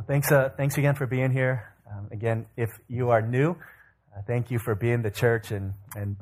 Well, 0.00 0.06
thanks, 0.06 0.32
uh, 0.32 0.48
thanks 0.56 0.78
again 0.78 0.94
for 0.94 1.06
being 1.06 1.30
here. 1.30 1.74
Um, 1.86 2.08
again, 2.10 2.46
if 2.56 2.70
you 2.88 3.10
are 3.10 3.20
new, 3.20 3.50
uh, 3.50 4.22
thank 4.26 4.50
you 4.50 4.58
for 4.58 4.74
being 4.74 5.02
the 5.02 5.10
church 5.10 5.50
and 5.50 5.74
and 5.94 6.16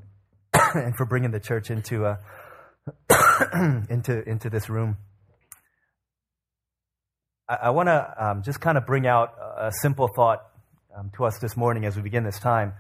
and 0.75 0.97
for 0.97 1.07
bringing 1.07 1.31
the 1.31 1.39
church 1.39 1.71
into 1.71 2.05
uh, 2.05 2.17
into 3.89 4.29
into 4.29 4.51
this 4.51 4.69
room. 4.69 4.97
I, 7.49 7.55
I 7.55 7.71
want 7.71 7.87
to 7.87 8.15
um, 8.19 8.43
just 8.43 8.61
kind 8.61 8.77
of 8.77 8.85
bring 8.85 9.07
out 9.07 9.35
a 9.39 9.71
simple 9.81 10.09
thought 10.09 10.45
um, 10.97 11.13
to 11.17 11.25
us 11.27 11.39
this 11.39 11.57
morning 11.57 11.85
as 11.85 11.95
we 11.95 12.03
begin 12.03 12.25
this 12.25 12.41
time. 12.41 12.73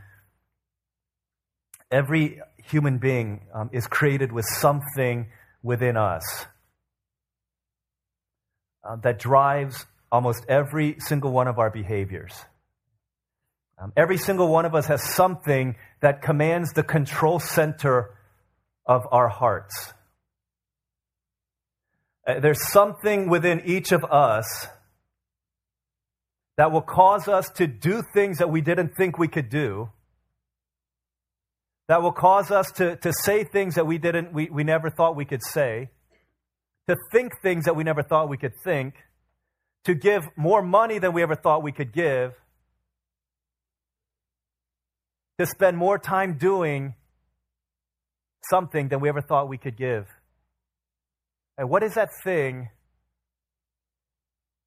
Every 1.93 2.41
human 2.65 2.99
being 2.99 3.47
um, 3.55 3.71
is 3.73 3.87
created 3.87 4.33
with 4.33 4.47
something 4.47 5.29
within 5.63 5.97
us 5.97 6.25
uh, 8.83 8.97
that 8.97 9.21
drives 9.21 9.87
almost 10.11 10.45
every 10.49 10.97
single 10.99 11.33
one 11.33 11.49
of 11.49 11.59
our 11.59 11.71
behaviors. 11.71 12.35
Um, 13.81 13.93
every 13.97 14.17
single 14.17 14.49
one 14.49 14.65
of 14.65 14.75
us 14.75 14.87
has 14.87 15.03
something 15.03 15.77
that 16.01 16.23
commands 16.23 16.73
the 16.73 16.83
control 16.83 17.39
center 17.39 18.11
of 18.87 19.07
our 19.13 19.29
hearts. 19.29 19.93
Uh, 22.27 22.41
there's 22.41 22.73
something 22.73 23.29
within 23.29 23.63
each 23.65 23.93
of 23.93 24.05
us 24.05 24.67
that 26.57 26.73
will 26.73 26.83
cause 26.83 27.29
us 27.29 27.49
to 27.51 27.69
do 27.69 28.03
things 28.13 28.39
that 28.39 28.51
we 28.51 28.61
didn't 28.61 28.97
think 28.97 29.17
we 29.17 29.29
could 29.29 29.49
do, 29.49 29.91
that 31.87 32.03
will 32.03 32.13
cause 32.13 32.51
us 32.51 32.71
to, 32.73 32.97
to 32.97 33.13
say 33.23 33.45
things 33.45 33.77
that 33.77 33.87
we, 33.87 33.97
didn't, 33.97 34.33
we, 34.33 34.49
we 34.51 34.65
never 34.65 34.91
thought 34.91 35.15
we 35.15 35.25
could 35.25 35.43
say, 35.43 35.89
to 36.89 36.97
think 37.13 37.33
things 37.43 37.67
that 37.67 37.77
we 37.77 37.85
never 37.85 38.03
thought 38.03 38.29
we 38.29 38.37
could 38.37 38.55
think 38.65 38.95
to 39.85 39.95
give 39.95 40.29
more 40.37 40.63
money 40.63 40.99
than 40.99 41.13
we 41.13 41.23
ever 41.23 41.35
thought 41.35 41.63
we 41.63 41.73
could 41.73 41.93
give, 41.93 42.35
to 45.39 45.47
spend 45.47 45.77
more 45.77 45.99
time 45.99 46.37
doing 46.37 46.95
something 48.51 48.89
than 48.89 49.01
we 49.01 49.09
ever 49.09 49.21
thought 49.21 49.49
we 49.49 49.59
could 49.59 49.77
give. 49.77 50.07
And 51.57 51.71
what 51.71 51.83
is 51.83 51.95
that 51.95 52.09
thing 52.23 52.71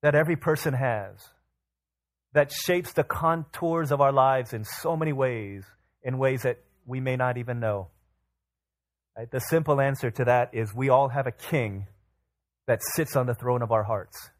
that 0.01 0.15
every 0.15 0.35
person 0.35 0.73
has 0.73 1.29
that 2.33 2.51
shapes 2.51 2.93
the 2.93 3.03
contours 3.03 3.91
of 3.91 4.01
our 4.01 4.11
lives 4.11 4.53
in 4.53 4.63
so 4.63 4.95
many 4.95 5.13
ways, 5.13 5.63
in 6.03 6.17
ways 6.17 6.43
that 6.43 6.59
we 6.85 6.99
may 6.99 7.15
not 7.15 7.37
even 7.37 7.59
know? 7.59 7.89
The 9.29 9.39
simple 9.39 9.79
answer 9.79 10.09
to 10.09 10.25
that 10.25 10.49
is 10.53 10.73
we 10.73 10.89
all 10.89 11.09
have 11.09 11.27
a 11.27 11.31
king 11.31 11.87
that 12.67 12.79
sits 12.95 13.15
on 13.15 13.27
the 13.27 13.35
throne 13.35 13.61
of 13.61 13.71
our 13.71 13.83
hearts. 13.83 14.30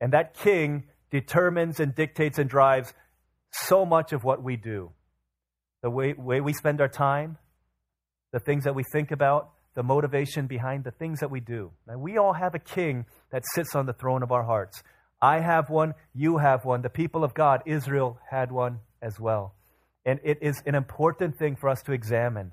And 0.00 0.12
that 0.12 0.34
king 0.34 0.84
determines 1.10 1.80
and 1.80 1.94
dictates 1.94 2.38
and 2.38 2.48
drives 2.48 2.92
so 3.50 3.84
much 3.84 4.12
of 4.12 4.24
what 4.24 4.42
we 4.42 4.56
do. 4.56 4.90
The 5.82 5.90
way, 5.90 6.12
way 6.12 6.40
we 6.40 6.52
spend 6.52 6.80
our 6.80 6.88
time, 6.88 7.38
the 8.32 8.40
things 8.40 8.64
that 8.64 8.74
we 8.74 8.84
think 8.92 9.10
about, 9.10 9.50
the 9.74 9.82
motivation 9.82 10.46
behind 10.46 10.84
the 10.84 10.90
things 10.90 11.20
that 11.20 11.30
we 11.30 11.40
do. 11.40 11.70
Now, 11.86 11.98
we 11.98 12.18
all 12.18 12.32
have 12.32 12.54
a 12.54 12.58
king 12.58 13.06
that 13.30 13.44
sits 13.54 13.74
on 13.74 13.86
the 13.86 13.92
throne 13.92 14.22
of 14.22 14.32
our 14.32 14.42
hearts. 14.42 14.82
I 15.22 15.40
have 15.40 15.70
one, 15.70 15.94
you 16.14 16.38
have 16.38 16.64
one, 16.64 16.82
the 16.82 16.90
people 16.90 17.24
of 17.24 17.34
God, 17.34 17.62
Israel, 17.66 18.18
had 18.28 18.50
one 18.52 18.80
as 19.00 19.18
well. 19.20 19.54
And 20.04 20.20
it 20.24 20.38
is 20.40 20.62
an 20.66 20.74
important 20.74 21.38
thing 21.38 21.56
for 21.56 21.68
us 21.68 21.82
to 21.82 21.92
examine 21.92 22.52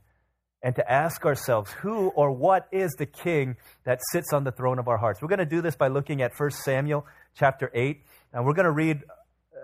and 0.61 0.75
to 0.75 0.91
ask 0.91 1.25
ourselves 1.25 1.71
who 1.71 2.07
or 2.09 2.31
what 2.31 2.67
is 2.71 2.91
the 2.97 3.05
king 3.05 3.55
that 3.85 3.99
sits 4.11 4.33
on 4.33 4.43
the 4.43 4.51
throne 4.51 4.79
of 4.79 4.87
our 4.87 4.97
hearts. 4.97 5.21
We're 5.21 5.27
going 5.27 5.39
to 5.39 5.45
do 5.45 5.61
this 5.61 5.75
by 5.75 5.87
looking 5.87 6.21
at 6.21 6.31
1 6.37 6.51
Samuel 6.51 7.05
chapter 7.35 7.69
8. 7.73 8.01
And 8.33 8.45
we're 8.45 8.53
going 8.53 8.65
to 8.65 8.71
read 8.71 9.03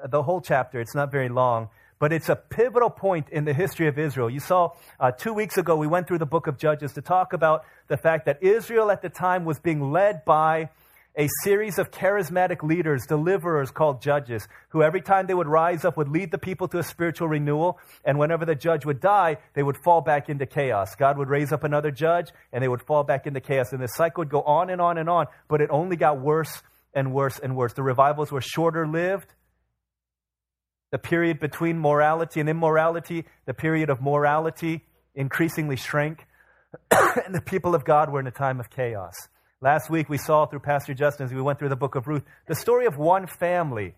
the 0.10 0.24
whole 0.24 0.42
chapter. 0.42 0.80
It's 0.80 0.96
not 0.96 1.12
very 1.12 1.30
long, 1.30 1.70
but 2.00 2.12
it's 2.14 2.30
a 2.30 2.36
pivotal 2.36 2.90
point 2.90 3.30
in 3.30 3.46
the 3.46 3.54
history 3.54 3.88
of 3.88 3.98
Israel. 3.98 4.30
You 4.30 4.40
saw 4.40 4.72
uh, 5.00 5.12
two 5.12 5.34
weeks 5.34 5.58
ago, 5.58 5.76
we 5.76 5.88
went 5.88 6.08
through 6.08 6.20
the 6.20 6.26
book 6.26 6.48
of 6.48 6.58
Judges 6.58 6.94
to 6.94 7.02
talk 7.02 7.34
about 7.34 7.64
the 7.88 7.98
fact 7.98 8.26
that 8.26 8.42
Israel 8.42 8.92
at 8.92 9.02
the 9.02 9.10
time 9.10 9.46
was 9.46 9.60
being 9.60 9.92
led 9.92 10.26
by 10.26 10.70
a 11.18 11.28
series 11.44 11.78
of 11.78 11.92
charismatic 11.92 12.64
leaders, 12.64 13.06
deliverers 13.06 13.70
called 13.70 14.02
judges, 14.02 14.48
who 14.70 14.82
every 14.82 15.02
time 15.02 15.28
they 15.28 15.34
would 15.34 15.48
rise 15.48 15.84
up 15.84 15.98
would 15.98 16.08
lead 16.08 16.32
the 16.32 16.38
people 16.38 16.70
to 16.70 16.80
a 16.80 16.84
spiritual 16.84 17.28
renewal. 17.28 17.78
And 18.06 18.18
whenever 18.18 18.46
the 18.46 18.56
judge 18.56 18.86
would 18.86 19.02
die, 19.02 19.38
they 19.54 19.62
would 19.62 19.76
fall 19.78 20.00
back 20.00 20.30
into 20.30 20.46
chaos. 20.46 20.96
God 20.96 21.18
would 21.18 21.28
raise 21.28 21.52
up 21.52 21.66
another 21.66 21.92
judge 21.92 22.32
and 22.54 22.64
they 22.64 22.68
would 22.70 22.82
fall 22.82 23.04
back 23.04 23.28
into 23.28 23.42
chaos. 23.42 23.74
And 23.74 23.82
the 23.82 23.88
cycle 23.88 24.22
would 24.22 24.30
go 24.30 24.42
on 24.44 24.70
and 24.70 24.80
on 24.80 24.98
and 24.98 25.10
on, 25.10 25.28
but 25.50 25.60
it 25.60 25.70
only 25.70 25.98
got 25.98 26.22
worse 26.22 26.62
and 26.94 27.14
worse 27.14 27.40
and 27.40 27.56
worse. 27.56 27.74
The 27.74 27.84
revivals 27.84 28.32
were 28.32 28.42
shorter 28.42 28.88
lived. 28.88 29.34
The 30.92 30.98
period 30.98 31.40
between 31.40 31.80
morality 31.80 32.40
and 32.42 32.50
immorality, 32.50 33.26
the 33.46 33.54
period 33.54 33.90
of 33.90 34.02
morality 34.02 34.84
increasingly 35.16 35.78
shrank. 35.78 36.26
and 37.26 37.34
the 37.34 37.42
people 37.42 37.76
of 37.76 37.86
God 37.86 38.12
were 38.12 38.20
in 38.20 38.28
a 38.28 38.32
time 38.32 38.60
of 38.60 38.70
chaos. 38.70 39.14
Last 39.62 39.90
week 39.90 40.10
we 40.10 40.18
saw 40.18 40.46
through 40.46 40.62
Pastor 40.62 40.94
Justin 40.94 41.26
as 41.26 41.34
we 41.34 41.42
went 41.42 41.60
through 41.60 41.70
the 41.70 41.76
book 41.76 41.96
of 41.96 42.08
Ruth 42.08 42.24
the 42.48 42.56
story 42.56 42.88
of 42.88 42.98
one 42.98 43.28
family, 43.28 43.94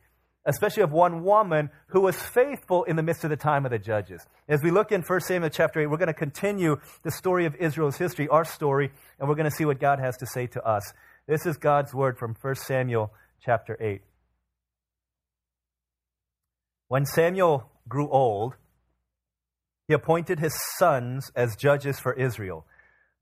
especially 0.45 0.83
of 0.83 0.91
one 0.91 1.23
woman 1.23 1.69
who 1.87 2.01
was 2.01 2.21
faithful 2.21 2.83
in 2.83 2.95
the 2.95 3.03
midst 3.03 3.23
of 3.23 3.29
the 3.29 3.37
time 3.37 3.65
of 3.65 3.71
the 3.71 3.79
judges. 3.79 4.25
As 4.49 4.61
we 4.61 4.71
look 4.71 4.91
in 4.91 5.01
1 5.01 5.21
Samuel 5.21 5.49
chapter 5.49 5.79
8, 5.79 5.87
we're 5.87 5.97
going 5.97 6.07
to 6.07 6.13
continue 6.13 6.77
the 7.03 7.11
story 7.11 7.45
of 7.45 7.55
Israel's 7.55 7.95
history, 7.95 8.27
our 8.27 8.43
story, 8.43 8.91
and 9.19 9.29
we're 9.29 9.35
going 9.35 9.49
to 9.49 9.55
see 9.55 9.65
what 9.65 9.79
God 9.79 9.99
has 9.99 10.17
to 10.17 10.25
say 10.25 10.47
to 10.47 10.63
us. 10.63 10.83
This 11.25 11.45
is 11.45 11.55
God's 11.55 11.93
word 11.93 12.17
from 12.17 12.35
1 12.39 12.55
Samuel 12.55 13.13
chapter 13.39 13.77
8. 13.79 14.01
When 16.89 17.05
Samuel 17.05 17.71
grew 17.87 18.09
old, 18.09 18.55
he 19.87 19.93
appointed 19.93 20.39
his 20.39 20.53
sons 20.77 21.31
as 21.33 21.55
judges 21.55 21.97
for 21.97 22.13
Israel. 22.13 22.65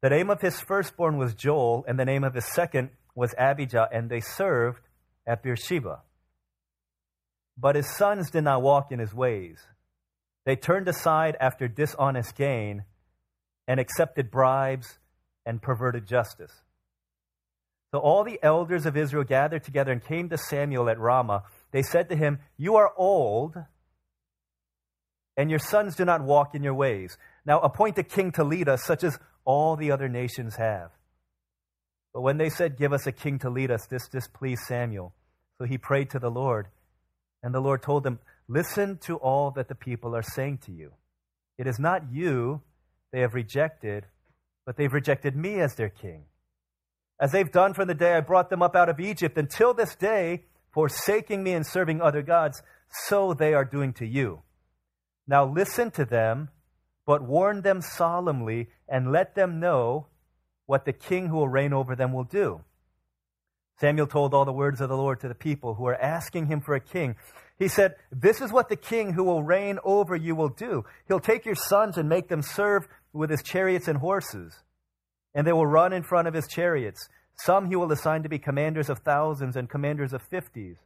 The 0.01 0.09
name 0.09 0.31
of 0.31 0.41
his 0.41 0.59
firstborn 0.59 1.17
was 1.17 1.35
Joel, 1.35 1.85
and 1.87 1.99
the 1.99 2.05
name 2.05 2.23
of 2.23 2.33
his 2.33 2.45
second 2.45 2.89
was 3.13 3.35
Abijah, 3.37 3.89
and 3.91 4.09
they 4.09 4.19
served 4.19 4.81
at 5.27 5.43
Beersheba. 5.43 6.01
But 7.55 7.75
his 7.75 7.95
sons 7.95 8.31
did 8.31 8.45
not 8.45 8.63
walk 8.63 8.91
in 8.91 8.97
his 8.97 9.13
ways. 9.13 9.59
They 10.43 10.55
turned 10.55 10.87
aside 10.87 11.37
after 11.39 11.67
dishonest 11.67 12.35
gain 12.35 12.85
and 13.67 13.79
accepted 13.79 14.31
bribes 14.31 14.97
and 15.45 15.61
perverted 15.61 16.07
justice. 16.07 16.63
So 17.91 17.99
all 17.99 18.23
the 18.23 18.39
elders 18.41 18.85
of 18.85 18.95
Israel 18.95 19.25
gathered 19.25 19.65
together 19.65 19.91
and 19.91 20.03
came 20.03 20.29
to 20.29 20.37
Samuel 20.37 20.89
at 20.89 20.99
Ramah. 20.99 21.43
They 21.71 21.83
said 21.83 22.07
to 22.09 22.15
him, 22.15 22.39
You 22.57 22.77
are 22.77 22.93
old, 22.95 23.57
and 25.35 25.49
your 25.49 25.59
sons 25.59 25.95
do 25.95 26.05
not 26.05 26.23
walk 26.23 26.55
in 26.55 26.63
your 26.63 26.73
ways. 26.73 27.17
Now 27.45 27.59
appoint 27.59 27.97
a 27.97 28.03
king 28.03 28.31
to 28.33 28.45
lead 28.45 28.69
us, 28.69 28.83
such 28.85 29.03
as 29.03 29.19
all 29.43 29.75
the 29.75 29.91
other 29.91 30.07
nations 30.07 30.55
have. 30.55 30.91
But 32.13 32.21
when 32.21 32.37
they 32.37 32.49
said, 32.49 32.77
Give 32.77 32.93
us 32.93 33.07
a 33.07 33.11
king 33.11 33.39
to 33.39 33.49
lead 33.49 33.71
us, 33.71 33.85
this 33.87 34.07
displeased 34.07 34.63
Samuel. 34.67 35.13
So 35.57 35.65
he 35.65 35.77
prayed 35.77 36.11
to 36.11 36.19
the 36.19 36.31
Lord. 36.31 36.67
And 37.43 37.53
the 37.53 37.59
Lord 37.59 37.81
told 37.81 38.05
him, 38.05 38.19
Listen 38.47 38.99
to 38.99 39.17
all 39.17 39.51
that 39.51 39.67
the 39.67 39.75
people 39.75 40.15
are 40.15 40.23
saying 40.23 40.59
to 40.65 40.71
you. 40.71 40.93
It 41.57 41.67
is 41.67 41.77
not 41.77 42.11
you 42.11 42.61
they 43.11 43.19
have 43.19 43.33
rejected, 43.33 44.05
but 44.65 44.77
they've 44.77 44.93
rejected 44.93 45.35
me 45.35 45.59
as 45.59 45.75
their 45.75 45.89
king 45.89 46.23
as 47.21 47.31
they've 47.31 47.51
done 47.51 47.75
from 47.75 47.87
the 47.87 47.93
day 47.93 48.15
I 48.15 48.21
brought 48.21 48.49
them 48.49 48.63
up 48.63 48.75
out 48.75 48.89
of 48.89 48.99
Egypt 48.99 49.37
until 49.37 49.75
this 49.75 49.95
day, 49.95 50.45
forsaking 50.73 51.43
me 51.43 51.53
and 51.53 51.65
serving 51.65 52.01
other 52.01 52.23
gods, 52.23 52.63
so 52.89 53.33
they 53.33 53.53
are 53.53 53.63
doing 53.63 53.93
to 53.93 54.07
you. 54.07 54.41
Now 55.27 55.45
listen 55.45 55.91
to 55.91 56.03
them, 56.03 56.49
but 57.05 57.21
warn 57.21 57.61
them 57.61 57.79
solemnly, 57.81 58.69
and 58.89 59.11
let 59.11 59.35
them 59.35 59.59
know 59.59 60.07
what 60.65 60.85
the 60.85 60.93
king 60.93 61.27
who 61.27 61.35
will 61.35 61.47
reign 61.47 61.73
over 61.73 61.95
them 61.95 62.11
will 62.11 62.23
do. 62.23 62.61
Samuel 63.79 64.07
told 64.07 64.33
all 64.33 64.45
the 64.45 64.51
words 64.51 64.81
of 64.81 64.89
the 64.89 64.97
Lord 64.97 65.19
to 65.19 65.27
the 65.27 65.35
people 65.35 65.75
who 65.75 65.85
are 65.85 66.01
asking 66.01 66.47
him 66.47 66.59
for 66.59 66.73
a 66.73 66.79
king. 66.79 67.15
He 67.59 67.67
said, 67.67 67.95
This 68.11 68.41
is 68.41 68.51
what 68.51 68.69
the 68.69 68.75
king 68.75 69.13
who 69.13 69.23
will 69.23 69.43
reign 69.43 69.77
over 69.83 70.15
you 70.15 70.35
will 70.35 70.49
do. 70.49 70.85
He'll 71.07 71.19
take 71.19 71.45
your 71.45 71.55
sons 71.55 71.97
and 71.97 72.09
make 72.09 72.29
them 72.29 72.41
serve 72.41 72.87
with 73.13 73.29
his 73.29 73.43
chariots 73.43 73.87
and 73.87 73.99
horses 73.99 74.55
and 75.33 75.47
they 75.47 75.53
will 75.53 75.67
run 75.67 75.93
in 75.93 76.03
front 76.03 76.27
of 76.27 76.33
his 76.33 76.47
chariots. 76.47 77.07
Some 77.43 77.69
he 77.69 77.75
will 77.75 77.91
assign 77.91 78.21
to 78.21 78.29
be 78.29 78.37
commanders 78.37 78.87
of 78.87 78.99
thousands 78.99 79.55
and 79.55 79.67
commanders 79.67 80.13
of 80.13 80.21
fifties, 80.21 80.77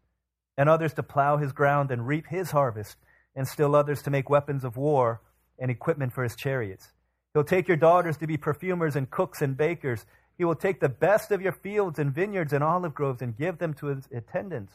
and 0.58 0.70
others 0.70 0.94
to 0.94 1.04
plow 1.04 1.36
his 1.36 1.52
ground 1.52 1.92
and 1.92 2.08
reap 2.08 2.28
his 2.28 2.52
harvest, 2.52 2.96
and 3.36 3.46
still 3.46 3.76
others 3.76 4.02
to 4.04 4.10
make 4.10 4.30
weapons 4.30 4.64
of 4.64 4.78
war 4.78 5.22
and 5.60 5.70
equipment 5.70 6.14
for 6.14 6.24
his 6.24 6.36
chariots. 6.36 6.94
He'll 7.34 7.44
take 7.44 7.68
your 7.68 7.76
daughters 7.76 8.16
to 8.18 8.28
be 8.28 8.38
perfumers 8.38 8.96
and 8.96 9.10
cooks 9.10 9.42
and 9.42 9.58
bakers. 9.58 10.06
He 10.38 10.46
will 10.46 10.56
take 10.56 10.80
the 10.80 10.88
best 10.88 11.30
of 11.32 11.42
your 11.42 11.52
fields 11.52 12.00
and 12.00 12.16
vineyards 12.16 12.54
and 12.54 12.64
olive 12.64 12.94
groves 12.94 13.22
and 13.22 13.38
give 13.38 13.58
them 13.58 13.74
to 13.76 13.88
his 13.88 14.08
attendants. 14.14 14.72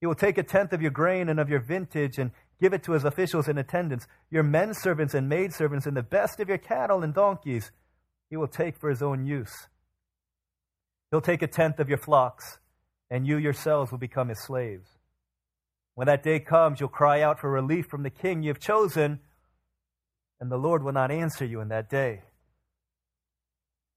He 0.00 0.06
will 0.06 0.14
take 0.14 0.38
a 0.38 0.42
tenth 0.42 0.72
of 0.72 0.80
your 0.80 0.90
grain 0.90 1.28
and 1.28 1.38
of 1.38 1.50
your 1.50 1.60
vintage 1.60 2.16
and 2.16 2.30
give 2.58 2.72
it 2.72 2.82
to 2.84 2.92
his 2.92 3.04
officials 3.04 3.48
and 3.48 3.58
attendants, 3.58 4.06
your 4.30 4.44
men 4.44 4.72
servants 4.72 5.12
and 5.12 5.28
maid 5.28 5.52
servants, 5.52 5.84
and 5.84 5.94
the 5.94 6.02
best 6.02 6.40
of 6.40 6.48
your 6.48 6.56
cattle 6.56 7.02
and 7.02 7.12
donkeys 7.12 7.70
he 8.30 8.36
will 8.38 8.48
take 8.48 8.78
for 8.78 8.88
his 8.88 9.02
own 9.02 9.26
use. 9.26 9.68
He'll 11.10 11.20
take 11.20 11.42
a 11.42 11.46
tenth 11.46 11.80
of 11.80 11.88
your 11.88 11.98
flocks 11.98 12.58
and 13.10 13.26
you 13.26 13.38
yourselves 13.38 13.90
will 13.90 13.98
become 13.98 14.28
his 14.28 14.42
slaves. 14.44 14.88
When 15.94 16.06
that 16.06 16.22
day 16.22 16.38
comes, 16.38 16.78
you'll 16.78 16.90
cry 16.90 17.22
out 17.22 17.40
for 17.40 17.50
relief 17.50 17.86
from 17.86 18.02
the 18.02 18.10
king 18.10 18.42
you 18.42 18.50
have 18.50 18.60
chosen, 18.60 19.20
and 20.40 20.50
the 20.50 20.56
Lord 20.56 20.84
will 20.84 20.92
not 20.92 21.10
answer 21.10 21.44
you 21.44 21.60
in 21.60 21.68
that 21.68 21.90
day. 21.90 22.22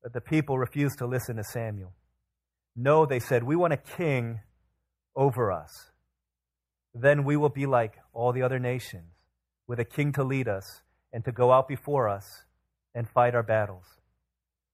But 0.02 0.14
the 0.14 0.22
people 0.22 0.58
refused 0.58 0.98
to 0.98 1.06
listen 1.06 1.36
to 1.36 1.44
Samuel. 1.44 1.94
No, 2.76 3.06
they 3.06 3.20
said, 3.20 3.44
we 3.44 3.56
want 3.56 3.74
a 3.74 3.78
king 3.78 4.40
over 5.16 5.52
us. 5.52 5.92
Then 6.96 7.24
we 7.24 7.38
will 7.38 7.50
be 7.50 7.66
like 7.66 7.94
all 8.14 8.34
the 8.34 8.42
other 8.42 8.60
nations, 8.60 9.14
with 9.68 9.80
a 9.80 9.86
king 9.86 10.12
to 10.14 10.24
lead 10.24 10.48
us 10.48 10.82
and 11.14 11.24
to 11.26 11.32
go 11.32 11.52
out 11.52 11.68
before 11.68 12.10
us 12.10 12.26
and 12.96 13.08
fight 13.08 13.36
our 13.36 13.44
battles. 13.44 13.86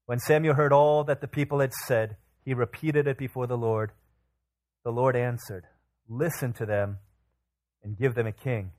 When 0.05 0.19
Samuel 0.19 0.53
heard 0.53 0.71
all 0.71 1.03
that 1.03 1.19
the 1.19 1.27
people 1.27 1.59
had 1.59 1.73
said, 1.73 2.15
he 2.47 2.53
repeated 2.53 3.07
it 3.07 3.17
before 3.17 3.45
the 3.45 3.57
Lord. 3.57 3.91
The 4.85 4.89
Lord 4.89 5.17
answered, 5.17 5.65
Listen 6.07 6.53
to 6.53 6.65
them 6.65 6.99
and 7.83 7.97
give 7.97 8.15
them 8.15 8.25
a 8.25 8.31
king. 8.31 8.71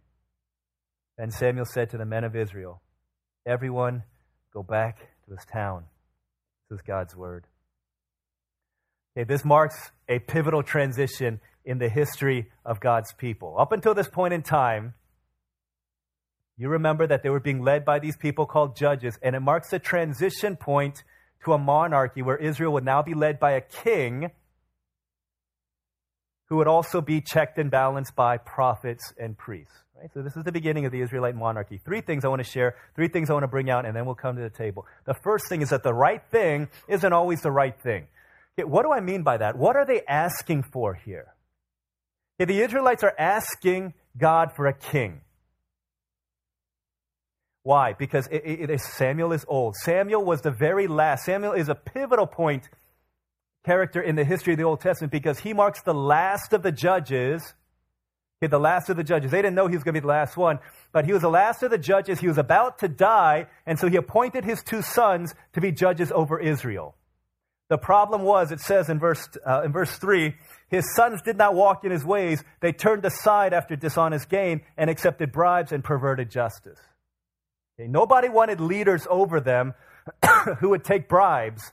Then 1.19 1.31
Samuel 1.31 1.67
said 1.67 1.91
to 1.91 1.99
the 1.99 2.06
men 2.06 2.25
of 2.25 2.35
Israel, 2.35 2.81
Everyone 3.47 4.05
go 4.55 4.62
back 4.62 5.00
to 5.26 5.32
his 5.32 5.44
town. 5.53 5.85
This 6.70 6.79
is 6.79 6.82
God's 6.82 7.15
word. 7.15 7.44
Okay, 9.15 9.25
this 9.25 9.44
marks 9.44 9.91
a 10.09 10.19
pivotal 10.19 10.62
transition 10.62 11.38
in 11.62 11.76
the 11.76 11.91
history 11.91 12.49
of 12.64 12.81
God's 12.81 13.12
people. 13.12 13.55
Up 13.59 13.73
until 13.73 13.93
this 13.93 14.09
point 14.09 14.32
in 14.32 14.41
time, 14.41 14.94
you 16.56 16.71
remember 16.71 17.06
that 17.06 17.23
they 17.23 17.29
were 17.29 17.38
being 17.38 17.62
led 17.62 17.85
by 17.85 17.99
these 17.99 18.17
people 18.17 18.47
called 18.47 18.76
judges, 18.76 19.19
and 19.23 19.37
it 19.37 19.41
marks 19.41 19.75
a 19.75 19.79
transition 19.79 20.56
point 20.56 21.05
to 21.44 21.52
a 21.52 21.58
monarchy 21.58 22.23
where 22.23 22.37
Israel 22.37 22.73
would 22.73 22.85
now 22.85 23.02
be 23.02 23.14
led 23.14 23.38
by 23.38 23.52
a 23.52 23.61
king 23.61 24.31
who 26.46 26.56
would 26.56 26.67
also 26.67 27.00
be 27.00 27.20
checked 27.20 27.58
and 27.58 27.70
balanced 27.70 28.17
by 28.17 28.38
prophets 28.38 29.12
and 29.19 29.37
priests. 29.37 29.75
Right? 30.00 30.11
So 30.14 30.23
this 30.23 30.37
is 30.37 30.44
the 30.44 30.52
beginning 30.52 30.87
of 30.87 30.93
the 30.93 31.00
Israelite 31.00 31.35
monarchy. 31.35 31.79
Three 31.85 32.00
things 32.00 32.25
I 32.25 32.29
want 32.29 32.43
to 32.43 32.49
share, 32.49 32.76
three 32.94 33.08
things 33.08 33.31
I 33.31 33.32
want 33.32 33.43
to 33.43 33.49
bring 33.49 33.69
out, 33.69 33.85
and 33.85 33.94
then 33.94 34.06
we'll 34.06 34.14
come 34.14 34.37
to 34.37 34.43
the 34.43 34.50
table. 34.50 34.87
The 35.05 35.14
first 35.14 35.49
thing 35.49 35.61
is 35.61 35.70
that 35.70 35.82
the 35.82 35.93
right 35.93 36.23
thing 36.31 36.69
isn't 36.88 37.12
always 37.12 37.43
the 37.43 37.50
right 37.50 37.79
thing. 37.81 38.06
Okay, 38.58 38.64
what 38.64 38.82
do 38.82 38.93
I 38.93 39.00
mean 39.00 39.23
by 39.23 39.37
that? 39.37 39.56
What 39.56 39.76
are 39.76 39.85
they 39.85 40.02
asking 40.08 40.64
for 40.64 40.94
here? 40.94 41.35
Okay, 42.40 42.52
the 42.52 42.62
Israelites 42.62 43.02
are 43.02 43.14
asking 43.19 43.94
God 44.17 44.52
for 44.55 44.67
a 44.67 44.73
king. 44.73 45.20
Why? 47.62 47.93
Because 47.93 48.28
it, 48.31 48.81
Samuel 48.81 49.32
is 49.32 49.44
old. 49.49 49.76
Samuel 49.76 50.25
was 50.25 50.40
the 50.40 50.50
very 50.50 50.87
last. 50.87 51.25
Samuel 51.25 51.52
is 51.52 51.69
a 51.69 51.75
pivotal 51.75 52.26
point 52.26 52.69
character 53.64 54.00
in 54.00 54.16
the 54.16 54.25
history 54.25 54.55
of 54.55 54.58
the 54.58 54.64
Old 54.64 54.81
Testament 54.81 55.12
because 55.12 55.40
he 55.40 55.52
marks 55.52 55.82
the 55.82 55.94
last 55.94 56.52
of 56.52 56.62
the 56.62 56.72
judges. 56.72 57.55
The 58.40 58.58
last 58.58 58.88
of 58.88 58.96
the 58.96 59.02
judges. 59.02 59.32
They 59.32 59.43
didn't 59.43 59.56
know 59.56 59.66
he 59.66 59.75
was 59.75 59.82
going 59.82 59.94
to 59.94 60.00
be 60.00 60.02
the 60.02 60.08
last 60.08 60.37
one, 60.37 60.60
but 60.93 61.05
he 61.05 61.12
was 61.12 61.22
the 61.22 61.28
last 61.28 61.64
of 61.64 61.72
the 61.72 61.78
judges. 61.78 62.20
He 62.20 62.28
was 62.28 62.38
about 62.38 62.78
to 62.78 62.88
die, 62.88 63.49
and 63.66 63.78
so 63.78 63.88
he 63.88 63.96
appointed 63.96 64.44
his 64.44 64.62
two 64.62 64.81
sons 64.81 65.34
to 65.54 65.61
be 65.61 65.72
judges 65.72 66.12
over 66.12 66.38
Israel. 66.38 66.94
The 67.69 67.78
problem 67.78 68.22
was, 68.22 68.50
it 68.52 68.61
says 68.61 68.88
in 68.88 68.99
verse, 68.99 69.28
uh, 69.46 69.62
in 69.64 69.72
verse 69.72 69.90
3, 69.99 70.34
his 70.70 70.94
sons 70.94 71.20
did 71.22 71.37
not 71.37 71.54
walk 71.54 71.84
in 71.84 71.90
his 71.90 72.04
ways. 72.04 72.43
They 72.61 72.72
turned 72.72 73.04
aside 73.04 73.52
after 73.52 73.76
dishonest 73.76 74.28
gain 74.31 74.62
and 74.76 74.88
accepted 74.88 75.32
bribes 75.32 75.72
and 75.72 75.84
perverted 75.84 76.31
justice. 76.31 76.78
Okay, 77.78 77.88
nobody 77.88 78.28
wanted 78.28 78.60
leaders 78.60 79.06
over 79.08 79.40
them 79.40 79.75
who 80.58 80.70
would 80.70 80.82
take 80.82 81.08
bribes 81.08 81.72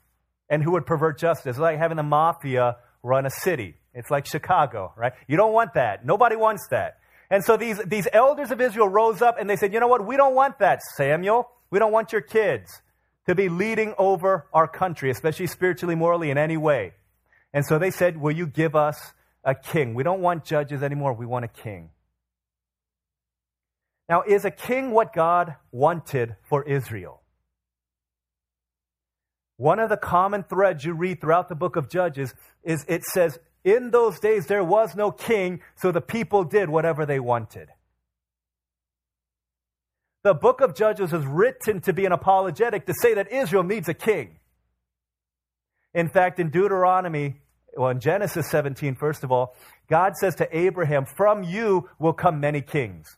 and 0.49 0.61
who 0.61 0.73
would 0.73 0.85
pervert 0.85 1.17
justice. 1.17 1.51
It's 1.51 1.59
like 1.59 1.77
having 1.77 1.97
the 1.97 2.03
mafia 2.03 2.77
run 3.01 3.25
a 3.25 3.29
city. 3.29 3.75
It's 3.93 4.11
like 4.11 4.27
Chicago, 4.27 4.93
right? 4.95 5.13
You 5.27 5.37
don't 5.37 5.53
want 5.53 5.73
that. 5.73 6.05
Nobody 6.05 6.35
wants 6.35 6.67
that. 6.69 6.97
And 7.31 7.43
so 7.43 7.57
these, 7.57 7.79
these 7.85 8.07
elders 8.13 8.51
of 8.51 8.61
Israel 8.61 8.87
rose 8.87 9.21
up 9.21 9.37
and 9.39 9.49
they 9.49 9.55
said, 9.55 9.73
you 9.73 9.79
know 9.79 9.87
what? 9.87 10.05
We 10.05 10.15
don't 10.15 10.35
want 10.35 10.59
that, 10.59 10.79
Samuel. 10.95 11.49
We 11.71 11.79
don't 11.79 11.91
want 11.91 12.11
your 12.11 12.21
kids 12.21 12.81
to 13.25 13.33
be 13.33 13.49
leading 13.49 13.95
over 13.97 14.45
our 14.53 14.67
country, 14.67 15.09
especially 15.09 15.47
spiritually, 15.47 15.95
morally, 15.95 16.29
in 16.29 16.37
any 16.37 16.57
way. 16.57 16.93
And 17.51 17.65
so 17.65 17.79
they 17.79 17.89
said, 17.89 18.17
will 18.21 18.35
you 18.35 18.45
give 18.45 18.75
us 18.75 19.13
a 19.43 19.55
king? 19.55 19.95
We 19.95 20.03
don't 20.03 20.21
want 20.21 20.45
judges 20.45 20.83
anymore. 20.83 21.13
We 21.13 21.25
want 21.25 21.45
a 21.45 21.47
king. 21.47 21.89
Now, 24.07 24.21
is 24.21 24.45
a 24.45 24.51
king 24.51 24.91
what 24.91 25.13
God 25.13 25.55
wanted 25.71 26.35
for 26.43 26.63
Israel? 26.63 27.21
One 29.57 29.79
of 29.79 29.89
the 29.89 29.97
common 29.97 30.43
threads 30.43 30.83
you 30.83 30.93
read 30.93 31.21
throughout 31.21 31.49
the 31.49 31.55
book 31.55 31.75
of 31.75 31.89
Judges 31.89 32.33
is 32.63 32.85
it 32.87 33.03
says, 33.03 33.39
In 33.63 33.91
those 33.91 34.19
days 34.19 34.47
there 34.47 34.63
was 34.63 34.95
no 34.95 35.11
king, 35.11 35.61
so 35.75 35.91
the 35.91 36.01
people 36.01 36.43
did 36.43 36.69
whatever 36.69 37.05
they 37.05 37.19
wanted. 37.19 37.69
The 40.23 40.33
book 40.33 40.59
of 40.59 40.75
Judges 40.75 41.13
is 41.13 41.25
written 41.25 41.81
to 41.81 41.93
be 41.93 42.05
an 42.05 42.11
apologetic 42.11 42.85
to 42.87 42.93
say 42.99 43.13
that 43.13 43.31
Israel 43.31 43.63
needs 43.63 43.87
a 43.87 43.93
king. 43.93 44.39
In 45.93 46.09
fact, 46.09 46.39
in 46.39 46.49
Deuteronomy, 46.49 47.37
well, 47.77 47.89
in 47.89 47.99
Genesis 47.99 48.49
17, 48.49 48.95
first 48.95 49.23
of 49.23 49.31
all, 49.31 49.55
God 49.89 50.13
says 50.17 50.35
to 50.35 50.57
Abraham, 50.57 51.05
From 51.05 51.43
you 51.43 51.89
will 51.99 52.13
come 52.13 52.39
many 52.39 52.61
kings. 52.61 53.17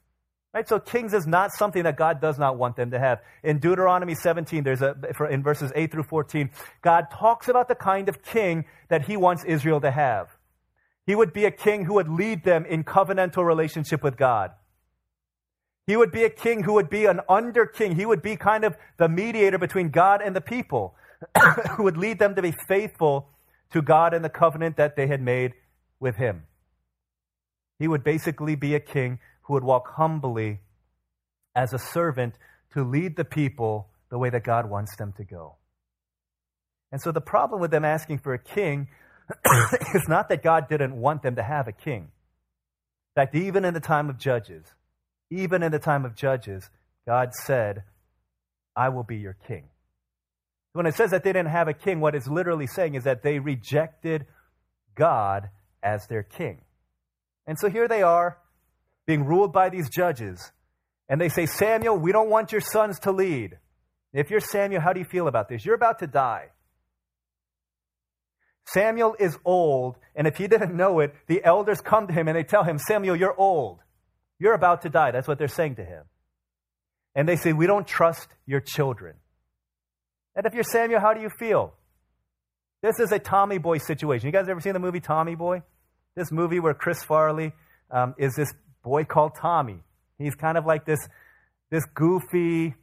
Right? 0.58 0.68
So 0.68 0.80
kings 0.80 1.14
is 1.14 1.28
not 1.28 1.52
something 1.52 1.84
that 1.84 1.98
God 1.98 2.20
does 2.20 2.40
not 2.40 2.58
want 2.58 2.78
them 2.78 2.90
to 2.90 2.98
have. 2.98 3.22
In 3.44 3.60
Deuteronomy 3.60 4.16
17, 4.16 4.64
there's 4.64 4.82
a, 4.82 4.96
in 5.30 5.44
verses 5.44 5.72
8 5.76 5.92
through 5.92 6.06
14, 6.10 6.50
God 6.82 7.10
talks 7.12 7.48
about 7.48 7.68
the 7.68 7.76
kind 7.76 8.10
of 8.10 8.24
king 8.24 8.66
that 8.90 9.06
he 9.06 9.18
wants 9.18 9.44
Israel 9.44 9.80
to 9.82 9.92
have. 9.92 10.36
He 11.06 11.14
would 11.14 11.32
be 11.32 11.46
a 11.46 11.52
king 11.52 11.86
who 11.86 11.94
would 11.94 12.10
lead 12.10 12.44
them 12.44 12.66
in 12.66 12.84
covenantal 12.84 13.46
relationship 13.46 14.02
with 14.02 14.18
God. 14.18 14.50
He 15.86 15.96
would 15.96 16.12
be 16.12 16.24
a 16.24 16.30
king 16.32 16.64
who 16.64 16.74
would 16.74 16.90
be 16.90 17.06
an 17.06 17.22
under 17.30 17.68
king. 17.68 17.96
He 17.96 18.08
would 18.08 18.24
be 18.24 18.36
kind 18.36 18.64
of 18.64 18.76
the 18.98 19.08
mediator 19.08 19.60
between 19.60 19.90
God 19.90 20.24
and 20.24 20.36
the 20.36 20.42
people, 20.42 20.96
who 21.76 21.84
would 21.84 21.98
lead 21.98 22.18
them 22.18 22.34
to 22.34 22.42
be 22.42 22.56
faithful 22.68 23.30
to 23.74 23.84
God 23.84 24.16
and 24.16 24.26
the 24.26 24.30
covenant 24.30 24.78
that 24.78 24.96
they 24.96 25.06
had 25.06 25.22
made 25.22 25.54
with 26.00 26.16
him. 26.16 26.46
He 27.78 27.88
would 27.88 28.04
basically 28.04 28.56
be 28.56 28.74
a 28.74 28.80
king 28.80 29.20
who 29.48 29.54
would 29.54 29.64
walk 29.64 29.94
humbly 29.96 30.60
as 31.56 31.74
a 31.74 31.80
servant 31.80 32.36
to 32.74 32.84
lead 32.84 33.16
the 33.16 33.26
people 33.26 33.88
the 34.10 34.18
way 34.18 34.30
that 34.30 34.44
God 34.44 34.70
wants 34.70 34.96
them 34.98 35.14
to 35.18 35.24
go. 35.24 35.56
And 36.92 37.02
so 37.02 37.12
the 37.12 37.22
problem 37.22 37.62
with 37.62 37.72
them 37.72 37.86
asking 37.86 38.20
for 38.20 38.34
a 38.34 38.40
king 38.40 38.90
is 39.96 40.08
not 40.08 40.30
that 40.30 40.44
God 40.44 40.68
didn't 40.70 40.96
want 40.96 41.24
them 41.24 41.36
to 41.36 41.44
have 41.44 41.68
a 41.68 41.72
king. 41.72 42.04
In 43.16 43.22
fact, 43.22 43.36
even 43.36 43.66
in 43.66 43.74
the 43.74 43.80
time 43.80 44.10
of 44.10 44.18
Judges, 44.18 44.66
even 45.30 45.64
in 45.64 45.72
the 45.72 45.80
time 45.80 46.06
of 46.06 46.16
Judges, 46.16 46.70
God 47.06 47.34
said, 47.34 47.84
I 48.76 48.90
will 48.90 49.04
be 49.04 49.18
your 49.18 49.38
king. 49.48 49.64
When 50.74 50.86
it 50.86 50.96
says 50.96 51.12
that 51.12 51.24
they 51.24 51.34
didn't 51.34 51.50
have 51.50 51.68
a 51.68 51.74
king, 51.74 52.00
what 52.00 52.16
it's 52.16 52.28
literally 52.28 52.68
saying 52.68 52.96
is 52.96 53.06
that 53.06 53.24
they 53.24 53.40
rejected 53.40 54.28
God 54.94 55.50
as 55.82 56.06
their 56.08 56.24
king. 56.24 56.62
And 57.48 57.58
so 57.58 57.70
here 57.70 57.88
they 57.88 58.04
are 58.04 58.38
being 59.08 59.26
ruled 59.26 59.52
by 59.52 59.70
these 59.70 59.90
judges. 59.90 60.52
And 61.10 61.20
they 61.20 61.30
say, 61.30 61.48
Samuel, 61.48 61.98
we 61.98 62.12
don't 62.12 62.30
want 62.30 62.52
your 62.52 62.62
sons 62.62 63.00
to 63.00 63.12
lead. 63.12 63.58
If 64.14 64.30
you're 64.30 64.42
Samuel, 64.42 64.82
how 64.82 64.94
do 64.94 65.00
you 65.00 65.06
feel 65.06 65.28
about 65.28 65.50
this? 65.50 65.66
You're 65.66 65.76
about 65.76 66.00
to 66.00 66.08
die. 66.08 66.50
Samuel 68.66 69.16
is 69.18 69.38
old, 69.46 69.96
and 70.14 70.28
if 70.28 70.36
he 70.36 70.48
didn't 70.48 70.76
know 70.76 71.00
it, 71.00 71.16
the 71.28 71.44
elders 71.44 71.80
come 71.80 72.08
to 72.08 72.14
him 72.14 72.28
and 72.28 72.38
they 72.38 72.44
tell 72.44 72.64
him, 72.64 72.78
Samuel, 72.78 73.16
you're 73.16 73.36
old. 73.40 73.80
You're 74.40 74.54
about 74.54 74.82
to 74.82 74.90
die. 74.90 75.12
That's 75.12 75.28
what 75.28 75.38
they're 75.38 75.48
saying 75.48 75.76
to 75.76 75.86
him. 75.86 76.04
And 77.16 77.28
they 77.28 77.38
say, 77.38 77.54
We 77.54 77.66
don't 77.66 77.88
trust 77.88 78.28
your 78.46 78.60
children. 78.60 79.16
And 80.36 80.46
if 80.46 80.54
you're 80.54 80.64
Samuel, 80.64 81.00
how 81.00 81.14
do 81.14 81.22
you 81.22 81.30
feel? 81.30 81.74
This 82.84 83.00
is 83.00 83.12
a 83.12 83.20
Tommy 83.20 83.58
Boy 83.58 83.80
situation. 83.80 84.28
You 84.28 84.34
guys 84.34 84.48
ever 84.50 84.60
seen 84.60 84.74
the 84.74 84.80
movie 84.80 85.00
Tommy 85.00 85.36
Boy? 85.36 85.64
This 86.16 86.32
movie 86.32 86.60
where 86.60 86.74
Chris 86.74 87.02
Farley 87.04 87.54
um, 87.90 88.14
is 88.18 88.36
this 88.36 88.54
boy 88.88 89.04
called 89.06 89.34
Tommy. 89.36 89.84
He's 90.18 90.36
kind 90.36 90.58
of 90.58 90.66
like 90.66 90.86
this, 90.86 91.00
this 91.70 91.86
goofy, 91.94 92.76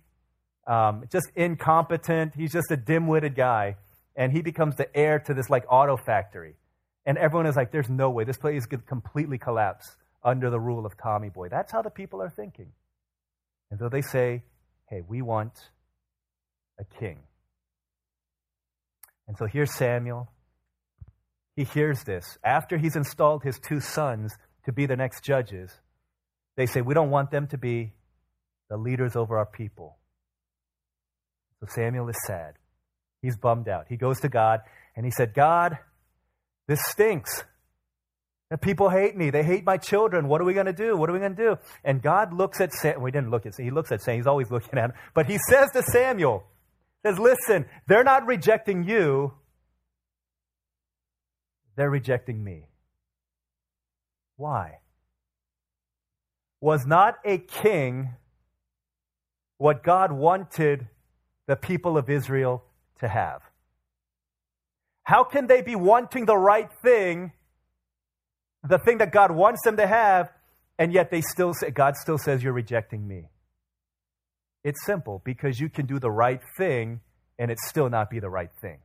um, 0.67 1.05
just 1.11 1.31
incompetent. 1.35 2.35
He's 2.35 2.53
just 2.53 2.71
a 2.71 2.77
dim-witted 2.77 3.35
guy, 3.35 3.77
and 4.15 4.33
he 4.33 4.43
becomes 4.43 4.77
the 4.77 4.95
heir 4.97 5.19
to 5.21 5.35
this 5.35 5.51
like 5.51 5.65
auto 5.69 5.97
factory. 5.97 6.55
And 7.07 7.19
everyone 7.19 7.47
is 7.47 7.57
like, 7.57 7.71
"There's 7.71 7.91
no 7.91 8.11
way 8.11 8.25
this 8.25 8.39
place 8.39 8.67
could 8.67 8.87
completely 8.87 9.39
collapse 9.39 9.97
under 10.23 10.49
the 10.51 10.61
rule 10.61 10.87
of 10.87 10.97
Tommy 10.97 11.29
Boy." 11.29 11.49
That's 11.49 11.73
how 11.73 11.83
the 11.83 11.91
people 11.91 12.23
are 12.23 12.31
thinking, 12.31 12.73
and 13.71 13.79
so 13.79 13.89
they 13.89 14.03
say, 14.03 14.43
"Hey, 14.89 15.03
we 15.07 15.21
want 15.23 15.71
a 16.79 16.85
king." 16.85 17.19
And 19.27 19.37
so 19.37 19.47
here's 19.47 19.75
Samuel. 19.75 20.29
He 21.57 21.65
hears 21.65 22.05
this 22.05 22.39
after 22.43 22.79
he's 22.79 22.97
installed 22.97 23.43
his 23.43 23.59
two 23.59 23.81
sons 23.81 24.37
to 24.65 24.73
be 24.73 24.87
the 24.87 24.97
next 24.97 25.23
judges. 25.23 25.81
They 26.57 26.67
say, 26.67 26.81
We 26.81 26.95
don't 26.95 27.11
want 27.11 27.31
them 27.31 27.47
to 27.49 27.59
be 27.59 27.93
the 28.69 28.77
leaders 28.77 29.17
over 29.17 29.39
our 29.39 29.47
people. 29.47 29.97
So 31.61 31.67
Samuel 31.69 32.09
is 32.09 32.17
sad. 32.27 32.55
He's 33.23 33.37
bummed 33.37 33.69
out. 33.69 33.87
He 33.89 33.97
goes 33.97 34.21
to 34.21 34.29
God 34.29 34.61
and 34.97 35.05
he 35.05 35.11
said, 35.11 35.35
God, 35.35 35.79
this 36.67 36.81
stinks. 36.89 37.43
And 38.51 38.61
people 38.61 38.91
hate 38.91 39.17
me. 39.17 39.31
They 39.31 39.43
hate 39.43 39.65
my 39.65 39.79
children. 39.79 40.29
What 40.29 40.41
are 40.41 40.45
we 40.45 40.53
going 40.53 40.67
to 40.67 40.73
do? 40.73 40.97
What 40.97 41.09
are 41.09 41.13
we 41.13 41.19
going 41.19 41.35
to 41.35 41.43
do? 41.43 41.57
And 41.83 42.03
God 42.03 42.33
looks 42.33 42.61
at 42.61 42.73
Sam. 42.73 43.01
We 43.01 43.11
didn't 43.11 43.31
look 43.31 43.47
at 43.47 43.55
Sam. 43.55 43.65
He 43.65 43.71
looks 43.71 43.91
at 43.91 44.03
Sam. 44.03 44.17
He's 44.17 44.27
always 44.27 44.51
looking 44.51 44.79
at 44.79 44.91
him. 44.91 44.93
But 45.15 45.27
he 45.27 45.39
says 45.49 45.71
to 45.73 45.83
Samuel, 45.83 46.45
says, 47.05 47.19
listen, 47.19 47.67
they're 47.89 48.05
not 48.05 48.27
rejecting 48.27 48.85
you. 48.85 49.33
They're 51.77 51.91
rejecting 51.91 52.43
me. 52.43 52.69
Why? 54.37 54.79
Was 56.65 56.87
not 56.87 57.17
a 57.27 57.37
king 57.37 58.15
what 59.59 59.85
God 59.85 60.11
wanted 60.13 60.89
the 61.47 61.57
people 61.57 61.99
of 61.99 62.09
Israel 62.09 62.65
to 63.01 63.07
have? 63.07 63.43
How 65.03 65.25
can 65.25 65.47
they 65.47 65.61
be 65.61 65.77
wanting 65.77 66.25
the 66.25 66.39
right 66.39 66.71
thing, 66.83 67.33
the 68.67 68.79
thing 68.79 68.97
that 68.97 69.13
God 69.13 69.31
wants 69.31 69.61
them 69.63 69.77
to 69.77 69.87
have, 69.87 70.33
and 70.79 70.91
yet 70.91 71.11
they 71.11 71.21
still 71.21 71.53
say, 71.53 71.71
God 71.71 71.97
still 71.97 72.17
says 72.17 72.43
you're 72.43 72.55
rejecting 72.55 73.07
me? 73.07 73.29
It's 74.65 74.87
simple 74.87 75.21
because 75.23 75.61
you 75.61 75.69
can 75.69 75.85
do 75.85 75.99
the 75.99 76.11
right 76.11 76.41
thing 76.57 77.01
and 77.39 77.51
it 77.51 77.59
still 77.59 77.91
not 77.91 78.09
be 78.09 78.21
the 78.21 78.31
right 78.31 78.53
thing. 78.63 78.79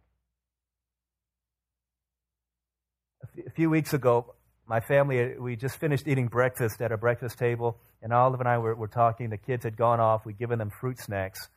A 3.48 3.52
few 3.52 3.70
weeks 3.70 3.94
ago, 3.94 4.36
my 4.70 4.80
family, 4.80 5.20
uh, 5.20 5.42
we 5.42 5.56
just 5.56 5.80
finished 5.80 6.08
eating 6.08 6.28
breakfast 6.28 6.80
at 6.80 6.92
a 6.92 6.98
breakfast 6.98 7.40
table, 7.40 7.80
and 8.04 8.14
Olive 8.14 8.40
and 8.40 8.48
I 8.48 8.60
were, 8.60 8.76
were 8.76 8.88
talking. 8.88 9.32
The 9.32 9.38
kids 9.38 9.64
had 9.64 9.76
gone 9.76 10.00
off. 10.00 10.26
We'd 10.26 10.38
given 10.38 10.60
them 10.60 10.70
fruit 10.70 11.00
snacks. 11.00 11.50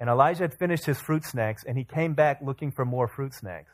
And 0.00 0.10
Elijah 0.10 0.42
had 0.42 0.58
finished 0.58 0.84
his 0.84 0.98
fruit 0.98 1.24
snacks, 1.24 1.62
and 1.64 1.78
he 1.78 1.84
came 1.84 2.14
back 2.14 2.40
looking 2.44 2.72
for 2.72 2.84
more 2.84 3.06
fruit 3.06 3.34
snacks. 3.34 3.70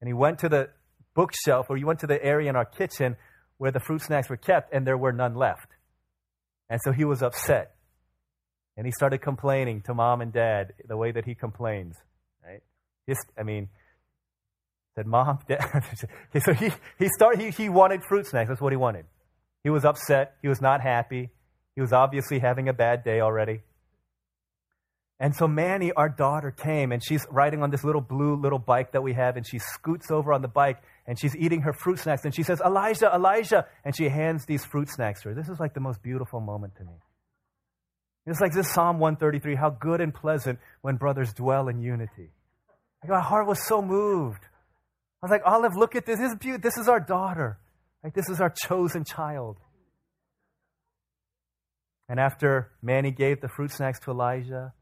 And 0.00 0.08
he 0.08 0.14
went 0.14 0.38
to 0.38 0.48
the 0.48 0.70
bookshelf, 1.14 1.66
or 1.68 1.76
he 1.76 1.84
went 1.84 2.00
to 2.00 2.06
the 2.06 2.24
area 2.24 2.48
in 2.48 2.56
our 2.56 2.64
kitchen 2.64 3.16
where 3.58 3.70
the 3.70 3.80
fruit 3.80 4.00
snacks 4.00 4.30
were 4.30 4.38
kept, 4.38 4.72
and 4.72 4.86
there 4.86 4.96
were 4.96 5.12
none 5.12 5.34
left. 5.34 5.68
And 6.70 6.80
so 6.82 6.90
he 6.90 7.04
was 7.04 7.22
upset. 7.22 7.74
And 8.78 8.86
he 8.86 8.92
started 8.92 9.18
complaining 9.18 9.82
to 9.82 9.94
mom 9.94 10.22
and 10.22 10.32
dad 10.32 10.72
the 10.88 10.96
way 10.96 11.12
that 11.12 11.26
he 11.26 11.34
complains. 11.34 11.96
Right? 12.42 12.62
Just, 13.06 13.26
I 13.38 13.42
mean, 13.42 13.68
said, 14.94 15.06
Mom, 15.06 15.38
Dad. 15.48 15.84
so 16.44 16.52
he, 16.52 16.70
he, 16.98 17.08
started, 17.08 17.40
he, 17.40 17.50
he 17.50 17.68
wanted 17.68 18.02
fruit 18.08 18.26
snacks. 18.26 18.48
That's 18.48 18.60
what 18.60 18.72
he 18.72 18.76
wanted. 18.76 19.06
He 19.62 19.70
was 19.70 19.84
upset. 19.84 20.36
He 20.42 20.48
was 20.48 20.60
not 20.60 20.80
happy. 20.80 21.30
He 21.74 21.80
was 21.80 21.92
obviously 21.92 22.38
having 22.38 22.68
a 22.68 22.72
bad 22.72 23.02
day 23.04 23.20
already. 23.20 23.62
And 25.20 25.34
so 25.34 25.46
Manny, 25.46 25.92
our 25.92 26.08
daughter, 26.08 26.50
came 26.50 26.92
and 26.92 27.02
she's 27.02 27.24
riding 27.30 27.62
on 27.62 27.70
this 27.70 27.84
little 27.84 28.00
blue 28.00 28.36
little 28.36 28.58
bike 28.58 28.92
that 28.92 29.02
we 29.02 29.14
have, 29.14 29.36
and 29.36 29.46
she 29.46 29.58
scoots 29.58 30.10
over 30.10 30.32
on 30.32 30.42
the 30.42 30.48
bike 30.48 30.82
and 31.06 31.18
she's 31.18 31.36
eating 31.36 31.62
her 31.62 31.72
fruit 31.72 31.98
snacks. 31.98 32.24
And 32.24 32.34
she 32.34 32.42
says, 32.42 32.60
Elijah, 32.64 33.12
Elijah. 33.14 33.66
And 33.84 33.96
she 33.96 34.08
hands 34.08 34.46
these 34.46 34.64
fruit 34.64 34.88
snacks 34.90 35.22
to 35.22 35.30
her. 35.30 35.34
This 35.34 35.48
is 35.48 35.60
like 35.60 35.74
the 35.74 35.80
most 35.80 36.02
beautiful 36.02 36.40
moment 36.40 36.76
to 36.76 36.84
me. 36.84 36.94
It's 38.26 38.40
like 38.40 38.52
this 38.52 38.72
Psalm 38.72 38.98
133 38.98 39.54
how 39.54 39.70
good 39.70 40.00
and 40.00 40.14
pleasant 40.14 40.58
when 40.80 40.96
brothers 40.96 41.32
dwell 41.34 41.68
in 41.68 41.78
unity. 41.80 42.30
My 43.06 43.20
heart 43.20 43.46
was 43.46 43.66
so 43.66 43.82
moved. 43.82 44.46
I 45.24 45.26
was 45.26 45.30
like, 45.30 45.42
Olive, 45.46 45.74
look 45.74 45.96
at 45.96 46.04
this. 46.04 46.18
This 46.18 46.32
is, 46.32 46.38
beautiful. 46.38 46.60
this 46.60 46.76
is 46.76 46.86
our 46.86 47.00
daughter. 47.00 47.58
This 48.14 48.28
is 48.28 48.42
our 48.42 48.52
chosen 48.68 49.06
child. 49.06 49.56
And 52.10 52.20
after 52.20 52.72
Manny 52.82 53.10
gave 53.10 53.40
the 53.40 53.48
fruit 53.48 53.70
snacks 53.70 53.98
to 54.00 54.10
Elijah, 54.10 54.74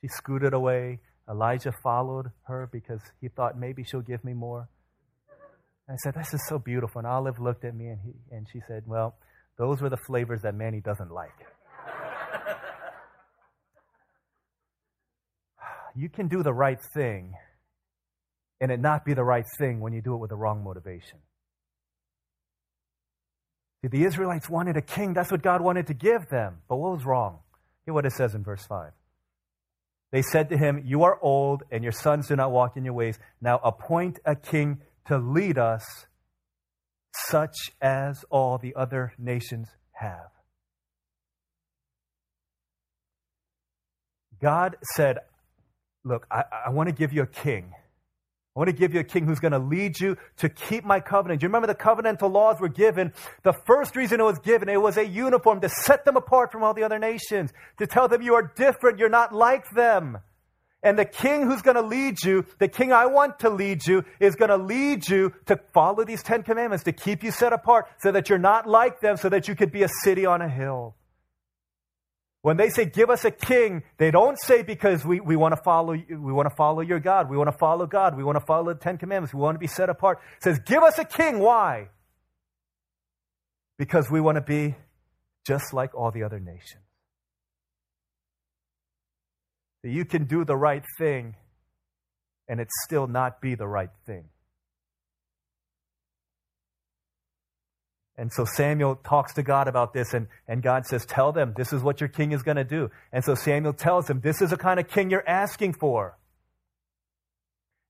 she 0.00 0.08
scooted 0.08 0.54
away. 0.54 0.98
Elijah 1.30 1.70
followed 1.84 2.32
her 2.48 2.68
because 2.72 3.00
he 3.20 3.28
thought 3.28 3.56
maybe 3.56 3.84
she'll 3.84 4.00
give 4.00 4.24
me 4.24 4.32
more. 4.32 4.68
And 5.86 5.94
I 5.94 5.98
said, 6.02 6.14
This 6.20 6.34
is 6.34 6.44
so 6.48 6.58
beautiful. 6.58 6.98
And 6.98 7.06
Olive 7.06 7.38
looked 7.38 7.64
at 7.64 7.76
me 7.76 7.90
and, 7.90 8.00
he, 8.04 8.10
and 8.32 8.48
she 8.52 8.60
said, 8.66 8.82
Well, 8.86 9.14
those 9.56 9.80
were 9.80 9.88
the 9.88 9.96
flavors 9.96 10.42
that 10.42 10.56
Manny 10.56 10.80
doesn't 10.80 11.12
like. 11.12 11.46
you 15.94 16.08
can 16.08 16.26
do 16.26 16.42
the 16.42 16.52
right 16.52 16.80
thing 16.92 17.34
and 18.60 18.70
it 18.70 18.80
not 18.80 19.04
be 19.04 19.14
the 19.14 19.24
right 19.24 19.46
thing 19.58 19.80
when 19.80 19.92
you 19.92 20.02
do 20.02 20.14
it 20.14 20.18
with 20.18 20.30
the 20.30 20.36
wrong 20.36 20.62
motivation. 20.62 21.18
See, 23.82 23.88
the 23.88 24.04
Israelites 24.04 24.48
wanted 24.48 24.76
a 24.76 24.82
king. 24.82 25.14
That's 25.14 25.30
what 25.30 25.42
God 25.42 25.62
wanted 25.62 25.86
to 25.86 25.94
give 25.94 26.28
them. 26.28 26.58
But 26.68 26.76
what 26.76 26.92
was 26.92 27.04
wrong? 27.04 27.38
Hear 27.86 27.94
what 27.94 28.04
it 28.04 28.12
says 28.12 28.34
in 28.34 28.44
verse 28.44 28.64
5. 28.66 28.92
They 30.12 30.22
said 30.22 30.50
to 30.50 30.58
him, 30.58 30.82
You 30.84 31.04
are 31.04 31.18
old, 31.22 31.62
and 31.70 31.82
your 31.82 31.92
sons 31.92 32.28
do 32.28 32.36
not 32.36 32.50
walk 32.50 32.76
in 32.76 32.84
your 32.84 32.94
ways. 32.94 33.18
Now 33.40 33.58
appoint 33.64 34.18
a 34.24 34.36
king 34.36 34.80
to 35.06 35.16
lead 35.16 35.56
us, 35.56 36.06
such 37.14 37.56
as 37.80 38.24
all 38.28 38.58
the 38.58 38.74
other 38.76 39.14
nations 39.18 39.68
have. 39.92 40.30
God 44.42 44.76
said, 44.94 45.18
Look, 46.04 46.26
I, 46.30 46.44
I 46.66 46.70
want 46.70 46.88
to 46.88 46.94
give 46.94 47.12
you 47.12 47.22
a 47.22 47.26
king. 47.26 47.72
Want 48.60 48.68
to 48.68 48.76
give 48.76 48.92
you 48.92 49.00
a 49.00 49.04
king 49.04 49.24
who's 49.24 49.40
going 49.40 49.52
to 49.52 49.58
lead 49.58 49.98
you 49.98 50.18
to 50.36 50.50
keep 50.50 50.84
my 50.84 51.00
covenant. 51.00 51.40
Do 51.40 51.44
you 51.44 51.48
remember 51.48 51.66
the 51.66 51.74
covenantal 51.74 52.30
laws 52.30 52.60
were 52.60 52.68
given? 52.68 53.14
The 53.42 53.54
first 53.54 53.96
reason 53.96 54.20
it 54.20 54.24
was 54.24 54.38
given, 54.38 54.68
it 54.68 54.82
was 54.82 54.98
a 54.98 55.06
uniform 55.06 55.62
to 55.62 55.70
set 55.70 56.04
them 56.04 56.18
apart 56.18 56.52
from 56.52 56.62
all 56.62 56.74
the 56.74 56.82
other 56.82 56.98
nations, 56.98 57.54
to 57.78 57.86
tell 57.86 58.06
them 58.06 58.20
you 58.20 58.34
are 58.34 58.52
different, 58.54 58.98
you're 58.98 59.08
not 59.08 59.34
like 59.34 59.70
them. 59.70 60.18
And 60.82 60.98
the 60.98 61.06
king 61.06 61.46
who's 61.46 61.62
going 61.62 61.76
to 61.76 61.82
lead 61.82 62.22
you, 62.22 62.44
the 62.58 62.68
king 62.68 62.92
I 62.92 63.06
want 63.06 63.38
to 63.38 63.48
lead 63.48 63.86
you, 63.86 64.04
is 64.20 64.36
going 64.36 64.50
to 64.50 64.58
lead 64.58 65.08
you 65.08 65.32
to 65.46 65.58
follow 65.72 66.04
these 66.04 66.22
Ten 66.22 66.42
Commandments, 66.42 66.84
to 66.84 66.92
keep 66.92 67.24
you 67.24 67.30
set 67.30 67.54
apart 67.54 67.86
so 68.00 68.12
that 68.12 68.28
you're 68.28 68.38
not 68.38 68.68
like 68.68 69.00
them, 69.00 69.16
so 69.16 69.30
that 69.30 69.48
you 69.48 69.54
could 69.54 69.72
be 69.72 69.84
a 69.84 69.90
city 70.04 70.26
on 70.26 70.42
a 70.42 70.48
hill. 70.50 70.96
When 72.42 72.56
they 72.56 72.70
say, 72.70 72.86
give 72.86 73.10
us 73.10 73.24
a 73.24 73.30
king, 73.30 73.82
they 73.98 74.10
don't 74.10 74.38
say 74.38 74.62
because 74.62 75.04
we, 75.04 75.20
we 75.20 75.36
want 75.36 75.54
to 75.54 75.62
follow 75.62 75.92
we 75.92 76.32
want 76.32 76.48
to 76.48 76.54
follow 76.54 76.80
your 76.80 76.98
God. 76.98 77.28
We 77.28 77.36
want 77.36 77.48
to 77.50 77.58
follow 77.58 77.86
God. 77.86 78.16
We 78.16 78.24
want 78.24 78.38
to 78.38 78.44
follow 78.44 78.72
the 78.72 78.80
Ten 78.80 78.96
Commandments. 78.96 79.34
We 79.34 79.40
want 79.40 79.56
to 79.56 79.58
be 79.58 79.66
set 79.66 79.90
apart. 79.90 80.20
It 80.38 80.44
says, 80.44 80.58
give 80.60 80.82
us 80.82 80.98
a 80.98 81.04
king. 81.04 81.38
Why? 81.40 81.88
Because 83.78 84.10
we 84.10 84.20
want 84.20 84.36
to 84.36 84.42
be 84.42 84.74
just 85.46 85.74
like 85.74 85.94
all 85.94 86.10
the 86.10 86.22
other 86.22 86.40
nations. 86.40 86.84
That 89.82 89.90
you 89.90 90.04
can 90.04 90.24
do 90.24 90.44
the 90.44 90.56
right 90.56 90.84
thing 90.98 91.36
and 92.48 92.58
it 92.58 92.68
still 92.84 93.06
not 93.06 93.40
be 93.40 93.54
the 93.54 93.68
right 93.68 93.90
thing. 94.06 94.24
And 98.20 98.30
so 98.30 98.44
Samuel 98.44 98.96
talks 98.96 99.32
to 99.32 99.42
God 99.42 99.66
about 99.66 99.94
this, 99.94 100.12
and, 100.12 100.28
and 100.46 100.62
God 100.62 100.84
says, 100.84 101.06
Tell 101.06 101.32
them, 101.32 101.54
this 101.56 101.72
is 101.72 101.82
what 101.82 102.02
your 102.02 102.08
king 102.10 102.32
is 102.32 102.42
going 102.42 102.58
to 102.58 102.64
do. 102.64 102.90
And 103.14 103.24
so 103.24 103.34
Samuel 103.34 103.72
tells 103.72 104.10
him, 104.10 104.20
This 104.20 104.42
is 104.42 104.50
the 104.50 104.58
kind 104.58 104.78
of 104.78 104.88
king 104.88 105.08
you're 105.08 105.26
asking 105.26 105.72
for. 105.72 106.18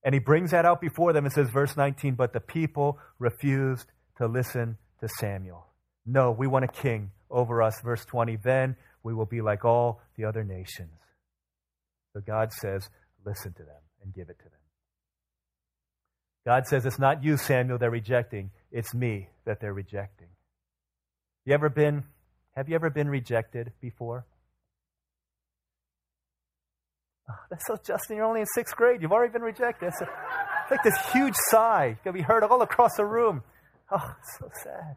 And 0.04 0.14
he 0.14 0.20
brings 0.20 0.52
that 0.52 0.64
out 0.64 0.80
before 0.80 1.12
them 1.12 1.25
and 1.25 1.34
says, 1.34 1.50
verse 1.50 1.76
19, 1.76 2.14
But 2.14 2.32
the 2.32 2.38
people 2.38 3.00
refused 3.18 3.90
to 4.18 4.28
listen 4.28 4.78
to 5.00 5.08
Samuel. 5.18 5.66
No, 6.06 6.30
we 6.30 6.46
want 6.46 6.64
a 6.64 6.68
king 6.68 7.10
over 7.28 7.60
us. 7.60 7.80
Verse 7.80 8.04
20, 8.04 8.37
Then 8.37 8.76
we 9.02 9.12
will 9.12 9.26
be 9.26 9.40
like 9.40 9.64
all 9.64 10.00
the 10.16 10.26
other 10.26 10.44
nations. 10.44 10.94
So 12.12 12.20
God 12.20 12.52
says, 12.52 12.88
Listen 13.26 13.52
to 13.54 13.64
them 13.64 13.82
and 14.00 14.14
give 14.14 14.28
it 14.30 14.38
to 14.38 14.44
them. 14.44 14.52
God 16.46 16.68
says, 16.68 16.87
It's 16.87 17.00
not 17.00 17.25
you, 17.25 17.37
Samuel, 17.37 17.78
they're 17.78 17.90
rejecting. 17.90 18.52
It's 18.70 18.94
me 18.94 19.28
that 19.44 19.60
they're 19.60 19.74
rejecting. 19.74 20.28
You 21.44 21.54
ever 21.54 21.68
been, 21.68 22.04
have 22.54 22.68
you 22.68 22.74
ever 22.74 22.90
been 22.90 23.08
rejected 23.08 23.72
before? 23.80 24.26
Oh, 27.28 27.34
that's 27.50 27.66
so, 27.66 27.76
Justin, 27.76 28.16
you're 28.16 28.26
only 28.26 28.40
in 28.40 28.46
sixth 28.54 28.76
grade. 28.76 29.02
You've 29.02 29.12
already 29.12 29.32
been 29.32 29.42
rejected. 29.42 29.88
It's, 29.88 30.00
like 30.70 30.82
this 30.84 30.98
huge 31.12 31.34
sigh. 31.48 31.96
It 31.98 32.02
can 32.04 32.12
be 32.12 32.22
heard 32.22 32.44
all 32.44 32.62
across 32.62 32.92
the 32.96 33.04
room. 33.04 33.42
Oh, 33.90 34.14
it's 34.18 34.38
so 34.38 34.48
sad. 34.62 34.96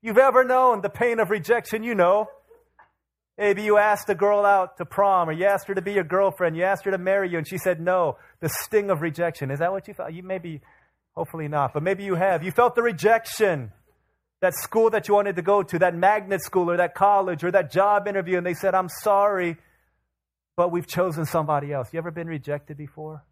You've 0.00 0.18
ever 0.18 0.44
known 0.44 0.80
the 0.80 0.90
pain 0.90 1.18
of 1.18 1.30
rejection, 1.30 1.82
you 1.82 1.96
know. 1.96 2.28
Maybe 3.36 3.62
you 3.62 3.78
asked 3.78 4.08
a 4.08 4.14
girl 4.14 4.44
out 4.44 4.78
to 4.78 4.84
prom, 4.84 5.28
or 5.28 5.32
you 5.32 5.46
asked 5.46 5.66
her 5.68 5.74
to 5.74 5.82
be 5.82 5.92
your 5.92 6.04
girlfriend, 6.04 6.56
you 6.56 6.64
asked 6.64 6.84
her 6.84 6.90
to 6.90 6.98
marry 6.98 7.30
you, 7.30 7.38
and 7.38 7.48
she 7.48 7.58
said 7.58 7.80
no. 7.80 8.16
The 8.40 8.48
sting 8.48 8.90
of 8.90 9.00
rejection. 9.00 9.50
Is 9.50 9.58
that 9.58 9.72
what 9.72 9.88
you 9.88 9.94
felt? 9.94 10.12
You 10.12 10.22
maybe, 10.22 10.60
hopefully 11.18 11.48
not, 11.48 11.74
but 11.74 11.82
maybe 11.82 12.04
you 12.04 12.14
have. 12.14 12.42
You 12.42 12.52
felt 12.52 12.74
the 12.74 12.82
rejection. 12.82 13.72
That 14.40 14.54
school 14.54 14.90
that 14.90 15.08
you 15.08 15.14
wanted 15.14 15.34
to 15.34 15.42
go 15.42 15.64
to, 15.64 15.80
that 15.80 15.96
magnet 15.96 16.42
school, 16.42 16.70
or 16.70 16.76
that 16.76 16.94
college, 16.94 17.42
or 17.42 17.50
that 17.50 17.72
job 17.72 18.06
interview, 18.06 18.38
and 18.38 18.46
they 18.46 18.54
said, 18.54 18.72
I'm 18.72 18.88
sorry, 19.02 19.56
but 20.56 20.70
we've 20.70 20.86
chosen 20.86 21.24
somebody 21.26 21.72
else. 21.72 21.88
You 21.92 21.98
ever 21.98 22.12
been 22.12 22.28
rejected 22.28 22.76
before? 22.76 23.24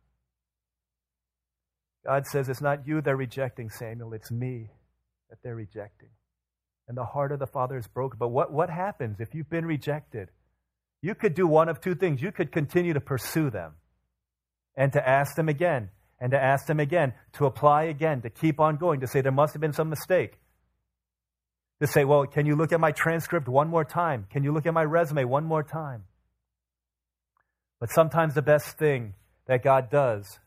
God 2.05 2.27
says, 2.27 2.49
It's 2.49 2.61
not 2.61 2.89
you 2.89 3.01
they're 3.01 3.17
rejecting, 3.17 3.71
Samuel, 3.71 4.15
it's 4.15 4.33
me 4.33 4.71
that 5.31 5.39
they're 5.45 5.55
rejecting 5.55 6.11
and 6.89 6.97
the 6.97 7.05
heart 7.05 7.33
of 7.33 7.39
the 7.39 7.47
Father 7.47 7.77
is 7.77 7.87
broken. 7.87 8.19
But 8.19 8.29
what, 8.29 8.53
what 8.53 8.71
happens 8.71 9.21
if 9.21 9.35
you've 9.35 9.51
been 9.51 9.67
rejected? 9.67 10.29
You 11.03 11.15
could 11.15 11.35
do 11.35 11.47
one 11.47 11.69
of 11.69 11.81
two 11.81 11.95
things. 11.95 12.23
You 12.23 12.33
could 12.33 12.53
continue 12.53 12.93
to 12.95 13.01
pursue 13.01 13.51
them 13.51 13.75
and 14.77 14.93
to 14.93 15.09
ask 15.09 15.35
them 15.37 15.49
again, 15.49 15.91
and 16.19 16.31
to 16.33 16.43
ask 16.43 16.67
them 16.67 16.81
again, 16.81 17.13
to 17.35 17.47
apply 17.47 17.85
again, 17.85 18.23
to 18.23 18.31
keep 18.31 18.59
on 18.61 18.77
going, 18.77 19.01
to 19.01 19.07
say 19.07 19.21
there 19.21 19.33
must 19.33 19.53
have 19.55 19.61
been 19.61 19.73
some 19.73 19.91
mistake. 19.91 20.39
To 21.81 21.87
say, 21.87 22.05
well, 22.05 22.27
can 22.27 22.47
you 22.47 22.57
look 22.57 22.73
at 22.73 22.81
my 22.81 22.93
transcript 22.93 23.49
one 23.49 23.69
more 23.69 23.85
time? 23.85 24.27
Can 24.31 24.43
you 24.43 24.53
look 24.53 24.65
at 24.65 24.73
my 24.73 24.83
resume 24.85 25.25
one 25.25 25.45
more 25.45 25.63
time? 25.63 26.05
But 27.79 27.91
sometimes 27.91 28.35
the 28.35 28.43
best 28.43 28.79
thing 28.79 29.15
that 29.47 29.63
God 29.63 29.91
does 29.91 30.39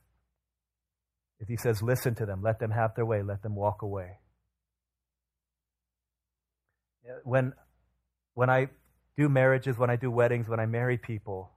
is 1.40 1.48
He 1.48 1.56
says, 1.56 1.84
listen 1.84 2.16
to 2.16 2.26
them, 2.26 2.42
let 2.42 2.60
them 2.60 2.72
have 2.72 2.96
their 2.96 3.06
way, 3.06 3.22
let 3.22 3.44
them 3.44 3.56
walk 3.56 3.84
away. 3.84 4.18
When, 7.24 7.54
when 8.34 8.50
I 8.50 8.70
do 9.18 9.30
marriages, 9.30 9.78
when 9.78 9.90
I 9.90 9.96
do 9.96 10.10
weddings, 10.10 10.48
when 10.48 10.60
I 10.60 10.66
marry 10.66 10.98
people, 10.98 11.52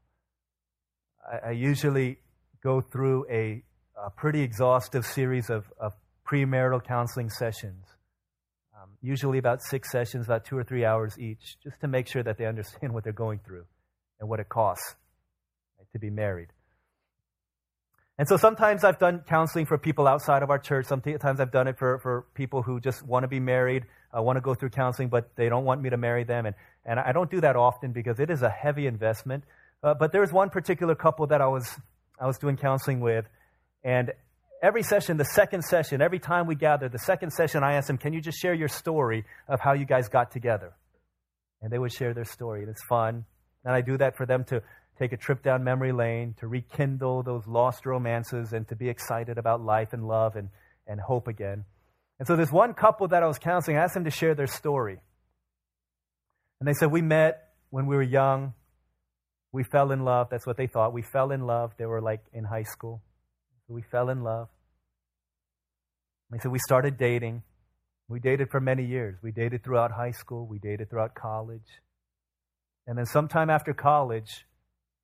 I, 1.31 1.49
I 1.49 1.51
usually 1.53 2.19
go 2.63 2.81
through 2.81 3.27
a, 3.31 3.65
a, 4.05 4.11
pretty 4.11 4.43
exhaustive 4.43 5.05
series 5.05 5.51
of, 5.51 5.65
of 5.79 5.93
premarital 6.27 6.85
counseling 6.85 7.31
sessions. 7.31 7.85
Um, 8.75 8.91
usually 9.01 9.39
about 9.39 9.63
six 9.63 9.91
sessions, 9.91 10.27
about 10.27 10.45
two 10.45 10.57
or 10.57 10.65
three 10.65 10.85
hours 10.85 11.19
each, 11.19 11.57
just 11.63 11.81
to 11.81 11.89
make 11.89 12.09
sure 12.09 12.23
that 12.23 12.39
they 12.39 12.47
understand 12.47 12.93
what 12.95 13.05
they're 13.05 13.13
going 13.13 13.41
through 13.45 13.65
and 14.21 14.29
what 14.29 14.41
it 14.41 14.49
costs 14.49 14.95
right, 15.79 15.87
to 15.93 15.99
be 15.99 16.11
married. 16.11 16.49
And 18.19 18.29
so 18.29 18.37
sometimes 18.37 18.85
I've 18.85 18.99
done 18.99 19.25
counseling 19.27 19.67
for 19.67 19.79
people 19.79 20.07
outside 20.07 20.43
of 20.43 20.51
our 20.51 20.59
church. 20.59 20.87
Sometimes 20.87 21.41
I've 21.41 21.51
done 21.51 21.67
it 21.67 21.79
for, 21.79 21.99
for 21.99 22.27
people 22.35 22.63
who 22.63 22.79
just 22.79 23.05
want 23.05 23.25
to 23.25 23.29
be 23.29 23.41
married, 23.41 23.85
uh, 24.17 24.23
want 24.23 24.37
to 24.37 24.41
go 24.41 24.55
through 24.55 24.71
counseling, 24.71 25.09
but 25.09 25.35
they 25.35 25.49
don't 25.49 25.65
want 25.65 25.81
me 25.81 25.91
to 25.91 25.97
marry 25.97 26.23
them. 26.25 26.47
And, 26.47 26.55
and 26.85 27.01
I 27.01 27.13
don't 27.13 27.31
do 27.31 27.41
that 27.41 27.57
often 27.57 27.93
because 27.93 28.21
it 28.21 28.31
is 28.31 28.43
a 28.43 28.51
heavy 28.51 28.87
investment. 28.87 29.45
Uh, 29.83 29.95
but 29.95 30.13
there 30.13 30.21
was 30.21 30.33
one 30.33 30.51
particular 30.51 30.95
couple 30.95 31.27
that 31.29 31.41
I 31.41 31.49
was, 31.49 31.69
I 32.21 32.27
was 32.27 32.39
doing 32.39 32.57
counseling 32.57 33.01
with. 33.01 33.25
And 33.85 34.13
every 34.63 34.83
session, 34.83 35.17
the 35.17 35.25
second 35.25 35.63
session, 35.63 36.01
every 36.01 36.19
time 36.19 36.47
we 36.47 36.55
gather, 36.55 36.89
the 36.89 36.99
second 36.99 37.33
session, 37.33 37.63
I 37.65 37.75
ask 37.75 37.87
them, 37.87 37.99
Can 37.99 38.13
you 38.13 38.21
just 38.21 38.39
share 38.39 38.55
your 38.55 38.69
story 38.69 39.25
of 39.49 39.61
how 39.61 39.73
you 39.73 39.85
guys 39.85 40.09
got 40.09 40.31
together? 40.31 40.73
And 41.61 41.73
they 41.73 41.79
would 41.79 41.93
share 41.93 42.15
their 42.15 42.25
story. 42.25 42.61
And 42.61 42.71
it's 42.71 42.85
fun. 42.89 43.25
And 43.65 43.75
I 43.75 43.81
do 43.81 43.97
that 43.99 44.17
for 44.17 44.27
them 44.27 44.45
to 44.45 44.63
take 44.99 45.13
a 45.13 45.17
trip 45.17 45.43
down 45.43 45.65
memory 45.65 45.93
lane, 45.93 46.35
to 46.39 46.47
rekindle 46.47 47.23
those 47.23 47.47
lost 47.47 47.87
romances, 47.87 48.53
and 48.53 48.67
to 48.69 48.77
be 48.77 48.89
excited 48.89 49.39
about 49.39 49.61
life 49.61 49.93
and 49.93 50.07
love 50.07 50.37
and, 50.37 50.49
and 50.87 51.01
hope 51.01 51.29
again. 51.29 51.65
And 52.19 52.27
so, 52.27 52.37
this 52.37 52.53
one 52.53 52.75
couple 52.75 53.09
that 53.09 53.23
I 53.23 53.27
was 53.27 53.39
counseling, 53.39 53.77
I 53.77 53.83
asked 53.83 53.95
them 53.95 54.05
to 54.05 54.11
share 54.11 54.35
their 54.35 54.47
story. 54.47 55.01
And 56.61 56.69
they 56.69 56.75
said, 56.75 56.93
We 56.93 57.03
met 57.03 57.49
when 57.71 57.87
we 57.87 57.97
were 57.97 58.03
young. 58.03 58.55
We 59.51 59.65
fell 59.65 59.91
in 59.91 60.05
love. 60.05 60.29
That's 60.31 60.47
what 60.47 60.57
they 60.57 60.67
thought. 60.67 60.93
We 60.93 61.03
fell 61.03 61.31
in 61.31 61.47
love. 61.47 61.73
They 61.77 61.85
were 61.87 62.01
like 62.01 62.23
in 62.33 62.45
high 62.45 62.63
school. 62.63 63.03
We 63.73 63.83
fell 63.83 64.09
in 64.09 64.23
love. 64.23 64.49
They 66.31 66.39
said, 66.39 66.51
We 66.51 66.59
started 66.59 66.97
dating. 66.97 67.43
We 68.09 68.21
dated 68.21 68.51
for 68.51 68.61
many 68.61 68.85
years. 68.85 69.17
We 69.23 69.33
dated 69.33 69.65
throughout 69.65 69.93
high 69.93 70.11
school. 70.11 70.47
We 70.47 70.59
dated 70.59 70.91
throughout 70.91 71.15
college. 71.15 71.81
And 72.87 72.99
then 72.99 73.07
sometime 73.07 73.49
after 73.49 73.73
college, 73.73 74.45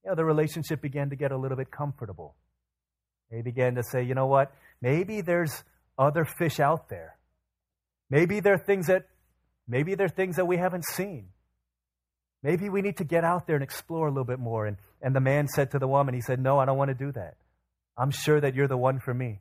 you 0.04 0.10
know, 0.10 0.16
the 0.16 0.24
relationship 0.24 0.82
began 0.82 1.10
to 1.10 1.16
get 1.16 1.32
a 1.32 1.36
little 1.36 1.56
bit 1.56 1.70
comfortable. 1.70 2.34
They 3.30 3.42
began 3.42 3.74
to 3.76 3.82
say, 3.82 4.02
you 4.02 4.14
know 4.14 4.26
what? 4.26 4.52
Maybe 4.80 5.20
there's 5.20 5.62
other 5.98 6.24
fish 6.24 6.60
out 6.60 6.88
there. 6.88 7.16
Maybe 8.10 8.40
there 8.40 8.54
are 8.54 8.64
things 8.64 8.86
that 8.86 9.06
maybe 9.66 9.94
there 9.94 10.06
are 10.06 10.10
things 10.10 10.36
that 10.36 10.46
we 10.46 10.56
haven't 10.56 10.84
seen. 10.84 11.28
Maybe 12.42 12.68
we 12.68 12.82
need 12.82 12.98
to 12.98 13.04
get 13.04 13.24
out 13.24 13.46
there 13.46 13.56
and 13.56 13.62
explore 13.62 14.06
a 14.06 14.10
little 14.10 14.24
bit 14.24 14.38
more. 14.38 14.66
And, 14.66 14.76
and 15.02 15.14
the 15.14 15.20
man 15.20 15.48
said 15.48 15.72
to 15.72 15.78
the 15.78 15.88
woman, 15.88 16.14
he 16.14 16.20
said, 16.20 16.40
No, 16.40 16.58
I 16.58 16.64
don't 16.64 16.78
want 16.78 16.88
to 16.88 16.94
do 16.94 17.12
that. 17.12 17.36
I'm 17.98 18.10
sure 18.10 18.40
that 18.40 18.54
you're 18.54 18.68
the 18.68 18.78
one 18.78 19.00
for 19.00 19.12
me. 19.12 19.40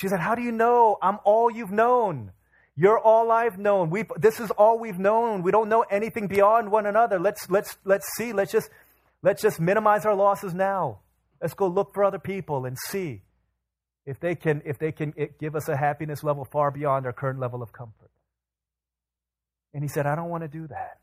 She 0.00 0.08
said, 0.08 0.20
How 0.20 0.34
do 0.34 0.42
you 0.42 0.52
know? 0.52 0.96
I'm 1.02 1.18
all 1.24 1.50
you've 1.50 1.72
known. 1.72 2.32
You're 2.76 2.98
all 2.98 3.32
I've 3.32 3.58
known. 3.58 3.90
we 3.90 4.04
this 4.16 4.38
is 4.38 4.52
all 4.52 4.78
we've 4.78 5.00
known. 5.00 5.42
We 5.42 5.50
don't 5.50 5.68
know 5.68 5.82
anything 5.90 6.28
beyond 6.28 6.70
one 6.70 6.86
another. 6.86 7.18
Let's, 7.18 7.50
let's, 7.50 7.76
let's 7.84 8.06
see. 8.16 8.32
Let's 8.32 8.52
just 8.52 8.70
Let's 9.22 9.42
just 9.42 9.60
minimize 9.60 10.06
our 10.06 10.14
losses 10.14 10.54
now. 10.54 11.00
Let's 11.40 11.54
go 11.54 11.66
look 11.66 11.94
for 11.94 12.04
other 12.04 12.18
people 12.18 12.64
and 12.64 12.76
see 12.78 13.22
if 14.06 14.20
they 14.20 14.34
can, 14.34 14.62
if 14.64 14.78
they 14.78 14.92
can 14.92 15.12
eh, 15.16 15.26
give 15.40 15.56
us 15.56 15.68
a 15.68 15.76
happiness 15.76 16.22
level 16.22 16.44
far 16.44 16.70
beyond 16.70 17.06
our 17.06 17.12
current 17.12 17.40
level 17.40 17.62
of 17.62 17.72
comfort. 17.72 18.10
And 19.74 19.82
he 19.82 19.88
said, 19.88 20.06
I 20.06 20.14
don't 20.14 20.30
want 20.30 20.44
to 20.44 20.48
do 20.48 20.66
that. 20.68 20.98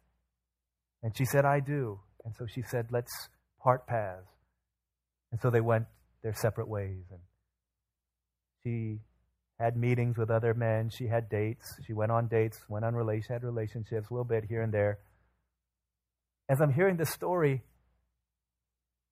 And 1.03 1.15
she 1.15 1.25
said, 1.25 1.45
I 1.45 1.59
do. 1.59 1.99
And 2.23 2.33
so 2.35 2.45
she 2.47 2.63
said, 2.63 2.87
let's 2.89 3.11
part 3.61 3.85
paths. 3.85 4.25
And 5.31 5.39
so 5.41 5.49
they 5.49 5.61
went 5.61 5.85
their 6.25 6.33
separate 6.33 6.67
ways. 6.67 7.03
And 7.11 7.19
she 8.63 8.99
had 9.59 9.77
meetings 9.77 10.17
with 10.17 10.31
other 10.31 10.55
men. 10.55 10.89
She 10.89 11.05
had 11.05 11.29
dates. 11.29 11.79
She 11.85 11.93
went 11.93 12.11
on 12.11 12.27
dates, 12.27 12.59
went 12.67 12.83
on 12.83 12.95
relations, 12.95 13.27
had 13.29 13.43
relationships, 13.43 14.09
a 14.09 14.13
little 14.13 14.25
bit 14.25 14.43
here 14.49 14.63
and 14.63 14.73
there. 14.73 14.97
As 16.49 16.61
I'm 16.61 16.73
hearing 16.73 16.97
this 16.97 17.11
story, 17.11 17.61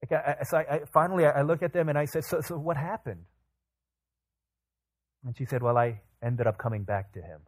so 0.09 0.57
I, 0.57 0.61
I, 0.69 0.79
finally, 0.91 1.25
I 1.25 1.43
look 1.43 1.61
at 1.61 1.71
them 1.71 1.87
and 1.87 1.97
I 1.97 2.05
said, 2.05 2.25
so, 2.25 2.41
so 2.41 2.57
what 2.57 2.77
happened? 2.77 3.25
And 5.23 5.37
she 5.37 5.45
said, 5.45 5.61
Well, 5.61 5.77
I 5.77 6.01
ended 6.21 6.47
up 6.47 6.57
coming 6.57 6.83
back 6.83 7.13
to 7.13 7.21
him. 7.21 7.41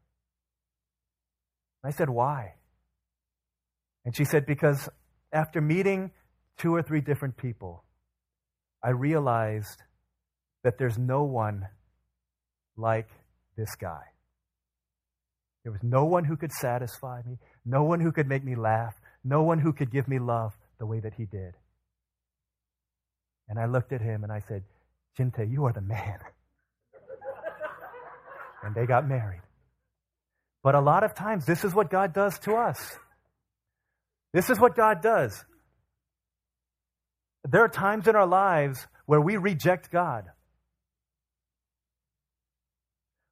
I 1.83 1.89
said, 1.89 2.09
Why? 2.09 2.53
And 4.05 4.15
she 4.15 4.25
said, 4.25 4.45
Because 4.45 4.87
after 5.33 5.59
meeting 5.59 6.11
two 6.57 6.73
or 6.73 6.81
three 6.81 7.01
different 7.01 7.35
people, 7.35 7.84
I 8.85 8.91
realized 8.91 9.81
that 10.63 10.77
there's 10.77 10.97
no 10.97 11.23
one 11.23 11.67
like 12.77 13.09
this 13.57 13.73
guy. 13.81 14.03
There 15.63 15.71
was 15.71 15.81
no 15.81 16.05
one 16.05 16.23
who 16.23 16.37
could 16.37 16.51
satisfy 16.51 17.23
me, 17.25 17.39
no 17.65 17.83
one 17.83 17.99
who 17.99 18.11
could 18.11 18.27
make 18.27 18.43
me 18.43 18.53
laugh, 18.53 18.93
no 19.23 19.41
one 19.41 19.57
who 19.57 19.73
could 19.73 19.89
give 19.89 20.07
me 20.07 20.19
love 20.19 20.53
the 20.77 20.85
way 20.85 20.99
that 20.99 21.15
he 21.15 21.25
did. 21.25 21.53
And 23.49 23.57
I 23.57 23.65
looked 23.65 23.91
at 23.91 24.01
him 24.01 24.23
and 24.23 24.31
I 24.31 24.41
said, 24.47 24.63
Jinte, 25.17 25.51
you 25.51 25.65
are 25.65 25.73
the 25.73 25.81
man. 25.81 26.19
and 28.63 28.75
they 28.75 28.85
got 28.85 29.07
married. 29.07 29.41
But 30.61 30.75
a 30.75 30.79
lot 30.79 31.03
of 31.03 31.15
times, 31.15 31.47
this 31.47 31.63
is 31.63 31.73
what 31.73 31.89
God 31.89 32.13
does 32.13 32.37
to 32.39 32.53
us. 32.53 32.77
This 34.31 34.51
is 34.51 34.59
what 34.59 34.75
God 34.75 35.01
does. 35.01 35.43
There 37.47 37.63
are 37.63 37.69
times 37.69 38.07
in 38.07 38.15
our 38.15 38.27
lives 38.27 38.85
where 39.05 39.21
we 39.21 39.37
reject 39.37 39.91
God. 39.91 40.25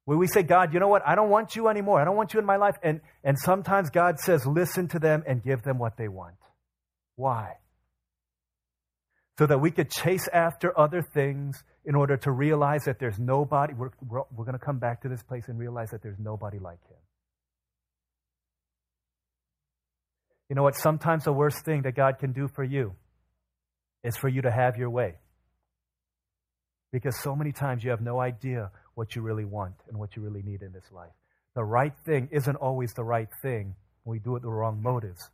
Where 0.04 0.18
we 0.18 0.26
say, 0.26 0.42
God, 0.42 0.72
you 0.72 0.80
know 0.80 0.88
what? 0.88 1.02
I 1.06 1.14
don't 1.14 1.30
want 1.30 1.56
you 1.56 1.68
anymore. 1.68 2.00
I 2.00 2.04
don't 2.04 2.16
want 2.16 2.34
you 2.34 2.40
in 2.40 2.46
my 2.46 2.56
life. 2.56 2.76
And, 2.82 3.00
and 3.22 3.38
sometimes 3.38 3.90
God 3.90 4.20
says, 4.20 4.46
listen 4.46 4.88
to 4.88 4.98
them 4.98 5.24
and 5.26 5.42
give 5.42 5.62
them 5.62 5.78
what 5.78 5.96
they 5.96 6.08
want. 6.08 6.36
Why? 7.16 7.54
so 9.38 9.46
that 9.46 9.60
we 9.60 9.70
could 9.70 9.90
chase 9.90 10.28
after 10.32 10.78
other 10.78 11.02
things 11.02 11.62
in 11.84 11.94
order 11.94 12.16
to 12.16 12.30
realize 12.30 12.84
that 12.84 12.98
there's 12.98 13.18
nobody. 13.18 13.74
We're, 13.74 13.90
we're, 14.06 14.22
we're 14.34 14.44
going 14.44 14.58
to 14.58 14.64
come 14.64 14.78
back 14.78 15.02
to 15.02 15.08
this 15.08 15.22
place 15.22 15.44
and 15.48 15.58
realize 15.58 15.90
that 15.90 16.02
there's 16.02 16.18
nobody 16.18 16.58
like 16.58 16.80
him. 16.88 16.96
You 20.48 20.56
know 20.56 20.62
what? 20.62 20.76
Sometimes 20.76 21.24
the 21.24 21.32
worst 21.32 21.64
thing 21.64 21.82
that 21.82 21.96
God 21.96 22.18
can 22.20 22.32
do 22.32 22.48
for 22.48 22.62
you 22.62 22.94
is 24.04 24.16
for 24.16 24.28
you 24.28 24.42
to 24.42 24.50
have 24.50 24.76
your 24.76 24.90
way. 24.90 25.14
Because 26.92 27.20
so 27.20 27.34
many 27.34 27.50
times 27.50 27.82
you 27.82 27.90
have 27.90 28.00
no 28.00 28.20
idea 28.20 28.70
what 28.94 29.16
you 29.16 29.22
really 29.22 29.44
want 29.44 29.74
and 29.88 29.98
what 29.98 30.14
you 30.14 30.22
really 30.22 30.42
need 30.42 30.62
in 30.62 30.72
this 30.72 30.84
life. 30.92 31.10
The 31.54 31.64
right 31.64 31.94
thing 32.04 32.28
isn't 32.30 32.56
always 32.56 32.92
the 32.92 33.02
right 33.02 33.28
thing 33.42 33.74
when 34.04 34.12
we 34.12 34.18
do 34.20 34.36
it 34.36 34.42
the 34.42 34.48
wrong 34.48 34.80
motives. 34.82 35.28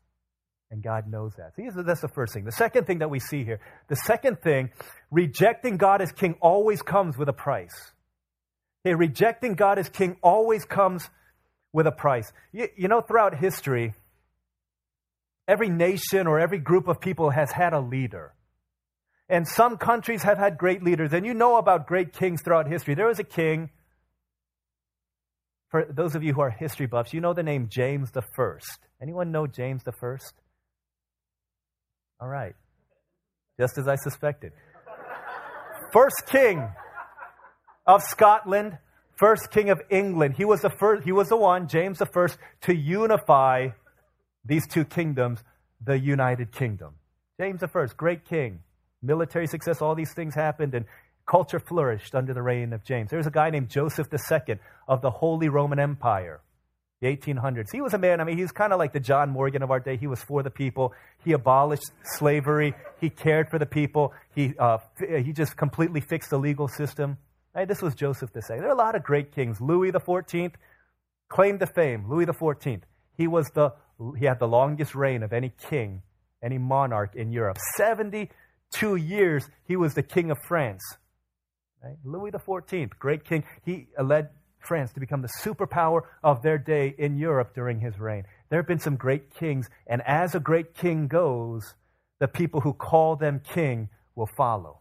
And 0.71 0.83
God 0.83 1.11
knows 1.11 1.35
that. 1.37 1.57
See, 1.57 1.69
that's 1.75 2.01
the 2.01 2.09
first 2.09 2.33
thing. 2.33 2.45
The 2.45 2.53
second 2.53 2.87
thing 2.87 3.01
that 3.01 3.11
we 3.11 3.19
see 3.19 3.45
here, 3.45 3.61
the 3.89 3.97
second 3.97 4.41
thing, 4.41 4.71
rejecting 5.11 5.77
God 5.77 6.01
as 6.01 6.13
king 6.13 6.37
always 6.41 6.81
comes 6.81 7.19
with 7.19 7.29
a 7.29 7.33
price. 7.33 7.93
Okay, 8.87 8.95
rejecting 8.95 9.55
God 9.55 9.79
as 9.79 9.89
king 9.89 10.17
always 10.23 10.65
comes 10.65 11.09
with 11.73 11.87
a 11.87 11.93
price. 11.93 12.33
You, 12.53 12.69
you 12.77 12.89
know, 12.89 13.01
throughout 13.01 13.37
history, 13.37 13.95
every 15.49 15.69
nation 15.69 16.27
or 16.27 16.39
every 16.39 16.59
group 16.59 16.87
of 16.87 17.01
people 17.01 17.31
has 17.31 17.51
had 17.51 17.73
a 17.73 17.81
leader. 17.81 18.33
And 19.31 19.47
some 19.47 19.77
countries 19.77 20.25
have 20.25 20.39
had 20.39 20.59
great 20.59 20.83
leaders. 20.83 21.13
And 21.13 21.25
you 21.25 21.35
know 21.35 21.57
about 21.57 21.87
great 21.87 22.13
kings 22.13 22.43
throughout 22.43 22.67
history. 22.67 22.95
There 22.95 23.07
was 23.07 23.21
a 23.21 23.25
king, 23.25 23.71
for 25.69 25.87
those 25.89 26.17
of 26.17 26.25
you 26.25 26.35
who 26.35 26.41
are 26.41 26.51
history 26.51 26.87
buffs, 26.87 27.15
you 27.15 27.21
know 27.21 27.33
the 27.33 27.45
name 27.45 27.69
James 27.69 28.11
the 28.11 28.23
First. 28.35 28.81
Anyone 29.01 29.31
know 29.31 29.47
James 29.47 29.85
the 29.85 29.93
First? 29.93 30.35
All 32.21 32.27
right. 32.27 32.57
Just 33.59 33.79
as 33.79 33.87
I 33.87 33.95
suspected. 33.95 34.51
First 35.93 36.27
king 36.27 36.69
of 37.87 38.03
Scotland, 38.03 38.79
first 39.17 39.53
king 39.53 39.71
of 39.71 39.81
England. 39.91 40.35
He 40.37 40.45
was 40.45 40.61
the 40.61 40.71
first, 40.71 41.05
he 41.05 41.13
was 41.13 41.29
the 41.29 41.37
one, 41.37 41.69
James 41.69 41.99
the 41.99 42.07
first, 42.07 42.37
to 42.63 42.75
unify 42.75 43.69
these 44.45 44.67
two 44.67 44.85
kingdoms, 44.85 45.45
the 45.81 45.99
United 45.99 46.51
Kingdom. 46.51 46.95
James 47.39 47.61
the 47.61 47.69
first, 47.69 47.97
great 47.97 48.25
king, 48.25 48.61
military 49.03 49.47
success, 49.47 49.83
all 49.83 49.95
these 49.95 50.13
things 50.13 50.35
happened, 50.35 50.75
and 50.75 50.85
culture 51.27 51.61
flourished 51.61 52.15
under 52.15 52.35
the 52.35 52.43
reign 52.43 52.73
of 52.73 52.85
James. 52.85 53.11
There 53.11 53.19
was 53.19 53.27
a 53.27 53.31
guy 53.31 53.51
named 53.51 53.69
Joseph 53.69 54.09
II 54.13 54.59
of 54.89 55.01
the 55.01 55.11
Holy 55.11 55.49
Roman 55.49 55.79
Empire, 55.79 56.41
the 57.01 57.07
1800s. 57.07 57.69
He 57.73 57.81
was 57.81 57.95
a 57.95 57.99
man, 57.99 58.21
I 58.21 58.25
mean, 58.25 58.37
he's 58.37 58.53
kind 58.53 58.73
of 58.73 58.79
like 58.79 58.93
the 58.93 59.01
John 59.01 59.31
Morgan 59.31 59.63
of 59.63 59.71
our 59.71 59.81
day. 59.81 59.97
He 59.97 60.07
was 60.07 60.21
for 60.21 60.43
the 60.43 60.51
people. 60.51 60.93
He 61.25 61.33
abolished 61.33 61.91
slavery. 62.03 62.75
He 63.01 63.11
cared 63.11 63.49
for 63.49 63.59
the 63.59 63.67
people. 63.67 64.13
He, 64.35 64.55
uh, 64.59 64.79
he 64.99 65.33
just 65.33 65.57
completely 65.57 66.01
fixed 66.01 66.31
the 66.31 66.39
legal 66.39 66.69
system. 66.69 67.19
Hey, 67.55 67.65
this 67.65 67.83
was 67.83 67.95
Joseph 67.95 68.31
II. 68.35 68.43
There 68.49 68.69
are 68.69 68.73
a 68.73 68.75
lot 68.75 68.95
of 68.95 69.03
great 69.03 69.33
kings. 69.33 69.61
Louis 69.61 69.93
XIV 69.93 70.53
claimed 71.29 71.61
to 71.61 71.67
fame. 71.67 72.09
Louis 72.09 72.27
XIV. 72.27 72.83
He 73.17 73.27
was 73.27 73.47
the 73.55 73.73
he 74.19 74.25
had 74.25 74.39
the 74.39 74.49
longest 74.49 74.95
reign 74.95 75.23
of 75.23 75.33
any 75.33 75.53
king, 75.69 76.03
any 76.43 76.57
monarch 76.57 77.15
in 77.15 77.33
Europe. 77.33 77.59
72 78.73 78.97
years 78.97 79.49
he 79.67 79.77
was 79.77 79.95
the 79.95 80.03
king 80.03 80.31
of 80.31 80.39
France. 80.39 80.83
Right? 81.83 81.97
Louis 82.05 82.31
XIV, 82.31 82.91
great 82.99 83.25
king. 83.25 83.45
He 83.65 83.89
led 84.01 84.31
France 84.59 84.93
to 84.93 85.01
become 85.01 85.23
the 85.23 85.31
superpower 85.43 86.03
of 86.23 86.43
their 86.43 86.59
day 86.59 86.95
in 86.99 87.17
Europe 87.17 87.55
during 87.55 87.81
his 87.81 87.99
reign. 87.99 88.25
There 88.49 88.59
have 88.59 88.67
been 88.67 88.81
some 88.81 88.97
great 88.97 89.35
kings, 89.35 89.69
and 89.87 90.03
as 90.07 90.35
a 90.35 90.41
great 90.41 90.75
king 90.75 91.09
goes, 91.09 91.75
the 92.19 92.29
people 92.29 92.61
who 92.61 92.75
call 92.75 93.17
them 93.17 93.41
king 93.41 93.89
will 94.15 94.29
follow. 94.37 94.81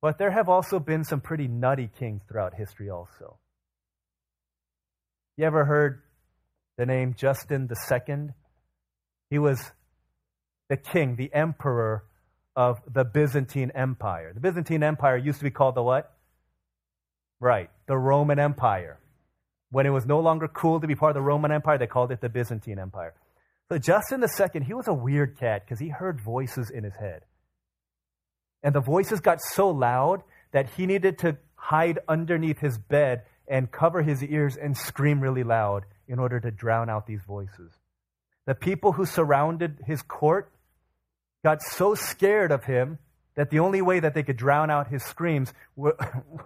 But 0.00 0.18
there 0.18 0.30
have 0.30 0.48
also 0.48 0.80
been 0.80 1.04
some 1.04 1.20
pretty 1.20 1.46
nutty 1.46 1.90
kings 1.98 2.22
throughout 2.26 2.54
history, 2.54 2.88
also. 2.88 3.38
You 5.36 5.44
ever 5.44 5.64
heard 5.64 6.02
the 6.76 6.86
name 6.86 7.14
Justin 7.16 7.68
II? 7.70 8.28
He 9.30 9.38
was 9.38 9.70
the 10.72 10.76
king, 10.78 11.16
the 11.16 11.30
emperor 11.34 12.02
of 12.56 12.80
the 12.90 13.04
Byzantine 13.04 13.70
Empire. 13.74 14.32
The 14.32 14.40
Byzantine 14.40 14.82
Empire 14.82 15.18
used 15.18 15.36
to 15.36 15.44
be 15.44 15.50
called 15.50 15.74
the 15.74 15.82
what? 15.82 16.14
Right, 17.40 17.68
the 17.86 17.98
Roman 17.98 18.38
Empire. 18.38 18.98
When 19.70 19.84
it 19.84 19.90
was 19.90 20.06
no 20.06 20.20
longer 20.20 20.48
cool 20.48 20.80
to 20.80 20.86
be 20.86 20.94
part 20.94 21.10
of 21.10 21.16
the 21.16 21.20
Roman 21.20 21.52
Empire, 21.52 21.76
they 21.76 21.86
called 21.86 22.10
it 22.10 22.22
the 22.22 22.30
Byzantine 22.30 22.78
Empire. 22.78 23.12
So 23.68 23.76
Justin 23.76 24.22
II, 24.22 24.64
he 24.64 24.72
was 24.72 24.88
a 24.88 24.94
weird 24.94 25.38
cat 25.38 25.62
because 25.62 25.78
he 25.78 25.90
heard 25.90 26.24
voices 26.24 26.70
in 26.70 26.84
his 26.84 26.96
head. 26.96 27.20
And 28.62 28.74
the 28.74 28.80
voices 28.80 29.20
got 29.20 29.42
so 29.42 29.68
loud 29.68 30.22
that 30.52 30.70
he 30.70 30.86
needed 30.86 31.18
to 31.18 31.36
hide 31.54 31.98
underneath 32.08 32.60
his 32.60 32.78
bed 32.78 33.24
and 33.46 33.70
cover 33.70 34.00
his 34.00 34.24
ears 34.24 34.56
and 34.56 34.74
scream 34.74 35.20
really 35.20 35.44
loud 35.44 35.84
in 36.08 36.18
order 36.18 36.40
to 36.40 36.50
drown 36.50 36.88
out 36.88 37.06
these 37.06 37.24
voices. 37.28 37.72
The 38.46 38.54
people 38.54 38.92
who 38.92 39.04
surrounded 39.04 39.80
his 39.86 40.00
court 40.00 40.50
got 41.42 41.62
so 41.62 41.94
scared 41.94 42.52
of 42.52 42.64
him 42.64 42.98
that 43.34 43.50
the 43.50 43.58
only 43.58 43.82
way 43.82 44.00
that 44.00 44.14
they 44.14 44.22
could 44.22 44.36
drown 44.36 44.70
out 44.70 44.88
his 44.88 45.02
screams 45.04 45.52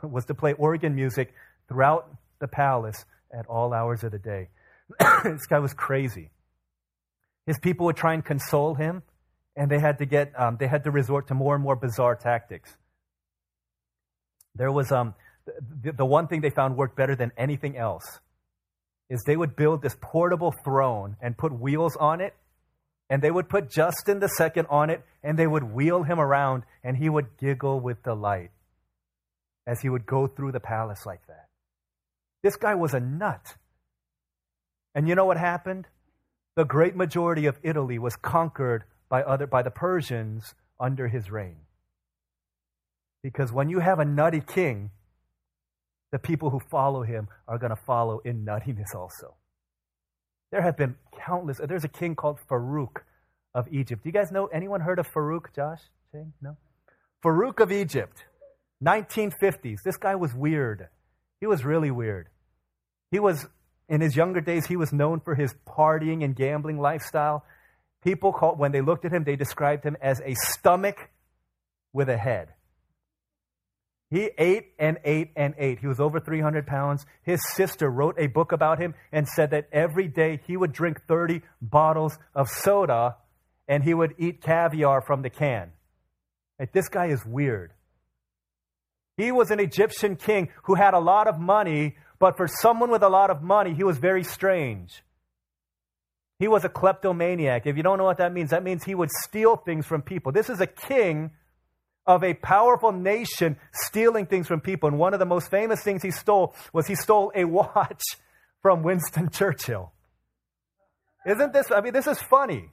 was 0.03 0.25
to 0.27 0.35
play 0.35 0.53
organ 0.55 0.95
music 0.95 1.35
throughout 1.69 2.09
the 2.39 2.49
palace 2.49 3.05
at 3.33 3.47
all 3.47 3.73
hours 3.73 4.05
of 4.05 4.13
the 4.13 4.19
day. 4.19 4.49
this 5.25 5.47
guy 5.47 5.59
was 5.59 5.75
crazy. 5.75 6.31
His 7.47 7.59
people 7.59 7.87
would 7.87 7.97
try 7.97 8.15
and 8.15 8.25
console 8.25 8.75
him, 8.75 9.03
and 9.57 9.71
they 9.71 9.79
had 9.79 9.99
to 9.99 10.07
get 10.07 10.33
um, 10.39 10.57
they 10.59 10.67
had 10.67 10.85
to 10.85 10.91
resort 10.91 11.29
to 11.29 11.35
more 11.35 11.55
and 11.55 11.63
more 11.63 11.77
bizarre 11.77 12.15
tactics. 12.15 12.77
There 14.55 14.73
was 14.73 14.91
um, 14.91 15.15
the, 15.83 15.93
the 15.93 16.07
one 16.07 16.29
thing 16.29 16.41
they 16.41 16.51
found 16.51 16.77
worked 16.77 16.97
better 16.97 17.15
than 17.15 17.33
anything 17.37 17.77
else 17.77 18.21
is 19.09 19.23
they 19.25 19.37
would 19.37 19.55
build 19.55 19.83
this 19.83 19.97
portable 20.01 20.53
throne 20.65 21.17
and 21.21 21.37
put 21.37 21.53
wheels 21.53 21.97
on 21.97 22.21
it 22.21 22.35
and 23.09 23.23
they 23.23 23.31
would 23.31 23.49
put 23.49 23.71
Justin 23.71 24.23
second 24.29 24.67
on 24.69 24.91
it, 24.91 25.05
and 25.23 25.39
they 25.39 25.47
would 25.47 25.65
wheel 25.65 26.03
him 26.03 26.19
around, 26.19 26.65
and 26.83 26.97
he 26.97 27.09
would 27.09 27.37
giggle 27.39 27.81
with 27.81 28.03
delight 28.03 28.51
as 29.67 29.81
he 29.81 29.89
would 29.89 30.07
go 30.07 30.27
through 30.27 30.53
the 30.53 30.61
palace 30.61 31.07
like 31.07 31.27
that. 31.27 31.49
This 32.43 32.57
guy 32.57 32.75
was 32.75 32.95
a 32.95 33.01
nut. 33.01 33.57
And 34.95 35.09
you 35.09 35.15
know 35.15 35.25
what 35.25 35.37
happened? 35.37 35.87
The 36.55 36.65
great 36.65 36.97
majority 36.97 37.47
of 37.47 37.59
Italy 37.63 37.99
was 37.99 38.17
conquered 38.17 38.85
by, 39.09 39.23
other, 39.23 39.47
by 39.47 39.63
the 39.63 39.71
Persians 39.71 40.55
under 40.81 41.09
his 41.09 41.31
reign. 41.31 41.57
Because 43.23 43.53
when 43.53 43.69
you 43.69 43.81
have 43.81 43.99
a 43.99 44.05
nutty 44.05 44.41
king, 44.41 44.91
the 46.13 46.19
people 46.19 46.51
who 46.51 46.61
follow 46.61 47.03
him 47.03 47.29
are 47.49 47.59
going 47.59 47.75
to 47.75 47.83
follow 47.85 48.21
in 48.21 48.45
nuttiness 48.45 48.95
also. 48.95 49.35
There 50.51 50.63
have 50.63 50.77
been 50.77 50.97
countless. 51.19 51.61
There's 51.63 51.85
a 51.85 51.89
king 51.89 52.15
called 52.15 52.39
Farouk 52.49 53.03
of 53.55 53.69
Egypt. 53.73 54.03
Do 54.03 54.09
you 54.09 54.13
guys 54.13 54.31
know 54.31 54.47
anyone 54.47 54.81
heard 54.81 54.99
of 54.99 55.11
Farouk, 55.13 55.55
Josh? 55.55 55.81
Shane? 56.13 56.33
No? 56.41 56.57
Farouk 57.25 57.61
of 57.61 57.73
Egypt, 57.73 58.25
1950s. 58.85 59.83
This 59.83 59.97
guy 59.97 60.15
was 60.15 60.35
weird. 60.35 60.89
He 61.41 61.47
was 61.47 61.65
really 61.65 61.91
weird. 61.91 62.29
He 63.11 63.19
was, 63.19 63.47
in 63.89 64.01
his 64.01 64.15
younger 64.15 64.41
days, 64.41 64.67
he 64.67 64.77
was 64.77 64.93
known 64.93 65.21
for 65.21 65.35
his 65.35 65.55
partying 65.67 66.25
and 66.25 66.37
gambling 66.37 66.79
lifestyle. 66.79 67.45
People 68.05 68.33
called, 68.33 68.59
when 68.59 68.73
they 68.73 68.81
looked 68.81 69.05
at 69.05 69.13
him, 69.13 69.25
they 69.25 69.37
described 69.37 69.85
him 69.85 69.97
as 70.01 70.21
a 70.21 70.35
stomach 70.35 71.11
with 71.93 72.09
a 72.09 72.17
head. 72.17 72.49
He 74.09 74.31
ate 74.39 74.73
and 74.79 74.99
ate 75.05 75.33
and 75.35 75.55
ate. 75.59 75.81
He 75.81 75.89
was 75.89 75.99
over 75.99 76.21
300 76.21 76.67
pounds. 76.67 77.05
His 77.23 77.41
sister 77.55 77.91
wrote 77.91 78.15
a 78.19 78.29
book 78.29 78.53
about 78.53 78.79
him 78.79 78.95
and 79.11 79.27
said 79.27 79.51
that 79.51 79.69
every 79.73 80.07
day 80.07 80.41
he 80.47 80.57
would 80.57 80.73
drink 80.73 81.03
30 81.09 81.43
bottles 81.61 82.17
of 82.35 82.49
soda 82.49 83.17
and 83.67 83.83
he 83.83 83.95
would 83.95 84.15
eat 84.19 84.43
caviar 84.43 85.01
from 85.01 85.23
the 85.23 85.31
can. 85.31 85.73
Like, 86.59 86.73
this 86.73 86.89
guy 86.89 87.07
is 87.07 87.25
weird. 87.27 87.73
He 89.17 89.33
was 89.33 89.51
an 89.51 89.59
Egyptian 89.59 90.15
king 90.15 90.51
who 90.65 90.75
had 90.75 90.95
a 90.95 91.01
lot 91.01 91.27
of 91.27 91.41
money, 91.41 91.97
but 92.19 92.37
for 92.37 92.47
someone 92.47 92.91
with 92.91 93.03
a 93.03 93.09
lot 93.09 93.31
of 93.31 93.43
money, 93.43 93.75
he 93.75 93.83
was 93.83 93.99
very 93.99 94.23
strange. 94.23 95.03
He 96.39 96.49
was 96.49 96.65
a 96.65 96.69
kleptomaniac. 96.69 97.67
If 97.67 97.77
you 97.77 97.83
don't 97.83 97.99
know 97.99 98.05
what 98.05 98.19
that 98.19 98.33
means, 98.33 98.51
that 98.51 98.63
means 98.63 98.85
he 98.85 98.95
would 98.95 99.11
steal 99.25 99.57
things 99.57 99.87
from 99.87 100.03
people. 100.03 100.33
This 100.33 100.51
is 100.51 100.61
a 100.61 100.67
king 100.67 101.31
of 102.07 102.23
a 102.23 102.35
powerful 102.35 102.93
nation 102.93 103.57
stealing 103.73 104.27
things 104.27 104.47
from 104.47 104.61
people. 104.61 104.89
And 104.89 104.99
one 104.99 105.13
of 105.13 105.19
the 105.19 105.27
most 105.27 105.51
famous 105.51 105.83
things 105.83 106.03
he 106.03 106.11
stole 106.11 106.55
was 106.73 106.87
he 106.87 106.95
stole 106.95 107.33
a 107.35 107.45
watch 107.45 108.03
from 108.63 108.83
Winston 108.83 109.31
Churchill. 109.31 109.93
Isn't 111.27 111.53
this, 111.53 111.71
I 111.71 111.81
mean, 111.81 111.93
this 111.93 112.07
is 112.07 112.21
funny. 112.21 112.71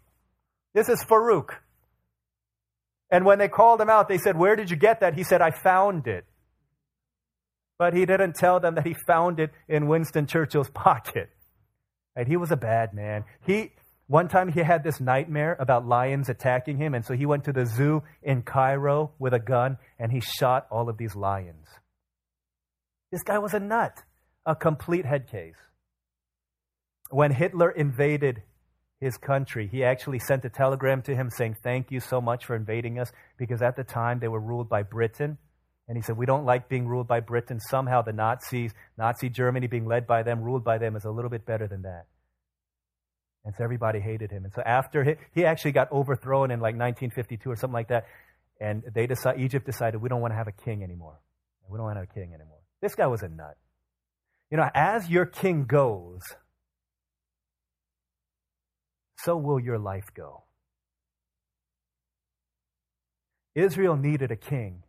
This 0.74 0.90
is 0.90 1.04
Farouk. 1.04 1.50
And 3.10 3.26
when 3.26 3.40
they 3.40 3.48
called 3.48 3.82
him 3.82 3.90
out, 3.90 4.08
they 4.08 4.18
said, 4.18 4.38
Where 4.38 4.56
did 4.56 4.72
you 4.72 4.76
get 4.76 5.02
that? 5.02 5.14
He 5.16 5.24
said, 5.24 5.42
I 5.42 5.52
found 5.52 6.08
it. 6.08 6.26
But 7.78 7.94
he 7.94 8.06
didn't 8.06 8.34
tell 8.36 8.60
them 8.60 8.76
that 8.76 8.88
he 8.88 8.94
found 8.94 9.40
it 9.40 9.52
in 9.68 9.88
Winston 9.88 10.26
Churchill's 10.26 10.70
pocket. 10.74 11.30
And 12.16 12.28
he 12.28 12.38
was 12.38 12.52
a 12.52 12.58
bad 12.58 12.94
man. 12.94 13.26
He, 13.46 13.72
one 14.14 14.28
time 14.28 14.48
he 14.48 14.60
had 14.60 14.84
this 14.84 15.02
nightmare 15.02 15.58
about 15.60 15.88
lions 15.88 16.30
attacking 16.30 16.78
him, 16.78 16.94
and 16.94 17.04
so 17.04 17.16
he 17.16 17.26
went 17.26 17.46
to 17.46 17.52
the 17.52 17.66
zoo 17.66 18.04
in 18.22 18.44
Cairo 18.44 19.12
with 19.18 19.34
a 19.34 19.40
gun 19.40 19.80
and 19.98 20.12
he 20.12 20.20
shot 20.20 20.68
all 20.70 20.88
of 20.88 21.00
these 21.00 21.16
lions. 21.16 21.66
This 23.12 23.24
guy 23.24 23.40
was 23.40 23.56
a 23.56 23.60
nut, 23.60 24.04
a 24.46 24.56
complete 24.56 25.08
head 25.08 25.26
case. 25.32 25.56
When 27.10 27.32
Hitler 27.32 27.72
invaded 27.72 28.44
his 29.02 29.18
country, 29.18 29.68
he 29.68 29.84
actually 29.84 30.20
sent 30.20 30.46
a 30.46 30.50
telegram 30.50 31.02
to 31.02 31.16
him 31.16 31.32
saying, 31.32 31.56
Thank 31.64 31.90
you 31.90 32.00
so 32.00 32.22
much 32.22 32.46
for 32.46 32.56
invading 32.56 33.00
us, 33.00 33.12
because 33.40 33.64
at 33.64 33.76
the 33.76 33.84
time 33.84 34.20
they 34.20 34.28
were 34.28 34.40
ruled 34.40 34.70
by 34.70 34.84
Britain. 34.84 35.40
And 35.88 35.98
he 35.98 36.04
said, 36.04 36.18
We 36.18 36.28
don't 36.28 36.46
like 36.46 36.70
being 36.70 36.88
ruled 36.88 37.08
by 37.08 37.22
Britain. 37.22 37.60
Somehow 37.60 38.04
the 38.04 38.14
Nazis, 38.14 38.74
Nazi 38.96 39.30
Germany 39.30 39.66
being 39.66 39.88
led 39.88 40.06
by 40.06 40.22
them, 40.22 40.44
ruled 40.44 40.64
by 40.64 40.78
them, 40.78 40.96
is 40.96 41.06
a 41.06 41.10
little 41.10 41.32
bit 41.32 41.48
better 41.48 41.68
than 41.68 41.82
that. 41.82 42.06
And 43.46 43.54
so 43.56 43.64
everybody 43.64 44.00
hated 44.00 44.32
him. 44.32 44.46
And 44.46 44.54
so 44.54 44.62
after 44.62 45.04
he, 45.04 45.16
he 45.34 45.46
actually 45.46 45.74
got 45.74 45.92
overthrown 45.92 46.52
in 46.52 46.60
like 46.60 46.76
1952 46.76 47.52
or 47.52 47.56
something 47.56 47.74
like 47.74 47.90
that, 47.90 48.06
and 48.60 48.84
they 48.94 49.08
decide, 49.08 49.40
Egypt 49.40 49.66
decided 49.66 50.02
we 50.02 50.10
don't 50.10 50.22
want 50.22 50.32
to 50.32 50.38
have 50.38 50.48
a 50.48 50.54
king 50.54 50.84
anymore. 50.84 51.20
We 51.70 51.78
don't 51.78 51.86
want 51.86 51.96
to 51.96 52.02
have 52.02 52.10
a 52.10 52.14
king 52.14 52.34
anymore. 52.34 52.60
This 52.82 52.96
guy 52.96 53.08
was 53.08 53.24
a 53.24 53.28
nut. 53.28 53.58
You 54.52 54.58
know, 54.58 54.70
as 54.74 55.10
your 55.10 55.26
king 55.26 55.66
goes, 55.66 56.22
so 59.18 59.36
will 59.36 59.60
your 59.60 59.80
life 59.80 60.12
go. 60.14 60.44
Israel 63.56 63.96
needed 63.96 64.32
a 64.32 64.36
king, 64.36 64.84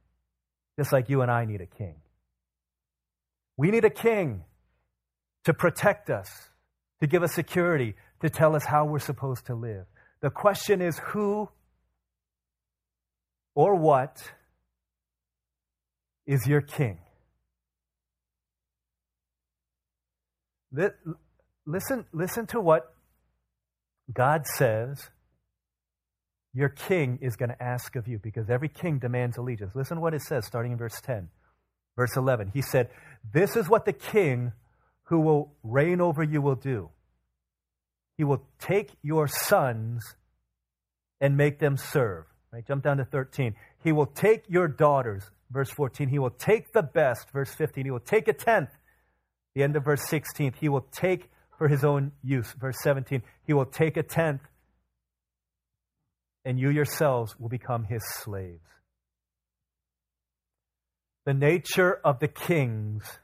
just 0.79 0.93
like 0.93 1.09
you 1.09 1.23
and 1.23 1.31
I 1.31 1.45
need 1.45 1.61
a 1.61 1.67
king. 1.67 1.97
We 3.57 3.71
need 3.71 3.85
a 3.85 3.91
king 3.91 4.45
to 5.45 5.55
protect 5.55 6.11
us, 6.11 6.31
to 7.01 7.07
give 7.07 7.23
us 7.23 7.33
security, 7.33 7.95
to 8.25 8.31
tell 8.31 8.57
us 8.57 8.65
how 8.65 8.87
we're 8.87 8.99
supposed 8.99 9.45
to 9.45 9.55
live. 9.55 9.85
The 10.23 10.31
question 10.31 10.81
is 10.81 10.99
who 11.13 11.47
or 13.55 13.75
what 13.75 14.17
is 16.27 16.47
your 16.47 16.63
king? 16.63 17.01
Listen, 21.67 22.07
listen 22.15 22.47
to 22.47 22.63
what 22.63 22.95
God 24.11 24.47
says 24.57 25.11
your 26.55 26.71
king 26.71 27.19
is 27.21 27.37
going 27.37 27.51
to 27.51 27.63
ask 27.63 27.95
of 27.95 28.09
you 28.09 28.19
because 28.19 28.49
every 28.49 28.71
king 28.71 28.99
demands 28.99 29.37
allegiance. 29.37 29.73
Listen 29.75 29.99
to 29.99 30.01
what 30.01 30.15
it 30.15 30.23
says 30.23 30.47
starting 30.47 30.73
in 30.73 30.79
verse 30.79 30.99
10. 31.03 31.29
Verse 31.95 32.17
11. 32.17 32.53
He 32.55 32.63
said, 32.63 32.89
This 33.35 33.55
is 33.55 33.69
what 33.69 33.85
the 33.85 33.93
king 33.93 34.53
who 35.09 35.21
will 35.21 35.53
reign 35.63 36.01
over 36.01 36.23
you 36.23 36.41
will 36.41 36.55
do. 36.55 36.89
He 38.17 38.25
will 38.25 38.43
take 38.59 38.93
your 39.03 39.27
sons 39.29 40.17
and 41.21 41.37
make 41.37 41.59
them 41.59 41.77
serve. 41.77 42.25
Right? 42.53 42.67
Jump 42.67 42.85
down 42.85 42.99
to 42.99 43.05
13. 43.05 43.55
He 43.83 43.93
will 43.93 44.07
take 44.07 44.45
your 44.49 44.69
daughters. 44.69 45.25
Verse 45.51 45.71
14. 45.71 46.09
He 46.09 46.19
will 46.19 46.31
take 46.31 46.73
the 46.73 46.83
best. 46.83 47.31
Verse 47.33 47.53
15. 47.55 47.85
He 47.85 47.91
will 47.91 48.01
take 48.01 48.29
a 48.29 48.33
tenth. 48.33 48.71
The 49.55 49.63
end 49.63 49.77
of 49.77 49.85
verse 49.85 50.07
16. 50.09 50.55
He 50.61 50.69
will 50.69 50.87
take 50.93 51.31
for 51.59 51.69
his 51.69 51.85
own 51.85 52.13
use. 52.23 52.53
Verse 52.53 52.77
17. 52.83 53.23
He 53.47 53.53
will 53.53 53.67
take 53.67 53.97
a 53.97 54.03
tenth 54.03 54.43
and 56.45 56.59
you 56.59 56.71
yourselves 56.71 57.39
will 57.39 57.49
become 57.49 57.85
his 57.85 58.03
slaves. 58.23 58.61
The 61.25 61.35
nature 61.35 62.01
of 62.05 62.19
the 62.21 62.29
kings 62.29 63.19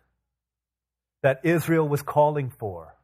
that 1.22 1.40
Israel 1.44 1.86
was 1.86 2.02
calling 2.02 2.50
for, 2.50 2.94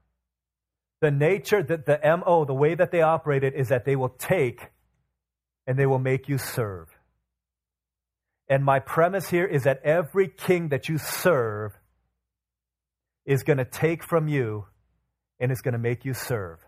the 1.01 1.11
nature 1.11 1.63
that 1.63 1.87
the 1.87 1.99
MO, 2.03 2.45
the 2.45 2.55
way 2.55 2.75
that 2.75 2.91
they 2.91 3.03
operated, 3.03 3.55
is 3.55 3.69
that 3.69 3.85
they 3.85 3.97
will 3.97 4.09
take 4.09 4.71
and 5.67 5.79
they 5.79 5.87
will 5.87 5.99
make 5.99 6.29
you 6.29 6.39
serve. 6.39 6.89
And 8.49 8.65
my 8.65 8.79
premise 8.79 9.29
here 9.29 9.45
is 9.45 9.65
that 9.65 9.83
every 9.83 10.29
king 10.29 10.69
that 10.69 10.89
you 10.89 10.99
serve 10.99 11.73
is 13.25 13.43
going 13.43 13.59
to 13.59 13.65
take 13.65 14.05
from 14.05 14.29
you 14.29 14.67
and 15.41 15.51
is 15.51 15.61
going 15.61 15.73
to 15.73 15.79
make 15.79 16.05
you 16.05 16.15
serve. 16.15 16.61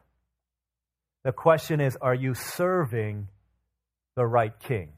The 1.24 1.32
question 1.32 1.80
is 1.80 1.96
are 2.00 2.14
you 2.14 2.34
serving 2.34 3.28
the 4.18 4.26
right 4.26 4.58
king. 4.58 4.88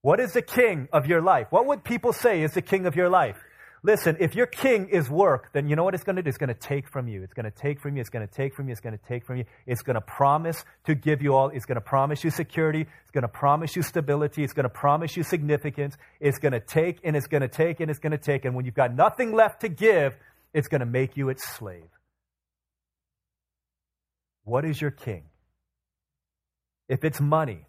What 0.00 0.20
is 0.20 0.32
the 0.32 0.40
king 0.40 0.88
of 0.90 1.06
your 1.06 1.20
life? 1.20 1.48
What 1.50 1.66
would 1.66 1.84
people 1.84 2.14
say 2.14 2.42
is 2.42 2.54
the 2.54 2.62
king 2.62 2.86
of 2.86 2.96
your 2.96 3.10
life? 3.10 3.36
Listen, 3.82 4.16
if 4.18 4.34
your 4.34 4.46
king 4.46 4.88
is 4.88 5.08
work, 5.08 5.52
then 5.52 5.68
you 5.68 5.76
know 5.76 5.84
what 5.84 5.94
it's 5.94 6.02
going 6.02 6.16
to 6.16 6.22
do? 6.22 6.28
It's 6.28 6.38
going 6.38 6.48
to 6.48 6.54
take 6.54 6.88
from 6.88 7.06
you. 7.06 7.22
It's 7.22 7.32
going 7.32 7.44
to 7.44 7.50
take 7.50 7.80
from 7.80 7.96
you. 7.96 8.00
It's 8.00 8.10
going 8.10 8.26
to 8.26 8.32
take 8.32 8.54
from 8.54 8.68
you. 8.68 8.72
It's 8.72 8.80
going 8.80 8.98
to 8.98 9.04
take 9.04 9.24
from 9.24 9.36
you. 9.36 9.44
It's 9.66 9.82
going 9.82 9.94
to 9.94 10.00
promise 10.00 10.64
to 10.84 10.94
give 10.94 11.22
you 11.22 11.34
all. 11.34 11.50
It's 11.50 11.64
going 11.64 11.76
to 11.76 11.80
promise 11.80 12.24
you 12.24 12.30
security. 12.30 12.86
It's 13.02 13.10
going 13.12 13.22
to 13.22 13.28
promise 13.28 13.76
you 13.76 13.82
stability. 13.82 14.42
It's 14.42 14.52
going 14.52 14.64
to 14.64 14.70
promise 14.70 15.16
you 15.16 15.22
significance. 15.22 15.96
It's 16.18 16.38
going 16.38 16.52
to 16.52 16.60
take 16.60 16.98
and 17.04 17.16
it's 17.16 17.28
going 17.28 17.42
to 17.42 17.48
take 17.48 17.78
and 17.80 17.90
it's 17.90 18.00
going 18.00 18.12
to 18.12 18.18
take. 18.18 18.44
And 18.44 18.54
when 18.54 18.64
you've 18.64 18.74
got 18.74 18.94
nothing 18.94 19.32
left 19.32 19.60
to 19.60 19.68
give, 19.68 20.16
it's 20.52 20.66
going 20.68 20.80
to 20.80 20.86
make 20.86 21.16
you 21.16 21.28
its 21.28 21.48
slave. 21.48 21.88
What 24.44 24.64
is 24.64 24.80
your 24.80 24.90
king? 24.90 25.24
If 26.88 27.04
it's 27.04 27.20
money, 27.20 27.66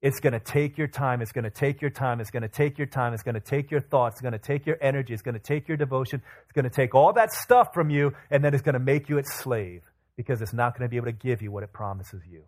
it's 0.00 0.20
going 0.20 0.32
to 0.32 0.40
take 0.40 0.78
your 0.78 0.86
time. 0.86 1.20
It's 1.22 1.32
going 1.32 1.44
to 1.44 1.50
take 1.50 1.80
your 1.80 1.90
time. 1.90 2.20
It's 2.20 2.30
going 2.30 2.42
to 2.42 2.48
take 2.48 2.78
your 2.78 2.86
time. 2.86 3.12
It's 3.14 3.22
going 3.22 3.34
to 3.34 3.40
take 3.40 3.70
your 3.70 3.80
thoughts. 3.80 4.14
It's 4.14 4.20
going 4.22 4.32
to 4.32 4.38
take 4.38 4.64
your 4.64 4.78
energy. 4.80 5.12
It's 5.12 5.22
going 5.22 5.34
to 5.34 5.40
take 5.40 5.66
your 5.66 5.76
devotion. 5.76 6.22
It's 6.44 6.52
going 6.52 6.64
to 6.64 6.70
take 6.70 6.94
all 6.94 7.12
that 7.14 7.32
stuff 7.32 7.74
from 7.74 7.90
you, 7.90 8.12
and 8.30 8.44
then 8.44 8.54
it's 8.54 8.62
going 8.62 8.74
to 8.74 8.80
make 8.80 9.08
you 9.08 9.18
its 9.18 9.34
slave 9.34 9.82
because 10.16 10.40
it's 10.40 10.52
not 10.52 10.76
going 10.78 10.86
to 10.86 10.90
be 10.90 10.96
able 10.96 11.06
to 11.06 11.12
give 11.12 11.42
you 11.42 11.50
what 11.50 11.64
it 11.64 11.72
promises 11.72 12.22
you. 12.28 12.44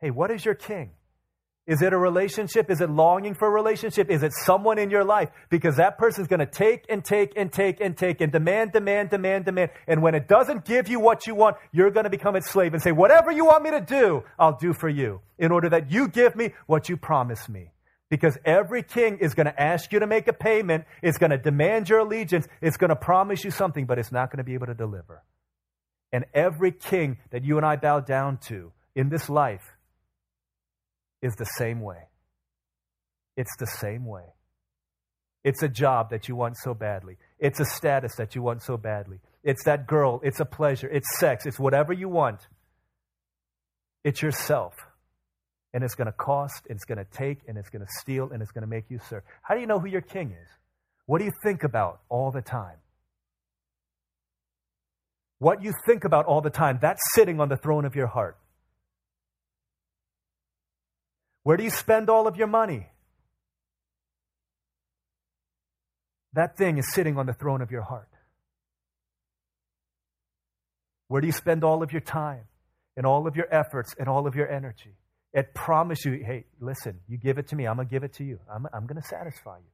Hey, 0.00 0.10
what 0.10 0.32
is 0.32 0.44
your 0.44 0.54
king? 0.54 0.90
Is 1.64 1.80
it 1.80 1.92
a 1.92 1.98
relationship? 1.98 2.70
Is 2.70 2.80
it 2.80 2.90
longing 2.90 3.34
for 3.34 3.46
a 3.46 3.50
relationship? 3.50 4.10
Is 4.10 4.24
it 4.24 4.32
someone 4.32 4.78
in 4.78 4.90
your 4.90 5.04
life? 5.04 5.28
Because 5.48 5.76
that 5.76 5.96
person's 5.96 6.26
going 6.26 6.40
to 6.40 6.46
take 6.46 6.86
and 6.88 7.04
take 7.04 7.34
and 7.36 7.52
take 7.52 7.80
and 7.80 7.96
take 7.96 8.20
and 8.20 8.32
demand, 8.32 8.72
demand, 8.72 9.10
demand, 9.10 9.44
demand. 9.44 9.70
And 9.86 10.02
when 10.02 10.16
it 10.16 10.26
doesn't 10.26 10.64
give 10.64 10.88
you 10.88 10.98
what 10.98 11.28
you 11.28 11.36
want, 11.36 11.56
you're 11.70 11.92
going 11.92 12.02
to 12.04 12.10
become 12.10 12.34
its 12.34 12.50
slave 12.50 12.74
and 12.74 12.82
say, 12.82 12.90
whatever 12.90 13.30
you 13.30 13.44
want 13.44 13.62
me 13.62 13.70
to 13.70 13.80
do, 13.80 14.24
I'll 14.40 14.56
do 14.56 14.72
for 14.72 14.88
you 14.88 15.20
in 15.38 15.52
order 15.52 15.68
that 15.68 15.92
you 15.92 16.08
give 16.08 16.34
me 16.34 16.52
what 16.66 16.88
you 16.88 16.96
promise 16.96 17.48
me. 17.48 17.70
Because 18.10 18.36
every 18.44 18.82
king 18.82 19.18
is 19.20 19.34
going 19.34 19.46
to 19.46 19.62
ask 19.62 19.92
you 19.92 20.00
to 20.00 20.06
make 20.08 20.26
a 20.26 20.32
payment. 20.32 20.84
It's 21.00 21.16
going 21.16 21.30
to 21.30 21.38
demand 21.38 21.88
your 21.88 22.00
allegiance. 22.00 22.46
It's 22.60 22.76
going 22.76 22.90
to 22.90 22.96
promise 22.96 23.44
you 23.44 23.52
something, 23.52 23.86
but 23.86 24.00
it's 24.00 24.12
not 24.12 24.30
going 24.30 24.38
to 24.38 24.44
be 24.44 24.54
able 24.54 24.66
to 24.66 24.74
deliver. 24.74 25.22
And 26.12 26.24
every 26.34 26.72
king 26.72 27.18
that 27.30 27.44
you 27.44 27.56
and 27.56 27.64
I 27.64 27.76
bow 27.76 28.00
down 28.00 28.38
to 28.48 28.72
in 28.96 29.08
this 29.08 29.30
life 29.30 29.71
is 31.22 31.34
the 31.36 31.44
same 31.44 31.80
way. 31.80 32.08
It's 33.36 33.56
the 33.58 33.66
same 33.66 34.04
way. 34.04 34.34
It's 35.44 35.62
a 35.62 35.68
job 35.68 36.10
that 36.10 36.28
you 36.28 36.36
want 36.36 36.56
so 36.58 36.74
badly. 36.74 37.16
It's 37.38 37.60
a 37.60 37.64
status 37.64 38.14
that 38.16 38.34
you 38.34 38.42
want 38.42 38.62
so 38.62 38.76
badly. 38.76 39.20
It's 39.42 39.64
that 39.64 39.86
girl. 39.86 40.20
It's 40.22 40.40
a 40.40 40.44
pleasure. 40.44 40.88
It's 40.88 41.18
sex. 41.18 41.46
It's 41.46 41.58
whatever 41.58 41.92
you 41.92 42.08
want. 42.08 42.46
It's 44.04 44.22
yourself. 44.22 44.74
And 45.74 45.82
it's 45.82 45.94
going 45.94 46.06
to 46.06 46.12
cost, 46.12 46.66
and 46.68 46.76
it's 46.76 46.84
going 46.84 46.98
to 46.98 47.06
take, 47.10 47.38
and 47.48 47.56
it's 47.56 47.70
going 47.70 47.84
to 47.84 47.90
steal, 48.00 48.30
and 48.30 48.42
it's 48.42 48.52
going 48.52 48.62
to 48.62 48.68
make 48.68 48.84
you 48.90 49.00
serve. 49.08 49.22
How 49.40 49.54
do 49.54 49.60
you 49.60 49.66
know 49.66 49.78
who 49.78 49.88
your 49.88 50.02
king 50.02 50.32
is? 50.32 50.48
What 51.06 51.18
do 51.18 51.24
you 51.24 51.32
think 51.42 51.64
about 51.64 52.00
all 52.08 52.30
the 52.30 52.42
time? 52.42 52.76
What 55.38 55.62
you 55.62 55.72
think 55.86 56.04
about 56.04 56.26
all 56.26 56.40
the 56.40 56.50
time, 56.50 56.78
that's 56.80 57.00
sitting 57.14 57.40
on 57.40 57.48
the 57.48 57.56
throne 57.56 57.84
of 57.84 57.96
your 57.96 58.06
heart. 58.06 58.36
Where 61.42 61.56
do 61.56 61.64
you 61.64 61.70
spend 61.70 62.08
all 62.08 62.26
of 62.26 62.36
your 62.36 62.46
money? 62.46 62.86
That 66.34 66.56
thing 66.56 66.78
is 66.78 66.92
sitting 66.94 67.18
on 67.18 67.26
the 67.26 67.32
throne 67.32 67.60
of 67.60 67.70
your 67.70 67.82
heart. 67.82 68.08
Where 71.08 71.20
do 71.20 71.26
you 71.26 71.32
spend 71.32 71.62
all 71.62 71.82
of 71.82 71.92
your 71.92 72.00
time 72.00 72.44
and 72.96 73.04
all 73.04 73.26
of 73.26 73.36
your 73.36 73.52
efforts 73.52 73.94
and 73.98 74.08
all 74.08 74.26
of 74.26 74.34
your 74.34 74.50
energy? 74.50 74.94
It 75.34 75.54
promises 75.54 76.06
you, 76.06 76.24
hey, 76.24 76.44
listen, 76.60 77.00
you 77.08 77.18
give 77.18 77.38
it 77.38 77.48
to 77.48 77.56
me, 77.56 77.66
I'm 77.66 77.76
going 77.76 77.88
to 77.88 77.92
give 77.92 78.04
it 78.04 78.14
to 78.14 78.24
you. 78.24 78.38
I'm, 78.50 78.66
I'm 78.72 78.86
going 78.86 79.00
to 79.00 79.06
satisfy 79.06 79.58
you. 79.58 79.70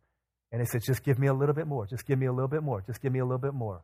And 0.50 0.62
it 0.62 0.68
says, 0.68 0.84
just 0.84 1.04
give 1.04 1.18
me 1.18 1.26
a 1.26 1.34
little 1.34 1.54
bit 1.54 1.66
more. 1.66 1.86
Just 1.86 2.06
give 2.06 2.18
me 2.18 2.26
a 2.26 2.32
little 2.32 2.48
bit 2.48 2.62
more. 2.62 2.82
Just 2.86 3.02
give 3.02 3.12
me 3.12 3.18
a 3.18 3.24
little 3.24 3.38
bit 3.38 3.54
more. 3.54 3.82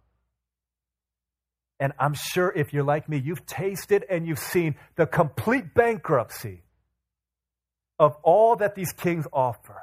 And 1.79 1.93
I'm 1.99 2.15
sure 2.15 2.53
if 2.57 2.73
you're 2.73 2.85
like 2.85 3.09
me, 3.09 3.21
you've 3.23 3.45
tasted 3.45 4.05
and 4.09 4.27
you've 4.27 4.39
seen 4.39 4.77
the 4.97 5.07
complete 5.07 5.75
bankruptcy 5.75 6.63
of 7.99 8.17
all 8.23 8.57
that 8.57 8.75
these 8.75 8.93
kings 8.93 9.27
offer. 9.33 9.83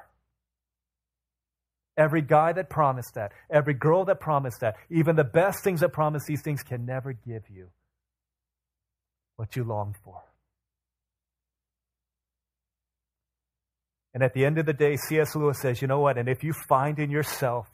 Every 1.98 2.22
guy 2.22 2.54
that 2.54 2.70
promised 2.70 3.16
that, 3.16 3.32
every 3.50 3.74
girl 3.74 4.06
that 4.06 4.20
promised 4.20 4.62
that, 4.62 4.76
even 4.90 5.16
the 5.16 5.24
best 5.24 5.64
things 5.64 5.82
that 5.82 5.90
promise 5.90 6.24
these 6.26 6.42
things 6.42 6.64
can 6.64 6.86
never 6.86 7.14
give 7.14 7.44
you 7.50 7.70
what 9.36 9.56
you 9.56 9.64
long 9.64 9.96
for. 10.04 10.22
And 14.14 14.24
at 14.24 14.34
the 14.34 14.46
end 14.46 14.58
of 14.58 14.66
the 14.66 14.74
day, 14.74 14.98
C.S. 14.98 15.36
Lewis 15.36 15.60
says, 15.62 15.82
you 15.82 15.88
know 15.88 16.00
what? 16.00 16.18
And 16.18 16.28
if 16.28 16.44
you 16.44 16.54
find 16.68 17.00
in 17.00 17.10
yourself 17.10 17.68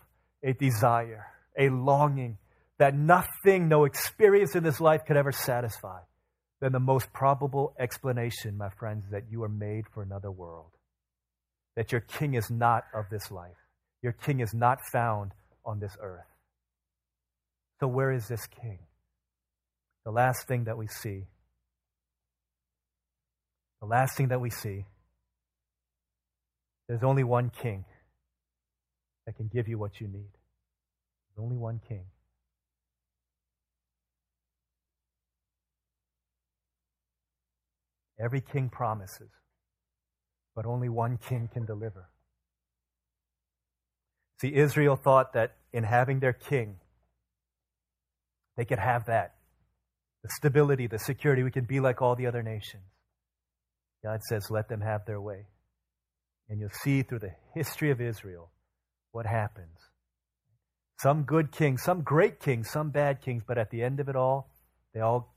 a 0.43 0.54
desire, 0.54 1.26
a 1.58 1.69
longing 1.69 2.38
that 2.78 2.95
nothing, 2.95 3.67
no 3.67 3.86
experience 3.86 4.56
in 4.56 4.63
this 4.63 4.80
life 4.80 5.02
could 5.06 5.17
ever 5.17 5.32
satisfy, 5.32 6.00
then 6.60 6.72
the 6.72 6.80
most 6.80 7.13
probable 7.13 7.74
explanation, 7.80 8.58
my 8.58 8.70
friends, 8.70 9.06
is 9.06 9.12
that 9.12 9.26
you 9.30 9.43
are 9.43 9.50
made 9.50 9.86
for 9.93 10.02
another 10.02 10.32
world. 10.32 10.72
That 11.76 11.91
your 11.91 12.02
king 12.02 12.34
is 12.34 12.50
not 12.50 12.86
of 12.93 13.06
this 13.12 13.30
life. 13.30 13.58
Your 14.02 14.13
king 14.13 14.39
is 14.39 14.54
not 14.54 14.80
found 14.91 15.32
on 15.63 15.80
this 15.80 15.96
earth. 16.02 16.26
So, 17.80 17.88
where 17.88 18.12
is 18.12 18.28
this 18.28 18.48
king? 18.48 18.80
The 20.04 20.12
last 20.12 20.48
thing 20.48 20.63
that 20.63 20.78
we 20.78 20.88
see, 20.88 21.26
the 23.82 23.88
last 23.88 24.17
thing 24.17 24.30
that 24.30 24.41
we 24.41 24.50
see, 24.50 24.86
there's 26.88 27.04
only 27.04 27.24
one 27.24 27.52
king 27.52 27.86
that 29.26 29.36
can 29.36 29.48
give 29.48 29.67
you 29.67 29.78
what 29.78 30.00
you 30.00 30.08
need. 30.08 30.32
There's 31.36 31.43
only 31.43 31.58
one 31.58 31.82
king. 31.88 32.06
Every 38.20 38.42
king 38.42 38.70
promises, 38.70 39.30
but 40.56 40.66
only 40.66 40.90
one 40.90 41.18
king 41.18 41.50
can 41.52 41.66
deliver. 41.66 42.10
See, 44.42 44.54
Israel 44.54 44.96
thought 44.96 45.34
that 45.34 45.56
in 45.74 45.84
having 45.84 46.20
their 46.20 46.34
king, 46.34 46.78
they 48.56 48.66
could 48.66 48.80
have 48.80 49.06
that 49.06 49.38
the 50.28 50.34
stability, 50.34 50.88
the 50.88 51.00
security. 51.00 51.44
We 51.44 51.52
can 51.52 51.66
be 51.66 51.80
like 51.80 52.02
all 52.02 52.16
the 52.16 52.28
other 52.28 52.44
nations. 52.44 52.84
God 54.04 54.22
says, 54.28 54.48
let 54.50 54.68
them 54.68 54.82
have 54.82 55.06
their 55.06 55.22
way. 55.22 55.48
And 56.50 56.60
you'll 56.60 56.70
see 56.84 57.02
through 57.04 57.20
the 57.20 57.34
history 57.56 57.92
of 57.92 58.02
Israel 58.02 58.52
what 59.12 59.26
happens. 59.26 59.78
Some 61.00 61.24
good 61.24 61.52
kings, 61.52 61.84
some 61.84 62.02
great 62.02 62.40
kings, 62.40 62.70
some 62.70 62.90
bad 62.90 63.22
kings, 63.22 63.44
but 63.48 63.58
at 63.58 63.70
the 63.70 63.84
end 63.84 64.00
of 64.00 64.10
it 64.10 64.16
all, 64.16 64.50
they 64.94 65.00
all, 65.00 65.34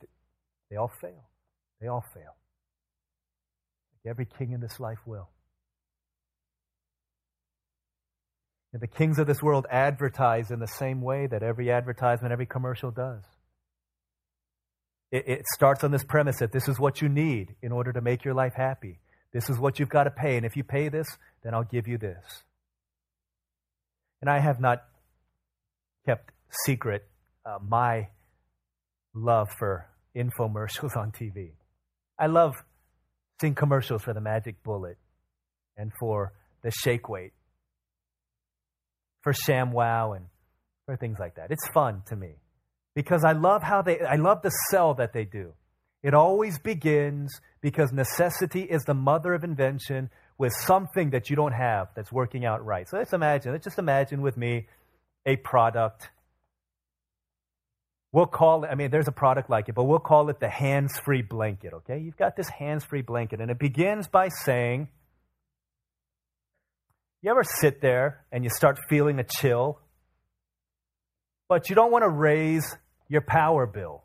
they 0.70 0.76
all 0.76 0.90
fail. 1.00 1.28
They 1.80 1.88
all 1.88 2.04
fail. 2.14 2.36
Every 4.06 4.26
king 4.26 4.52
in 4.52 4.60
this 4.60 4.80
life 4.80 4.98
will. 5.06 5.28
And 8.72 8.80
the 8.80 8.86
kings 8.86 9.18
of 9.18 9.26
this 9.26 9.42
world 9.42 9.66
advertise 9.70 10.50
in 10.50 10.60
the 10.60 10.66
same 10.66 11.02
way 11.02 11.26
that 11.26 11.42
every 11.42 11.70
advertisement, 11.70 12.32
every 12.32 12.46
commercial 12.46 12.90
does. 12.90 13.24
it, 15.10 15.24
it 15.26 15.46
starts 15.54 15.82
on 15.82 15.90
this 15.90 16.04
premise 16.04 16.38
that 16.38 16.52
this 16.52 16.68
is 16.68 16.78
what 16.78 17.02
you 17.02 17.08
need 17.08 17.56
in 17.62 17.72
order 17.72 17.92
to 17.92 18.00
make 18.00 18.24
your 18.24 18.34
life 18.34 18.54
happy. 18.54 19.00
This 19.32 19.48
is 19.50 19.58
what 19.58 19.78
you've 19.78 19.88
got 19.88 20.04
to 20.04 20.10
pay. 20.10 20.36
And 20.36 20.46
if 20.46 20.56
you 20.56 20.64
pay 20.64 20.88
this, 20.88 21.06
then 21.42 21.54
I'll 21.54 21.64
give 21.64 21.86
you 21.86 21.98
this. 21.98 22.44
And 24.20 24.30
I 24.30 24.38
have 24.38 24.60
not 24.60 24.84
kept 26.06 26.32
secret 26.64 27.06
uh, 27.44 27.58
my 27.66 28.08
love 29.14 29.48
for 29.58 29.86
infomercials 30.16 30.96
on 30.96 31.12
TV. 31.12 31.52
I 32.18 32.26
love 32.26 32.54
seeing 33.40 33.54
commercials 33.54 34.02
for 34.02 34.12
the 34.12 34.20
Magic 34.20 34.62
Bullet 34.62 34.98
and 35.76 35.92
for 35.98 36.32
the 36.62 36.70
Shake 36.70 37.08
Weight, 37.08 37.32
for 39.22 39.32
ShamWow, 39.32 40.16
and 40.16 40.26
for 40.86 40.96
things 40.96 41.18
like 41.18 41.36
that. 41.36 41.50
It's 41.50 41.66
fun 41.72 42.02
to 42.08 42.16
me 42.16 42.34
because 42.94 43.24
I 43.24 43.32
love 43.32 43.62
how 43.62 43.82
they, 43.82 44.00
I 44.00 44.16
love 44.16 44.42
the 44.42 44.50
sell 44.70 44.94
that 44.94 45.12
they 45.12 45.24
do. 45.24 45.54
It 46.02 46.14
always 46.14 46.58
begins 46.58 47.30
because 47.60 47.92
necessity 47.92 48.62
is 48.62 48.82
the 48.82 48.94
mother 48.94 49.34
of 49.34 49.44
invention 49.44 50.10
with 50.38 50.52
something 50.54 51.10
that 51.10 51.28
you 51.28 51.36
don't 51.36 51.52
have 51.52 51.88
that's 51.94 52.10
working 52.10 52.46
out 52.46 52.64
right. 52.64 52.88
So 52.88 52.96
let's 52.96 53.12
imagine, 53.12 53.52
let's 53.52 53.64
just 53.64 53.78
imagine 53.78 54.22
with 54.22 54.36
me 54.36 54.66
a 55.26 55.36
product. 55.36 56.08
We'll 58.12 58.26
call 58.26 58.64
it, 58.64 58.68
I 58.68 58.74
mean, 58.74 58.90
there's 58.90 59.06
a 59.06 59.12
product 59.12 59.48
like 59.48 59.68
it, 59.68 59.74
but 59.74 59.84
we'll 59.84 60.00
call 60.00 60.30
it 60.30 60.40
the 60.40 60.48
hands 60.48 60.98
free 60.98 61.22
blanket, 61.22 61.72
okay? 61.74 61.98
You've 61.98 62.16
got 62.16 62.36
this 62.36 62.48
hands 62.48 62.84
free 62.84 63.02
blanket, 63.02 63.40
and 63.40 63.50
it 63.50 63.58
begins 63.58 64.08
by 64.08 64.28
saying, 64.28 64.88
You 67.22 67.30
ever 67.30 67.44
sit 67.44 67.80
there 67.80 68.24
and 68.32 68.42
you 68.42 68.50
start 68.50 68.78
feeling 68.88 69.20
a 69.20 69.24
chill, 69.24 69.78
but 71.48 71.68
you 71.68 71.76
don't 71.76 71.92
want 71.92 72.02
to 72.02 72.08
raise 72.08 72.76
your 73.08 73.20
power 73.20 73.64
bill? 73.66 74.02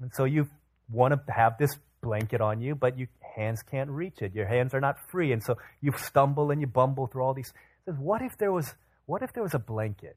And 0.00 0.12
so 0.14 0.24
you 0.24 0.46
want 0.88 1.12
to 1.12 1.32
have 1.32 1.58
this 1.58 1.70
blanket 2.00 2.40
on 2.40 2.60
you, 2.60 2.76
but 2.76 2.96
your 2.98 3.08
hands 3.36 3.62
can't 3.62 3.90
reach 3.90 4.22
it. 4.22 4.34
Your 4.34 4.46
hands 4.46 4.74
are 4.74 4.80
not 4.80 4.96
free. 5.10 5.32
And 5.32 5.42
so 5.42 5.56
you 5.80 5.92
stumble 5.96 6.50
and 6.50 6.60
you 6.60 6.66
bumble 6.66 7.08
through 7.08 7.22
all 7.22 7.34
these. 7.34 7.52
What 7.84 8.22
if 8.22 8.38
there 8.38 8.52
was 8.52 8.74
what 9.06 9.22
if 9.22 9.32
there 9.32 9.42
was 9.42 9.54
a 9.54 9.58
blanket 9.58 10.16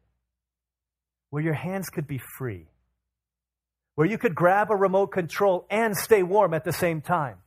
where 1.33 1.41
your 1.41 1.55
hands 1.55 1.89
could 1.89 2.05
be 2.05 2.19
free? 2.37 2.67
Where 3.95 4.05
you 4.05 4.19
could 4.19 4.35
grab 4.35 4.69
a 4.69 4.75
remote 4.75 5.07
control 5.07 5.65
and 5.67 5.97
stay 5.97 6.21
warm 6.21 6.53
at 6.53 6.63
the 6.63 6.71
same 6.71 7.01
time? 7.01 7.37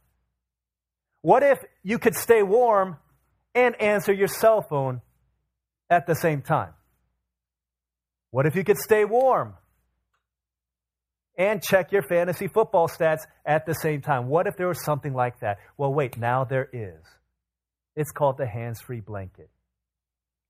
What 1.22 1.44
if 1.44 1.60
you 1.84 2.00
could 2.00 2.16
stay 2.16 2.42
warm 2.42 2.96
and 3.54 3.80
answer 3.80 4.12
your 4.12 4.26
cell 4.26 4.60
phone 4.68 5.02
at 5.88 6.08
the 6.08 6.16
same 6.16 6.42
time? 6.42 6.72
What 8.32 8.44
if 8.44 8.56
you 8.56 8.64
could 8.64 8.78
stay 8.78 9.04
warm 9.04 9.54
and 11.38 11.62
check 11.62 11.92
your 11.92 12.02
fantasy 12.02 12.48
football 12.48 12.88
stats 12.88 13.20
at 13.44 13.66
the 13.66 13.74
same 13.74 14.00
time. 14.00 14.26
What 14.26 14.48
if 14.48 14.56
there 14.56 14.66
was 14.66 14.84
something 14.84 15.14
like 15.14 15.38
that? 15.42 15.58
Well, 15.78 15.94
wait, 15.94 16.18
now 16.18 16.42
there 16.42 16.68
is. 16.72 17.04
It's 17.94 18.10
called 18.10 18.36
the 18.36 18.48
hands 18.48 18.80
free 18.80 19.00
blanket. 19.00 19.48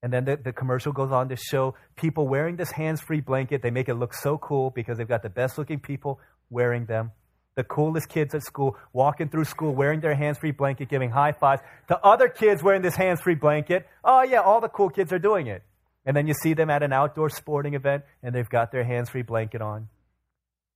And 0.07 0.13
then 0.13 0.25
the, 0.25 0.37
the, 0.37 0.53
commercial 0.53 0.93
goes 0.93 1.11
on 1.11 1.31
to 1.31 1.37
show 1.37 1.75
people 1.97 2.29
wearing 2.29 2.55
this 2.55 2.71
hands 2.71 3.01
free 3.01 3.21
blanket. 3.21 3.61
They 3.61 3.73
make 3.73 3.89
it 3.89 3.95
look 3.95 4.15
so 4.15 4.39
cool 4.39 4.71
because 4.71 4.99
they've 4.99 5.09
got 5.09 5.25
the 5.25 5.29
best 5.29 5.59
looking 5.59 5.81
people 5.81 6.21
wearing 6.49 6.87
them. 6.87 7.11
The 7.57 7.65
coolest 7.65 8.09
kids 8.09 8.33
at 8.33 8.45
school 8.45 8.77
walking 8.93 9.31
through 9.31 9.47
school 9.47 9.75
wearing 9.75 9.99
their 9.99 10.15
hands 10.15 10.39
free 10.39 10.53
blanket, 10.53 10.89
giving 10.89 11.11
high 11.11 11.33
fives 11.33 11.61
to 11.89 11.99
other 12.07 12.29
kids 12.29 12.63
wearing 12.63 12.83
this 12.83 12.95
hands 12.95 13.21
free 13.21 13.35
blanket. 13.35 13.89
Oh, 14.05 14.23
yeah, 14.23 14.43
all 14.43 14.61
the 14.61 14.69
cool 14.69 14.91
kids 14.91 15.13
are 15.13 15.19
doing 15.19 15.49
it. 15.49 15.65
And 16.05 16.17
then 16.17 16.29
you 16.29 16.35
see 16.35 16.55
them 16.55 16.71
at 16.71 16.85
an 16.85 16.93
outdoor 16.93 17.29
sporting 17.29 17.75
event 17.75 18.05
and 18.23 18.33
they've 18.33 18.49
got 18.49 18.71
their 18.71 18.85
hands 18.85 19.11
free 19.11 19.23
blanket 19.23 19.61
on. 19.61 19.89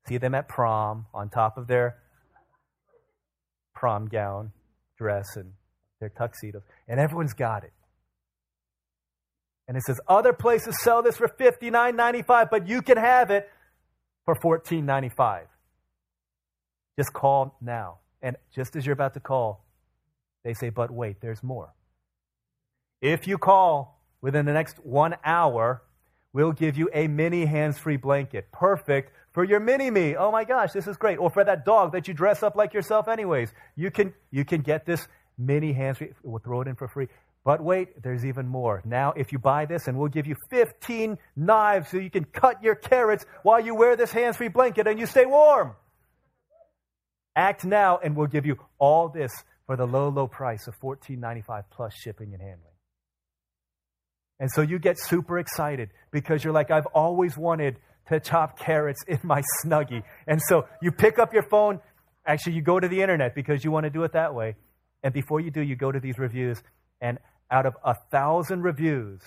See 0.09 0.19
them 0.19 0.35
at 0.35 0.49
prom 0.49 1.07
on 1.15 1.29
top 1.29 1.57
of 1.57 1.69
their 1.69 1.99
prom 3.77 4.09
gown, 4.09 4.51
dress, 4.99 5.37
and 5.37 5.53
their 6.01 6.09
tuxedos. 6.09 6.63
And 6.89 6.99
everyone's 6.99 7.35
got 7.35 7.63
it. 7.63 7.71
And 9.71 9.77
it 9.77 9.85
says, 9.85 10.01
other 10.09 10.33
places 10.33 10.83
sell 10.83 11.01
this 11.01 11.17
for 11.17 11.29
$59.95, 11.29 12.51
but 12.51 12.67
you 12.67 12.83
can 12.83 12.97
have 12.97 13.31
it 13.31 13.49
for 14.25 14.35
$14.95. 14.35 15.43
Just 16.99 17.13
call 17.13 17.55
now. 17.61 17.99
And 18.21 18.35
just 18.53 18.75
as 18.75 18.85
you're 18.85 18.95
about 18.95 19.15
to 19.15 19.21
call, 19.21 19.65
they 20.43 20.55
say, 20.55 20.71
but 20.71 20.91
wait, 20.91 21.21
there's 21.21 21.45
more. 21.45 21.73
If 23.01 23.29
you 23.29 23.39
call 23.39 24.03
within 24.21 24.45
the 24.45 24.53
next 24.53 24.85
one 24.85 25.15
hour, 25.25 25.83
we'll 26.33 26.51
give 26.51 26.77
you 26.77 26.91
a 26.93 27.07
mini 27.07 27.47
hands 27.47 27.79
free 27.79 27.97
blanket. 27.97 28.51
Perfect 28.51 29.13
for 29.31 29.45
your 29.45 29.61
mini 29.61 29.89
me. 29.89 30.17
Oh 30.17 30.33
my 30.33 30.43
gosh, 30.43 30.73
this 30.73 30.89
is 30.89 30.97
great. 30.97 31.19
Or 31.19 31.31
for 31.31 31.45
that 31.45 31.65
dog 31.65 31.93
that 31.93 32.09
you 32.09 32.15
dress 32.15 32.43
up 32.43 32.57
like 32.57 32.75
yourself 32.75 33.07
anyways. 33.07 33.53
You 33.77 33.93
can, 33.93 34.15
you 34.33 34.45
can 34.45 34.63
get 34.63 34.85
this 34.85 35.07
mini 35.39 35.73
hands 35.73 35.99
free. 35.99 36.11
We'll 36.25 36.41
throw 36.41 36.61
it 36.63 36.67
in 36.67 36.75
for 36.75 36.89
free. 36.89 37.07
But 37.45 37.63
wait, 37.63 38.03
there's 38.03 38.25
even 38.25 38.47
more. 38.47 38.83
Now, 38.85 39.13
if 39.17 39.33
you 39.33 39.39
buy 39.39 39.65
this, 39.65 39.89
and 39.89 39.99
we'll 39.99 40.09
give 40.09 40.27
you 40.27 40.37
15 40.51 41.17
knives 41.37 41.89
so 41.89 41.97
you 41.97 42.11
can 42.11 42.25
cut 42.25 42.63
your 42.63 42.75
carrots 42.75 43.25
while 43.43 43.61
you 43.61 43.75
wear 43.75 43.97
this 43.97 44.13
hands 44.13 44.37
free 44.37 44.49
blanket 44.49 44.87
and 44.87 44.99
you 44.99 45.07
stay 45.07 45.25
warm. 45.25 45.75
Act 47.35 47.65
now, 47.65 47.99
and 48.03 48.15
we'll 48.15 48.27
give 48.27 48.45
you 48.45 48.57
all 48.79 49.09
this 49.09 49.31
for 49.67 49.77
the 49.77 49.87
low, 49.87 50.09
low 50.09 50.27
price 50.27 50.67
of 50.67 50.79
$14.95 50.81 51.65
plus 51.71 51.95
shipping 51.95 52.35
and 52.35 52.43
handling. 52.43 52.75
And 54.39 54.51
so 54.51 54.63
you 54.63 54.79
get 54.79 54.99
super 54.99 55.39
excited 55.39 55.91
because 56.11 56.43
you're 56.43 56.53
like, 56.53 56.71
I've 56.71 56.87
always 56.87 57.37
wanted 57.37 57.77
to 58.09 58.21
chop 58.21 58.59
carrots 58.59 59.03
in 59.07 59.21
my 59.23 59.43
snuggie. 59.63 60.03
And 60.27 60.41
so 60.43 60.67
you 60.83 60.91
pick 60.91 61.19
up 61.19 61.33
your 61.33 61.45
phone. 61.45 61.81
Actually, 62.27 62.55
you 62.57 62.63
go 62.63 62.81
to 62.81 62.89
the 62.89 63.01
internet 63.01 63.35
because 63.35 63.65
you 63.65 63.71
want 63.71 63.85
to 63.85 63.91
do 63.91 64.03
it 64.03 64.13
that 64.13 64.35
way. 64.35 64.57
And 65.03 65.15
before 65.15 65.41
you 65.41 65.51
do, 65.51 65.63
you 65.63 65.77
go 65.77 65.93
to 65.93 66.01
these 66.01 66.19
reviews. 66.19 66.63
And 67.01 67.19
out 67.51 67.67
of 67.67 67.75
a 67.85 67.95
thousand 68.11 68.63
reviews 68.63 69.21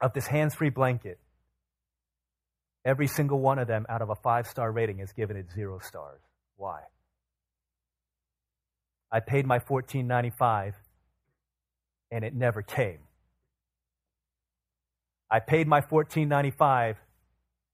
of 0.00 0.12
this 0.12 0.26
hands 0.26 0.54
free 0.54 0.70
blanket, 0.70 1.18
every 2.84 3.06
single 3.06 3.40
one 3.40 3.58
of 3.58 3.68
them 3.68 3.86
out 3.88 4.02
of 4.02 4.10
a 4.10 4.16
five 4.16 4.46
star 4.46 4.70
rating 4.72 4.98
has 4.98 5.12
given 5.12 5.36
it 5.36 5.46
zero 5.54 5.78
stars. 5.78 6.20
Why? 6.56 6.80
I 9.10 9.20
paid 9.20 9.46
my 9.46 9.58
$14.95 9.58 10.72
and 12.10 12.24
it 12.24 12.34
never 12.34 12.62
came. 12.62 12.98
I 15.30 15.40
paid 15.40 15.68
my 15.68 15.80
$14.95 15.82 16.96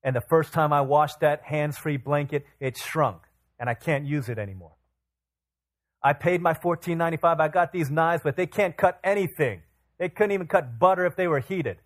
and 0.02 0.14
the 0.14 0.20
first 0.20 0.52
time 0.52 0.72
I 0.72 0.80
washed 0.80 1.20
that 1.20 1.42
hands 1.42 1.76
free 1.76 1.96
blanket, 1.96 2.44
it 2.60 2.76
shrunk 2.76 3.22
and 3.58 3.68
I 3.68 3.74
can't 3.74 4.04
use 4.04 4.28
it 4.28 4.38
anymore. 4.38 4.77
I 6.02 6.12
paid 6.12 6.40
my 6.40 6.54
$14.95. 6.54 7.40
I 7.40 7.48
got 7.48 7.72
these 7.72 7.90
knives, 7.90 8.22
but 8.22 8.36
they 8.36 8.46
can't 8.46 8.76
cut 8.76 9.00
anything. 9.02 9.62
They 9.98 10.08
couldn't 10.08 10.32
even 10.32 10.46
cut 10.46 10.78
butter 10.78 11.06
if 11.06 11.16
they 11.16 11.26
were 11.26 11.40
heated. 11.40 11.78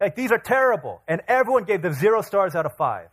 Like, 0.00 0.16
these 0.16 0.32
are 0.32 0.38
terrible. 0.38 1.02
And 1.06 1.20
everyone 1.28 1.64
gave 1.64 1.82
them 1.82 1.92
zero 1.92 2.22
stars 2.22 2.54
out 2.54 2.64
of 2.64 2.76
five. 2.76 3.08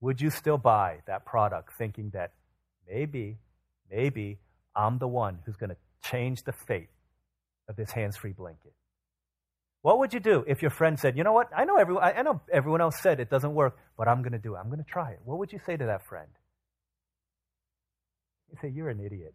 Would 0.00 0.20
you 0.20 0.30
still 0.30 0.58
buy 0.58 0.98
that 1.06 1.24
product 1.24 1.72
thinking 1.78 2.10
that 2.10 2.32
maybe, 2.88 3.38
maybe 3.90 4.38
I'm 4.74 4.98
the 4.98 5.08
one 5.08 5.38
who's 5.44 5.56
going 5.56 5.70
to 5.70 5.76
change 6.02 6.42
the 6.44 6.52
fate 6.52 6.90
of 7.68 7.76
this 7.76 7.90
hands 7.90 8.16
free 8.16 8.32
blanket? 8.32 8.72
What 9.82 9.98
would 9.98 10.12
you 10.12 10.20
do 10.20 10.44
if 10.46 10.62
your 10.62 10.70
friend 10.70 10.98
said, 10.98 11.16
"You 11.16 11.24
know 11.24 11.32
what? 11.32 11.50
I 11.56 11.64
know 11.64 11.76
everyone. 11.76 12.04
I 12.04 12.22
know 12.22 12.40
everyone 12.52 12.80
else 12.80 13.00
said 13.00 13.18
it 13.18 13.30
doesn't 13.30 13.52
work, 13.52 13.76
but 13.96 14.06
I'm 14.06 14.22
going 14.22 14.32
to 14.32 14.38
do 14.38 14.54
it. 14.54 14.58
I'm 14.58 14.66
going 14.68 14.78
to 14.78 14.88
try 14.90 15.10
it." 15.10 15.20
What 15.24 15.38
would 15.38 15.52
you 15.52 15.58
say 15.66 15.76
to 15.76 15.86
that 15.86 16.06
friend? 16.06 16.28
You 18.52 18.58
say, 18.60 18.68
"You're 18.68 18.90
an 18.90 19.00
idiot. 19.00 19.34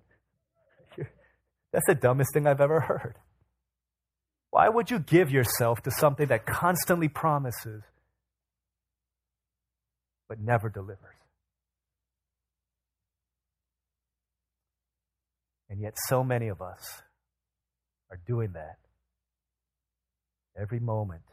That's 1.71 1.85
the 1.87 1.95
dumbest 1.95 2.33
thing 2.33 2.47
I've 2.47 2.61
ever 2.61 2.79
heard." 2.79 3.19
Why 4.51 4.69
would 4.69 4.89
you 4.89 4.99
give 4.99 5.29
yourself 5.29 5.81
to 5.81 5.91
something 5.91 6.27
that 6.27 6.45
constantly 6.45 7.09
promises 7.09 7.83
but 10.29 10.39
never 10.39 10.69
delivers? 10.69 11.15
And 15.69 15.81
yet, 15.81 15.95
so 16.07 16.23
many 16.23 16.47
of 16.47 16.61
us 16.61 17.01
are 18.09 18.17
doing 18.25 18.53
that 18.53 18.79
every 20.55 20.79
moment 20.79 21.25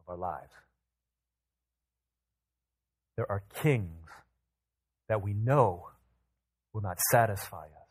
of 0.00 0.08
our 0.08 0.16
lives. 0.16 0.52
There 3.16 3.30
are 3.30 3.40
kings 3.54 4.08
that 5.08 5.22
we 5.22 5.34
know 5.34 5.90
will 6.74 6.82
not 6.82 6.98
satisfy 7.10 7.64
us. 7.64 7.88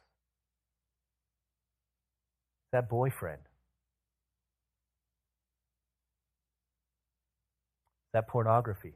That 2.73 2.89
boyfriend, 2.89 3.41
that 8.13 8.27
pornography, 8.27 8.93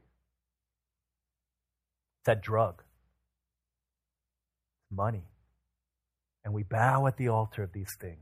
that 2.26 2.42
drug, 2.44 2.84
money. 4.92 5.24
And 6.44 6.54
we 6.54 6.64
bow 6.64 7.08
at 7.08 7.18
the 7.18 7.30
altar 7.30 7.64
of 7.64 7.72
these 7.74 7.96
things 8.00 8.20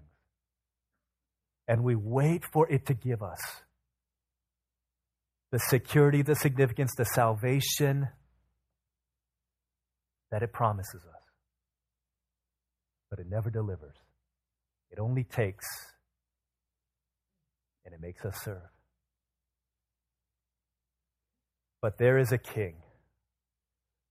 and 1.68 1.84
we 1.84 1.96
wait 1.96 2.44
for 2.52 2.72
it 2.72 2.86
to 2.88 2.94
give 2.94 3.24
us 3.24 3.40
the 5.52 5.60
security, 5.60 6.22
the 6.22 6.36
significance, 6.36 6.92
the 6.98 7.06
salvation 7.06 8.10
that 10.32 10.44
it 10.44 10.52
promises 10.52 11.02
us. 11.08 11.15
But 13.16 13.26
it 13.26 13.32
never 13.32 13.50
delivers. 13.50 13.96
It 14.92 15.00
only 15.00 15.24
takes 15.24 15.66
and 17.86 17.94
it 17.94 18.02
makes 18.02 18.26
us 18.26 18.36
serve. 18.44 18.70
But 21.82 21.98
there 21.98 22.18
is 22.18 22.34
a 22.34 22.38
king 22.38 22.76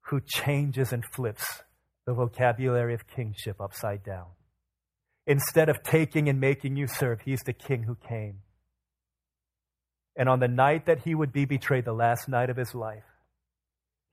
who 0.07 0.23
changes 0.25 0.91
and 0.91 1.05
flips 1.05 1.45
the 2.07 2.15
vocabulary 2.15 2.95
of 2.95 3.07
kingship 3.07 3.61
upside 3.61 4.03
down. 4.05 4.29
Instead 5.27 5.69
of 5.69 5.83
taking 5.83 6.31
and 6.31 6.41
making 6.41 6.77
you 6.77 6.87
serve, 6.87 7.21
he's 7.27 7.43
the 7.45 7.53
king 7.53 7.83
who 7.83 7.97
came. 8.09 8.39
And 10.17 10.31
on 10.31 10.41
the 10.41 10.49
night 10.49 10.87
that 10.87 11.01
he 11.01 11.15
would 11.15 11.33
be 11.33 11.45
betrayed, 11.45 11.85
the 11.85 11.93
last 11.93 12.27
night 12.27 12.49
of 12.49 12.57
his 12.57 12.75
life, 12.75 13.05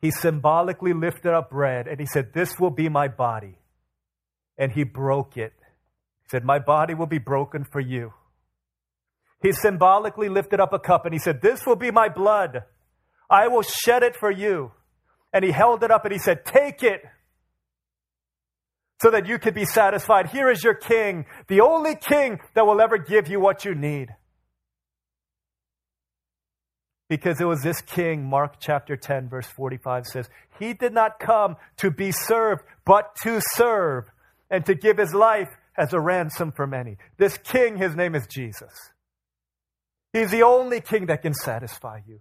he 0.01 0.11
symbolically 0.11 0.91
lifted 0.91 1.33
up 1.33 1.49
bread 1.49 1.87
and 1.87 1.97
he 1.97 2.07
said, 2.07 2.33
This 2.33 2.59
will 2.59 2.71
be 2.71 2.89
my 2.89 3.07
body. 3.07 3.55
And 4.57 4.71
he 4.71 4.83
broke 4.83 5.37
it. 5.37 5.53
He 6.23 6.29
said, 6.29 6.43
My 6.43 6.59
body 6.59 6.93
will 6.93 7.07
be 7.07 7.17
broken 7.17 7.63
for 7.63 7.79
you. 7.79 8.13
He 9.41 9.51
symbolically 9.51 10.29
lifted 10.29 10.59
up 10.59 10.71
a 10.71 10.79
cup 10.79 11.05
and 11.05 11.13
he 11.13 11.19
said, 11.19 11.41
This 11.41 11.65
will 11.65 11.75
be 11.75 11.91
my 11.91 12.09
blood. 12.09 12.63
I 13.29 13.47
will 13.47 13.63
shed 13.63 14.03
it 14.03 14.15
for 14.15 14.31
you. 14.31 14.71
And 15.33 15.43
he 15.43 15.51
held 15.51 15.83
it 15.83 15.91
up 15.91 16.05
and 16.05 16.11
he 16.11 16.19
said, 16.19 16.45
Take 16.45 16.83
it 16.83 17.01
so 19.01 19.09
that 19.09 19.25
you 19.25 19.39
could 19.39 19.55
be 19.55 19.65
satisfied. 19.65 20.27
Here 20.27 20.49
is 20.51 20.63
your 20.63 20.75
king, 20.75 21.25
the 21.47 21.61
only 21.61 21.95
king 21.95 22.39
that 22.53 22.67
will 22.67 22.79
ever 22.79 22.99
give 22.99 23.27
you 23.27 23.39
what 23.39 23.65
you 23.65 23.73
need. 23.73 24.09
Because 27.09 27.41
it 27.41 27.45
was 27.45 27.61
this 27.61 27.81
king, 27.81 28.23
Mark 28.23 28.55
chapter 28.59 28.95
10, 28.95 29.27
verse 29.27 29.47
45 29.47 30.05
says, 30.05 30.29
He 30.59 30.73
did 30.73 30.93
not 30.93 31.19
come 31.19 31.57
to 31.77 31.89
be 31.89 32.11
served, 32.11 32.61
but 32.85 33.15
to 33.23 33.41
serve 33.55 34.05
and 34.51 34.65
to 34.67 34.75
give 34.75 34.97
his 34.99 35.13
life 35.15 35.49
as 35.75 35.93
a 35.93 35.99
ransom 35.99 36.51
for 36.51 36.67
many. 36.67 36.97
This 37.17 37.37
king, 37.37 37.77
his 37.77 37.95
name 37.95 38.13
is 38.13 38.27
Jesus. 38.27 38.73
He's 40.13 40.29
the 40.29 40.43
only 40.43 40.81
king 40.81 41.07
that 41.07 41.21
can 41.21 41.33
satisfy 41.33 42.01
you. 42.05 42.19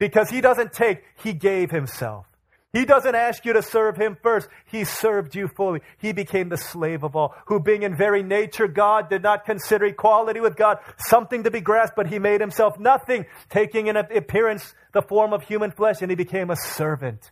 Because 0.00 0.30
he 0.30 0.40
doesn't 0.40 0.72
take, 0.72 1.04
he 1.22 1.32
gave 1.34 1.70
himself. 1.70 2.26
He 2.72 2.86
doesn't 2.86 3.14
ask 3.14 3.44
you 3.44 3.52
to 3.52 3.62
serve 3.62 3.98
him 3.98 4.16
first. 4.22 4.48
He 4.64 4.84
served 4.84 5.34
you 5.34 5.46
fully. 5.46 5.80
He 5.98 6.12
became 6.12 6.48
the 6.48 6.56
slave 6.56 7.04
of 7.04 7.14
all, 7.14 7.34
who 7.46 7.60
being 7.60 7.82
in 7.82 7.94
very 7.94 8.22
nature 8.22 8.66
God 8.66 9.10
did 9.10 9.22
not 9.22 9.44
consider 9.44 9.84
equality 9.84 10.40
with 10.40 10.56
God 10.56 10.78
something 10.96 11.42
to 11.44 11.50
be 11.50 11.60
grasped, 11.60 11.96
but 11.96 12.06
he 12.06 12.18
made 12.18 12.40
himself 12.40 12.78
nothing, 12.78 13.26
taking 13.50 13.88
in 13.88 13.96
appearance 13.96 14.74
the 14.94 15.02
form 15.02 15.34
of 15.34 15.42
human 15.42 15.70
flesh, 15.70 16.00
and 16.00 16.10
he 16.10 16.16
became 16.16 16.50
a 16.50 16.56
servant. 16.56 17.30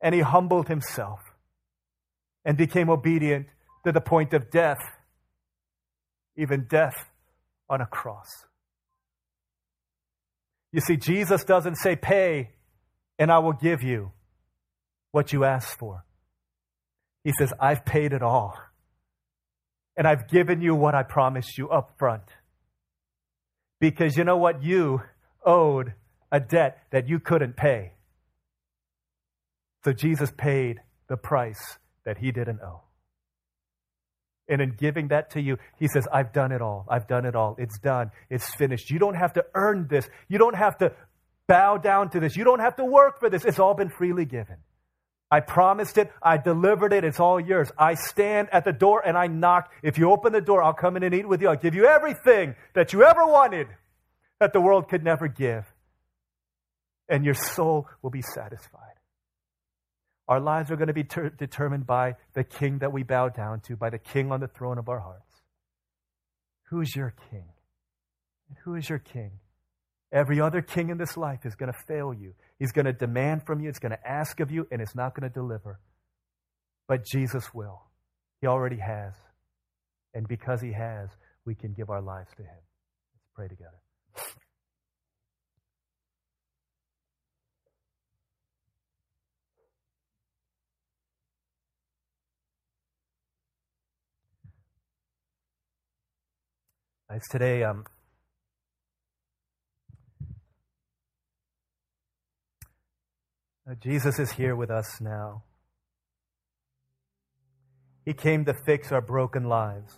And 0.00 0.14
he 0.14 0.20
humbled 0.20 0.68
himself 0.68 1.20
and 2.44 2.56
became 2.56 2.88
obedient 2.88 3.46
to 3.84 3.92
the 3.92 4.00
point 4.00 4.32
of 4.32 4.50
death, 4.50 4.78
even 6.36 6.66
death 6.68 6.94
on 7.68 7.80
a 7.80 7.86
cross. 7.86 8.28
You 10.72 10.80
see, 10.80 10.96
Jesus 10.96 11.44
doesn't 11.44 11.76
say, 11.76 11.96
Pay 11.96 12.50
and 13.18 13.32
I 13.32 13.38
will 13.38 13.52
give 13.52 13.82
you 13.82 14.12
what 15.10 15.32
you 15.32 15.44
ask 15.44 15.76
for. 15.78 16.04
He 17.24 17.32
says, 17.38 17.52
I've 17.60 17.84
paid 17.84 18.12
it 18.12 18.22
all. 18.22 18.56
And 19.96 20.06
I've 20.06 20.28
given 20.28 20.62
you 20.62 20.74
what 20.74 20.94
I 20.94 21.02
promised 21.02 21.58
you 21.58 21.68
up 21.70 21.94
front. 21.98 22.22
Because 23.80 24.16
you 24.16 24.24
know 24.24 24.36
what? 24.36 24.62
You 24.62 25.02
owed 25.44 25.94
a 26.30 26.38
debt 26.38 26.78
that 26.90 27.08
you 27.08 27.18
couldn't 27.18 27.56
pay. 27.56 27.92
So 29.84 29.92
Jesus 29.92 30.30
paid 30.36 30.80
the 31.08 31.16
price 31.16 31.78
that 32.04 32.18
he 32.18 32.32
didn't 32.32 32.60
owe. 32.60 32.82
And 34.48 34.62
in 34.62 34.70
giving 34.70 35.08
that 35.08 35.30
to 35.32 35.40
you, 35.40 35.58
he 35.78 35.88
says, 35.88 36.08
I've 36.12 36.32
done 36.32 36.52
it 36.52 36.62
all. 36.62 36.86
I've 36.88 37.06
done 37.06 37.26
it 37.26 37.36
all. 37.36 37.54
It's 37.58 37.78
done. 37.78 38.10
It's 38.30 38.54
finished. 38.54 38.90
You 38.90 38.98
don't 38.98 39.14
have 39.14 39.34
to 39.34 39.44
earn 39.54 39.86
this. 39.88 40.08
You 40.28 40.38
don't 40.38 40.56
have 40.56 40.78
to 40.78 40.92
bow 41.46 41.76
down 41.76 42.10
to 42.10 42.20
this. 42.20 42.36
You 42.36 42.44
don't 42.44 42.60
have 42.60 42.76
to 42.76 42.84
work 42.84 43.20
for 43.20 43.28
this. 43.28 43.44
It's 43.44 43.58
all 43.58 43.74
been 43.74 43.90
freely 43.90 44.24
given. 44.24 44.56
I 45.30 45.40
promised 45.40 45.98
it. 45.98 46.10
I 46.22 46.38
delivered 46.38 46.94
it. 46.94 47.04
It's 47.04 47.20
all 47.20 47.38
yours. 47.38 47.70
I 47.78 47.94
stand 47.94 48.48
at 48.50 48.64
the 48.64 48.72
door 48.72 49.06
and 49.06 49.18
I 49.18 49.26
knock. 49.26 49.70
If 49.82 49.98
you 49.98 50.10
open 50.10 50.32
the 50.32 50.40
door, 50.40 50.62
I'll 50.62 50.72
come 50.72 50.96
in 50.96 51.02
and 51.02 51.14
eat 51.14 51.28
with 51.28 51.42
you. 51.42 51.48
I'll 51.48 51.56
give 51.56 51.74
you 51.74 51.84
everything 51.84 52.54
that 52.74 52.94
you 52.94 53.04
ever 53.04 53.26
wanted 53.26 53.68
that 54.40 54.54
the 54.54 54.60
world 54.60 54.88
could 54.88 55.04
never 55.04 55.28
give. 55.28 55.64
And 57.10 57.24
your 57.24 57.34
soul 57.34 57.86
will 58.00 58.10
be 58.10 58.22
satisfied. 58.22 58.87
Our 60.28 60.40
lives 60.40 60.70
are 60.70 60.76
going 60.76 60.88
to 60.88 60.94
be 60.94 61.04
ter- 61.04 61.30
determined 61.30 61.86
by 61.86 62.16
the 62.34 62.44
king 62.44 62.78
that 62.78 62.92
we 62.92 63.02
bow 63.02 63.30
down 63.30 63.60
to, 63.62 63.76
by 63.76 63.90
the 63.90 63.98
king 63.98 64.30
on 64.30 64.40
the 64.40 64.48
throne 64.48 64.78
of 64.78 64.88
our 64.88 65.00
hearts. 65.00 65.24
Who 66.70 66.82
is 66.82 66.94
your 66.94 67.14
king? 67.30 67.44
And 68.48 68.58
who 68.64 68.74
is 68.74 68.88
your 68.88 68.98
king? 68.98 69.30
Every 70.12 70.40
other 70.40 70.60
king 70.60 70.90
in 70.90 70.98
this 70.98 71.16
life 71.16 71.44
is 71.44 71.54
going 71.54 71.72
to 71.72 71.78
fail 71.86 72.12
you. 72.12 72.34
He's 72.58 72.72
going 72.72 72.86
to 72.86 72.92
demand 72.92 73.44
from 73.46 73.60
you, 73.60 73.68
it's 73.68 73.78
going 73.78 73.92
to 73.92 74.08
ask 74.08 74.40
of 74.40 74.50
you, 74.50 74.66
and 74.70 74.82
it's 74.82 74.94
not 74.94 75.14
going 75.14 75.30
to 75.30 75.34
deliver. 75.34 75.80
But 76.86 77.06
Jesus 77.06 77.44
will. 77.54 77.82
He 78.40 78.46
already 78.46 78.78
has. 78.78 79.14
And 80.14 80.26
because 80.26 80.60
he 80.60 80.72
has, 80.72 81.08
we 81.44 81.54
can 81.54 81.72
give 81.72 81.90
our 81.90 82.02
lives 82.02 82.30
to 82.36 82.42
him. 82.42 82.60
Let's 83.14 83.28
pray 83.34 83.48
together. 83.48 83.78
As 97.10 97.26
today, 97.30 97.62
um, 97.62 97.84
uh, 103.66 103.74
Jesus 103.80 104.18
is 104.18 104.30
here 104.32 104.54
with 104.54 104.70
us 104.70 105.00
now. 105.00 105.42
He 108.04 108.12
came 108.12 108.44
to 108.44 108.52
fix 108.66 108.92
our 108.92 109.00
broken 109.00 109.44
lives. 109.44 109.94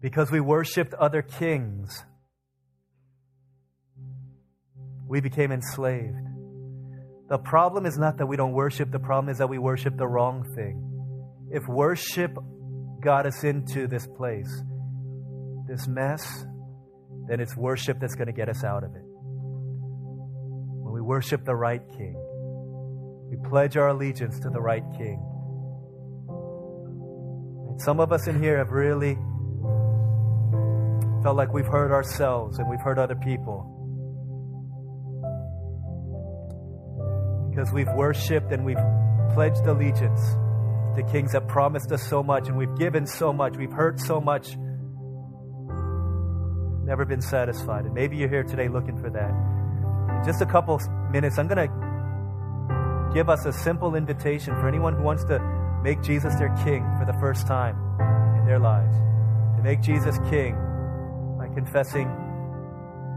Because 0.00 0.30
we 0.30 0.38
worshiped 0.38 0.94
other 0.94 1.22
kings, 1.22 2.04
we 5.08 5.20
became 5.20 5.50
enslaved. 5.50 6.14
The 7.28 7.38
problem 7.38 7.86
is 7.86 7.98
not 7.98 8.18
that 8.18 8.26
we 8.26 8.36
don't 8.36 8.52
worship, 8.52 8.92
the 8.92 9.00
problem 9.00 9.32
is 9.32 9.38
that 9.38 9.48
we 9.48 9.58
worship 9.58 9.96
the 9.96 10.06
wrong 10.06 10.44
thing. 10.54 11.48
If 11.50 11.66
worship 11.66 12.38
got 13.00 13.26
us 13.26 13.44
into 13.44 13.86
this 13.86 14.06
place, 14.06 14.62
this 15.66 15.86
mess, 15.88 16.44
then 17.28 17.40
it's 17.40 17.56
worship 17.56 17.98
that's 18.00 18.14
going 18.14 18.26
to 18.26 18.32
get 18.32 18.48
us 18.48 18.64
out 18.64 18.84
of 18.84 18.94
it. 18.94 19.02
When 20.82 20.92
we 20.92 21.00
worship 21.00 21.44
the 21.44 21.54
right 21.54 21.82
King, 21.96 22.16
we 23.30 23.36
pledge 23.48 23.76
our 23.76 23.88
allegiance 23.88 24.40
to 24.40 24.50
the 24.50 24.60
right 24.60 24.84
King. 24.96 25.24
Some 27.78 28.00
of 28.00 28.12
us 28.12 28.26
in 28.26 28.42
here 28.42 28.58
have 28.58 28.70
really 28.70 29.14
felt 31.22 31.36
like 31.36 31.52
we've 31.52 31.66
hurt 31.66 31.92
ourselves 31.92 32.58
and 32.58 32.68
we've 32.68 32.80
hurt 32.80 32.98
other 32.98 33.14
people. 33.14 33.76
Because 37.50 37.72
we've 37.72 37.90
worshiped 37.94 38.52
and 38.52 38.64
we've 38.64 38.76
pledged 39.32 39.66
allegiance 39.66 40.20
to 40.96 41.02
kings 41.04 41.32
that 41.32 41.48
promised 41.48 41.92
us 41.92 42.02
so 42.02 42.22
much, 42.22 42.48
and 42.48 42.56
we've 42.56 42.76
given 42.76 43.06
so 43.06 43.32
much, 43.32 43.56
we've 43.56 43.72
hurt 43.72 44.00
so 44.00 44.20
much, 44.20 44.56
never 46.84 47.04
been 47.04 47.20
satisfied. 47.20 47.84
And 47.84 47.94
maybe 47.94 48.16
you're 48.16 48.28
here 48.28 48.42
today 48.42 48.68
looking 48.68 48.98
for 48.98 49.10
that. 49.10 49.30
In 50.18 50.24
just 50.24 50.42
a 50.42 50.46
couple 50.46 50.80
minutes, 51.10 51.38
I'm 51.38 51.46
going 51.46 51.68
to 51.68 53.14
give 53.14 53.28
us 53.28 53.44
a 53.46 53.52
simple 53.52 53.94
invitation 53.94 54.54
for 54.56 54.68
anyone 54.68 54.94
who 54.96 55.02
wants 55.02 55.24
to 55.24 55.38
make 55.82 56.02
Jesus 56.02 56.34
their 56.34 56.54
king 56.64 56.84
for 56.98 57.06
the 57.06 57.18
first 57.20 57.46
time 57.46 57.76
in 58.38 58.46
their 58.46 58.58
lives. 58.58 58.96
To 59.56 59.62
make 59.62 59.80
Jesus 59.82 60.18
king 60.30 60.54
by 61.38 61.48
confessing 61.54 62.08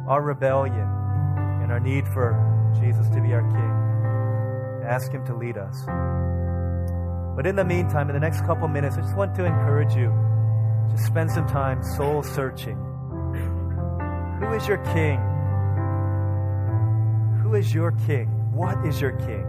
our 0.07 0.21
rebellion 0.21 0.87
and 1.61 1.71
our 1.71 1.79
need 1.79 2.07
for 2.09 2.35
Jesus 2.79 3.07
to 3.09 3.21
be 3.21 3.33
our 3.33 3.41
king. 3.41 4.87
Ask 4.87 5.11
Him 5.11 5.25
to 5.25 5.35
lead 5.35 5.57
us. 5.57 6.42
But 7.35 7.47
in 7.47 7.55
the 7.55 7.65
meantime, 7.65 8.09
in 8.09 8.13
the 8.13 8.19
next 8.19 8.41
couple 8.41 8.67
minutes, 8.67 8.95
I 8.97 9.01
just 9.01 9.15
want 9.15 9.33
to 9.35 9.45
encourage 9.45 9.95
you 9.95 10.13
to 10.91 10.97
spend 11.03 11.31
some 11.31 11.47
time 11.47 11.81
soul 11.97 12.21
searching. 12.21 12.77
Who 14.39 14.53
is 14.53 14.67
your 14.67 14.77
king? 14.93 15.19
Who 17.41 17.55
is 17.55 17.73
your 17.73 17.91
king? 18.05 18.27
What 18.53 18.85
is 18.85 19.01
your 19.01 19.11
king? 19.11 19.45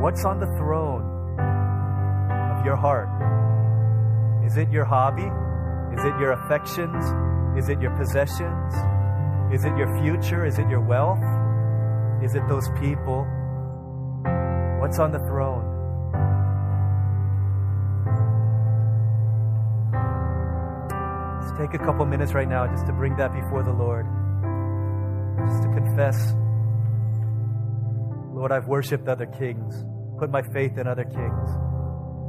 What's 0.00 0.24
on 0.24 0.38
the 0.38 0.46
throne 0.58 1.02
of 2.56 2.64
your 2.64 2.76
heart? 2.76 3.08
Is 4.46 4.56
it 4.56 4.70
your 4.70 4.84
hobby? 4.84 5.28
Is 5.98 6.04
it 6.04 6.18
your 6.20 6.32
affections? 6.32 7.04
Is 7.58 7.68
it 7.68 7.80
your 7.80 7.90
possessions? 7.96 8.74
Is 9.52 9.64
it 9.64 9.76
your 9.76 9.98
future? 10.00 10.46
Is 10.46 10.58
it 10.58 10.68
your 10.68 10.80
wealth? 10.80 11.18
Is 12.22 12.36
it 12.36 12.46
those 12.48 12.68
people? 12.78 13.26
What's 14.80 15.00
on 15.00 15.10
the 15.10 15.18
throne? 15.26 15.67
Take 21.58 21.74
a 21.74 21.78
couple 21.78 22.06
minutes 22.06 22.34
right 22.34 22.48
now 22.48 22.68
just 22.68 22.86
to 22.86 22.92
bring 22.92 23.16
that 23.16 23.34
before 23.34 23.64
the 23.64 23.72
Lord. 23.72 24.06
Just 25.48 25.62
to 25.64 25.68
confess, 25.74 26.34
Lord, 28.32 28.52
I've 28.52 28.68
worshiped 28.68 29.08
other 29.08 29.26
kings, 29.26 29.84
put 30.18 30.30
my 30.30 30.42
faith 30.42 30.78
in 30.78 30.86
other 30.86 31.02
kings. 31.02 31.50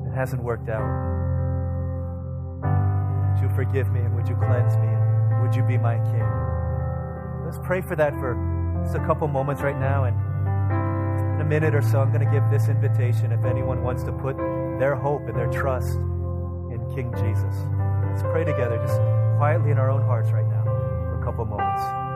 It 0.10 0.18
hasn't 0.18 0.42
worked 0.42 0.70
out. 0.70 0.82
Would 3.30 3.44
you 3.44 3.56
forgive 3.56 3.92
me 3.92 4.00
and 4.00 4.16
would 4.16 4.28
you 4.28 4.36
cleanse 4.36 4.76
me 4.78 4.88
and 4.88 5.44
would 5.44 5.56
you 5.56 5.62
be 5.62 5.78
my 5.78 5.98
king? 6.10 6.26
Let's 7.46 7.60
pray 7.64 7.82
for 7.82 7.96
that 7.96 8.14
for 8.14 8.34
just 8.84 8.96
a 8.96 9.06
couple 9.06 9.28
moments 9.28 9.62
right 9.62 9.80
now. 9.80 10.06
And 10.06 10.18
in 11.36 11.46
a 11.46 11.48
minute 11.48 11.76
or 11.76 11.84
so, 11.84 12.00
I'm 12.02 12.12
going 12.12 12.26
to 12.26 12.32
give 12.32 12.50
this 12.50 12.68
invitation 12.68 13.32
if 13.32 13.46
anyone 13.46 13.84
wants 13.84 14.02
to 14.04 14.12
put 14.12 14.38
their 14.80 14.96
hope 14.96 15.22
and 15.28 15.38
their 15.38 15.52
trust 15.52 15.98
in 16.74 16.82
King 16.96 17.14
Jesus. 17.14 17.56
Let's 18.10 18.24
pray 18.24 18.44
together, 18.44 18.78
just 18.78 19.19
quietly 19.40 19.72
in 19.72 19.78
our 19.78 19.90
own 19.90 20.02
hearts 20.02 20.32
right 20.32 20.46
now 20.50 20.64
for 20.66 21.18
a 21.22 21.24
couple 21.24 21.46
moments. 21.46 22.09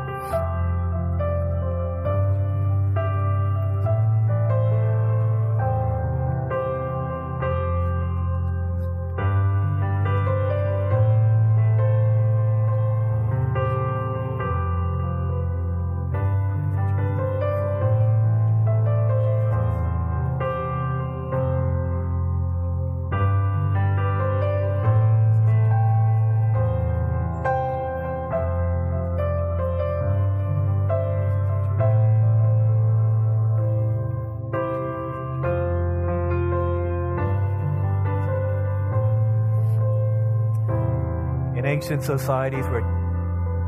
Ancient 41.73 42.03
societies 42.03 42.65
where 42.67 42.85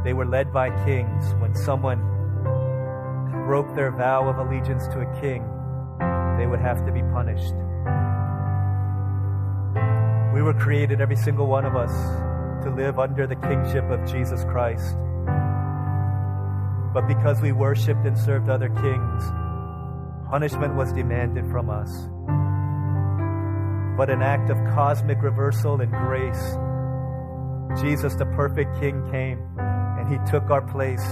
they 0.04 0.14
were 0.14 0.28
led 0.28 0.54
by 0.54 0.70
kings, 0.86 1.34
when 1.40 1.56
someone 1.56 2.00
broke 3.48 3.74
their 3.76 3.90
vow 3.90 4.30
of 4.30 4.38
allegiance 4.38 4.86
to 4.90 5.00
a 5.00 5.22
king, 5.22 5.42
they 6.38 6.46
would 6.46 6.60
have 6.60 6.86
to 6.86 6.92
be 6.92 7.02
punished. 7.18 7.56
We 10.36 10.44
were 10.44 10.54
created, 10.54 11.02
every 11.02 11.16
single 11.16 11.48
one 11.48 11.66
of 11.66 11.76
us, 11.76 11.94
to 12.64 12.70
live 12.70 13.00
under 13.00 13.26
the 13.26 13.38
kingship 13.38 13.90
of 13.90 14.06
Jesus 14.06 14.44
Christ. 14.44 14.96
But 16.94 17.08
because 17.08 17.42
we 17.42 17.54
worshiped 17.54 18.06
and 18.06 18.16
served 18.16 18.50
other 18.50 18.70
kings, 18.70 19.24
punishment 20.30 20.76
was 20.76 20.94
demanded 20.94 21.50
from 21.50 21.72
us. 21.72 21.90
But 23.98 24.12
an 24.12 24.22
act 24.22 24.52
of 24.52 24.58
cosmic 24.76 25.24
reversal 25.24 25.82
and 25.82 25.92
grace, 25.92 26.56
Jesus, 27.82 28.16
the 28.16 28.26
perfect 28.26 28.80
King, 28.80 29.08
came 29.12 29.40
and 29.58 30.08
he 30.08 30.18
took 30.30 30.50
our 30.50 30.62
place 30.62 31.06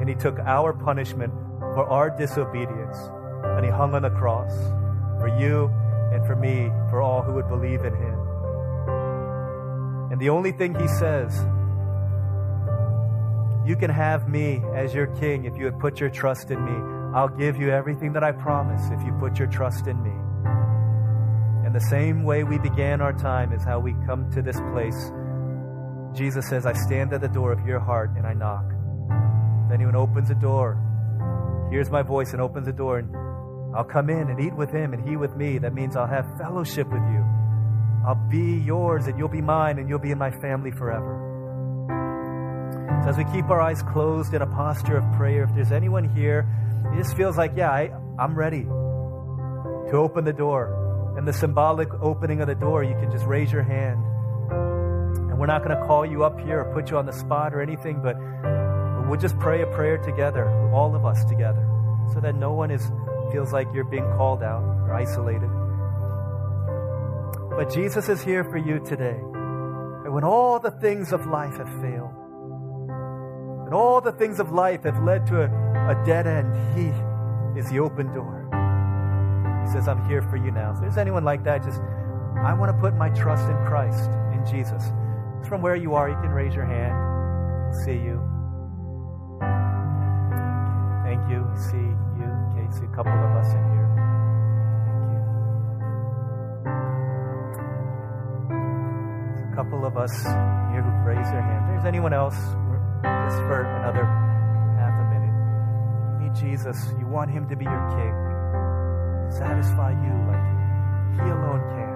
and 0.00 0.08
he 0.08 0.14
took 0.14 0.38
our 0.40 0.72
punishment 0.72 1.32
for 1.74 1.88
our 1.88 2.10
disobedience 2.10 2.96
and 3.42 3.64
he 3.64 3.70
hung 3.70 3.94
on 3.94 4.02
the 4.02 4.10
cross 4.10 4.52
for 5.18 5.28
you 5.40 5.66
and 6.12 6.24
for 6.26 6.36
me, 6.36 6.70
for 6.90 7.02
all 7.02 7.22
who 7.22 7.32
would 7.32 7.48
believe 7.48 7.84
in 7.84 7.94
him. 7.94 8.18
And 10.12 10.20
the 10.20 10.28
only 10.28 10.52
thing 10.52 10.74
he 10.78 10.86
says, 10.86 11.34
you 13.66 13.76
can 13.76 13.90
have 13.90 14.28
me 14.28 14.62
as 14.74 14.94
your 14.94 15.06
king 15.18 15.46
if 15.46 15.56
you 15.56 15.64
would 15.64 15.78
put 15.80 15.98
your 15.98 16.10
trust 16.10 16.50
in 16.50 16.62
me. 16.64 17.16
I'll 17.16 17.28
give 17.28 17.56
you 17.56 17.70
everything 17.70 18.12
that 18.12 18.22
I 18.22 18.32
promise 18.32 18.82
if 18.90 19.04
you 19.04 19.12
put 19.18 19.38
your 19.38 19.48
trust 19.48 19.86
in 19.86 20.02
me. 20.02 20.12
And 21.64 21.74
the 21.74 21.80
same 21.80 22.24
way 22.24 22.44
we 22.44 22.58
began 22.58 23.00
our 23.00 23.12
time 23.12 23.52
is 23.52 23.64
how 23.64 23.80
we 23.80 23.94
come 24.06 24.30
to 24.32 24.42
this 24.42 24.60
place. 24.72 25.10
Jesus 26.14 26.48
says, 26.48 26.64
I 26.64 26.72
stand 26.72 27.12
at 27.12 27.20
the 27.20 27.28
door 27.28 27.52
of 27.52 27.66
your 27.66 27.80
heart 27.80 28.10
and 28.16 28.26
I 28.26 28.34
knock. 28.34 28.64
If 29.66 29.72
anyone 29.74 29.96
opens 29.96 30.30
a 30.30 30.34
door, 30.34 30.78
hears 31.70 31.90
my 31.90 32.02
voice 32.02 32.32
and 32.32 32.40
opens 32.40 32.66
the 32.66 32.72
door, 32.72 32.98
and 32.98 33.14
I'll 33.76 33.84
come 33.84 34.08
in 34.08 34.30
and 34.30 34.40
eat 34.40 34.54
with 34.54 34.70
him 34.70 34.92
and 34.92 35.08
he 35.08 35.16
with 35.16 35.34
me. 35.36 35.58
That 35.58 35.74
means 35.74 35.96
I'll 35.96 36.06
have 36.06 36.26
fellowship 36.38 36.86
with 36.86 37.02
you. 37.02 37.24
I'll 38.06 38.28
be 38.30 38.62
yours 38.64 39.06
and 39.06 39.18
you'll 39.18 39.28
be 39.28 39.40
mine 39.40 39.78
and 39.78 39.88
you'll 39.88 39.98
be 39.98 40.12
in 40.12 40.18
my 40.18 40.30
family 40.30 40.70
forever. 40.70 41.20
So 43.02 43.10
as 43.10 43.16
we 43.16 43.24
keep 43.24 43.50
our 43.50 43.60
eyes 43.60 43.82
closed 43.82 44.34
in 44.34 44.42
a 44.42 44.46
posture 44.46 44.96
of 44.98 45.12
prayer, 45.16 45.44
if 45.44 45.54
there's 45.54 45.72
anyone 45.72 46.08
here, 46.14 46.46
it 46.92 46.98
just 47.02 47.16
feels 47.16 47.36
like, 47.36 47.52
yeah, 47.56 47.70
I, 47.70 47.90
I'm 48.18 48.36
ready 48.36 48.62
to 48.62 49.96
open 49.96 50.24
the 50.24 50.32
door. 50.32 51.16
And 51.18 51.26
the 51.26 51.32
symbolic 51.32 51.88
opening 51.94 52.40
of 52.40 52.46
the 52.46 52.54
door, 52.54 52.84
you 52.84 52.94
can 52.94 53.10
just 53.10 53.24
raise 53.24 53.50
your 53.50 53.62
hand. 53.62 54.00
And 55.34 55.40
we're 55.40 55.48
not 55.48 55.64
going 55.64 55.76
to 55.76 55.84
call 55.84 56.06
you 56.06 56.22
up 56.22 56.38
here 56.38 56.60
or 56.60 56.72
put 56.72 56.92
you 56.92 56.96
on 56.96 57.06
the 57.06 57.12
spot 57.12 57.54
or 57.54 57.60
anything, 57.60 58.00
but 58.00 58.14
we'll 59.08 59.18
just 59.18 59.36
pray 59.40 59.62
a 59.62 59.66
prayer 59.66 59.98
together, 59.98 60.48
all 60.72 60.94
of 60.94 61.04
us 61.04 61.24
together, 61.24 61.66
so 62.12 62.20
that 62.20 62.36
no 62.36 62.52
one 62.52 62.70
is 62.70 62.86
feels 63.32 63.52
like 63.52 63.66
you're 63.74 63.82
being 63.82 64.08
called 64.16 64.44
out 64.44 64.62
or 64.62 64.94
isolated. 64.94 65.50
But 67.50 67.74
Jesus 67.74 68.08
is 68.08 68.22
here 68.22 68.44
for 68.44 68.58
you 68.58 68.78
today. 68.86 69.18
And 70.04 70.14
when 70.14 70.22
all 70.22 70.60
the 70.60 70.70
things 70.70 71.12
of 71.12 71.26
life 71.26 71.56
have 71.56 71.82
failed, 71.82 72.14
and 73.66 73.74
all 73.74 74.00
the 74.00 74.12
things 74.12 74.38
of 74.38 74.52
life 74.52 74.84
have 74.84 75.02
led 75.02 75.26
to 75.26 75.40
a, 75.40 75.46
a 75.90 76.04
dead 76.06 76.28
end, 76.28 76.54
He 76.78 77.58
is 77.58 77.68
the 77.70 77.80
open 77.80 78.14
door. 78.14 78.46
He 79.66 79.72
says, 79.72 79.88
I'm 79.88 80.08
here 80.08 80.22
for 80.22 80.36
you 80.36 80.52
now. 80.52 80.74
If 80.74 80.80
there's 80.80 80.96
anyone 80.96 81.24
like 81.24 81.42
that, 81.42 81.64
just, 81.64 81.80
I 82.38 82.54
want 82.54 82.70
to 82.70 82.80
put 82.80 82.94
my 82.94 83.08
trust 83.08 83.50
in 83.50 83.56
Christ, 83.66 84.10
in 84.32 84.46
Jesus. 84.48 84.92
From 85.48 85.60
where 85.62 85.76
you 85.76 85.94
are, 85.94 86.08
you 86.08 86.16
can 86.16 86.30
raise 86.30 86.54
your 86.54 86.64
hand. 86.64 86.94
See 87.84 87.92
you. 87.92 88.20
Thank 91.04 91.28
you. 91.30 91.46
See 91.70 91.76
you. 91.76 92.30
See 92.72 92.86
a 92.86 92.88
couple 92.96 93.12
of 93.12 93.30
us 93.36 93.52
in 93.54 93.62
here. 93.70 93.88
Thank 94.88 95.10
you. 95.14 95.22
A 99.52 99.54
couple 99.54 99.84
of 99.86 99.96
us 99.96 100.10
here 100.72 100.82
who 100.82 100.90
raise 101.06 101.30
their 101.30 101.42
hand. 101.42 101.68
There's 101.70 101.84
anyone 101.84 102.12
else, 102.12 102.34
just 102.34 103.38
for 103.46 103.62
another 103.62 104.04
half 104.80 104.98
a 104.98 105.04
minute. 105.14 105.34
You 106.18 106.26
need 106.26 106.34
Jesus. 106.34 106.76
You 106.98 107.06
want 107.06 107.30
him 107.30 107.48
to 107.48 107.54
be 107.54 107.64
your 107.64 107.88
king. 107.94 108.14
Satisfy 109.30 109.92
you 109.92 110.14
like 110.26 110.46
he 111.14 111.30
alone 111.30 111.60
can. 111.76 111.93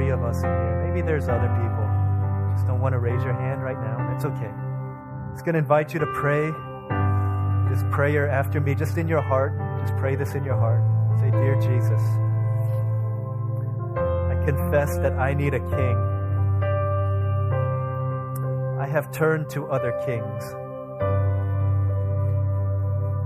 Three 0.00 0.10
of 0.10 0.24
us 0.24 0.36
in 0.36 0.48
here. 0.48 0.86
Maybe 0.88 1.06
there's 1.06 1.28
other 1.28 1.48
people. 1.60 1.86
Just 2.54 2.66
don't 2.66 2.80
want 2.80 2.94
to 2.94 2.98
raise 2.98 3.22
your 3.22 3.34
hand 3.34 3.62
right 3.62 3.78
now. 3.78 3.98
That's 4.10 4.24
okay. 4.24 4.50
It's 5.32 5.42
going 5.42 5.52
to 5.52 5.58
invite 5.58 5.92
you 5.92 6.00
to 6.00 6.06
pray 6.06 6.50
this 7.68 7.84
prayer 7.92 8.26
after 8.26 8.62
me, 8.62 8.74
just 8.74 8.96
in 8.96 9.06
your 9.06 9.20
heart. 9.20 9.52
Just 9.82 9.94
pray 9.98 10.16
this 10.16 10.34
in 10.34 10.42
your 10.42 10.56
heart. 10.56 10.80
Say, 11.20 11.30
Dear 11.30 11.54
Jesus, 11.60 12.00
I 13.94 14.42
confess 14.46 14.96
that 15.02 15.12
I 15.18 15.34
need 15.34 15.52
a 15.52 15.60
king. 15.60 15.96
I 18.80 18.88
have 18.88 19.12
turned 19.12 19.50
to 19.50 19.66
other 19.66 19.92
kings. 20.06 20.44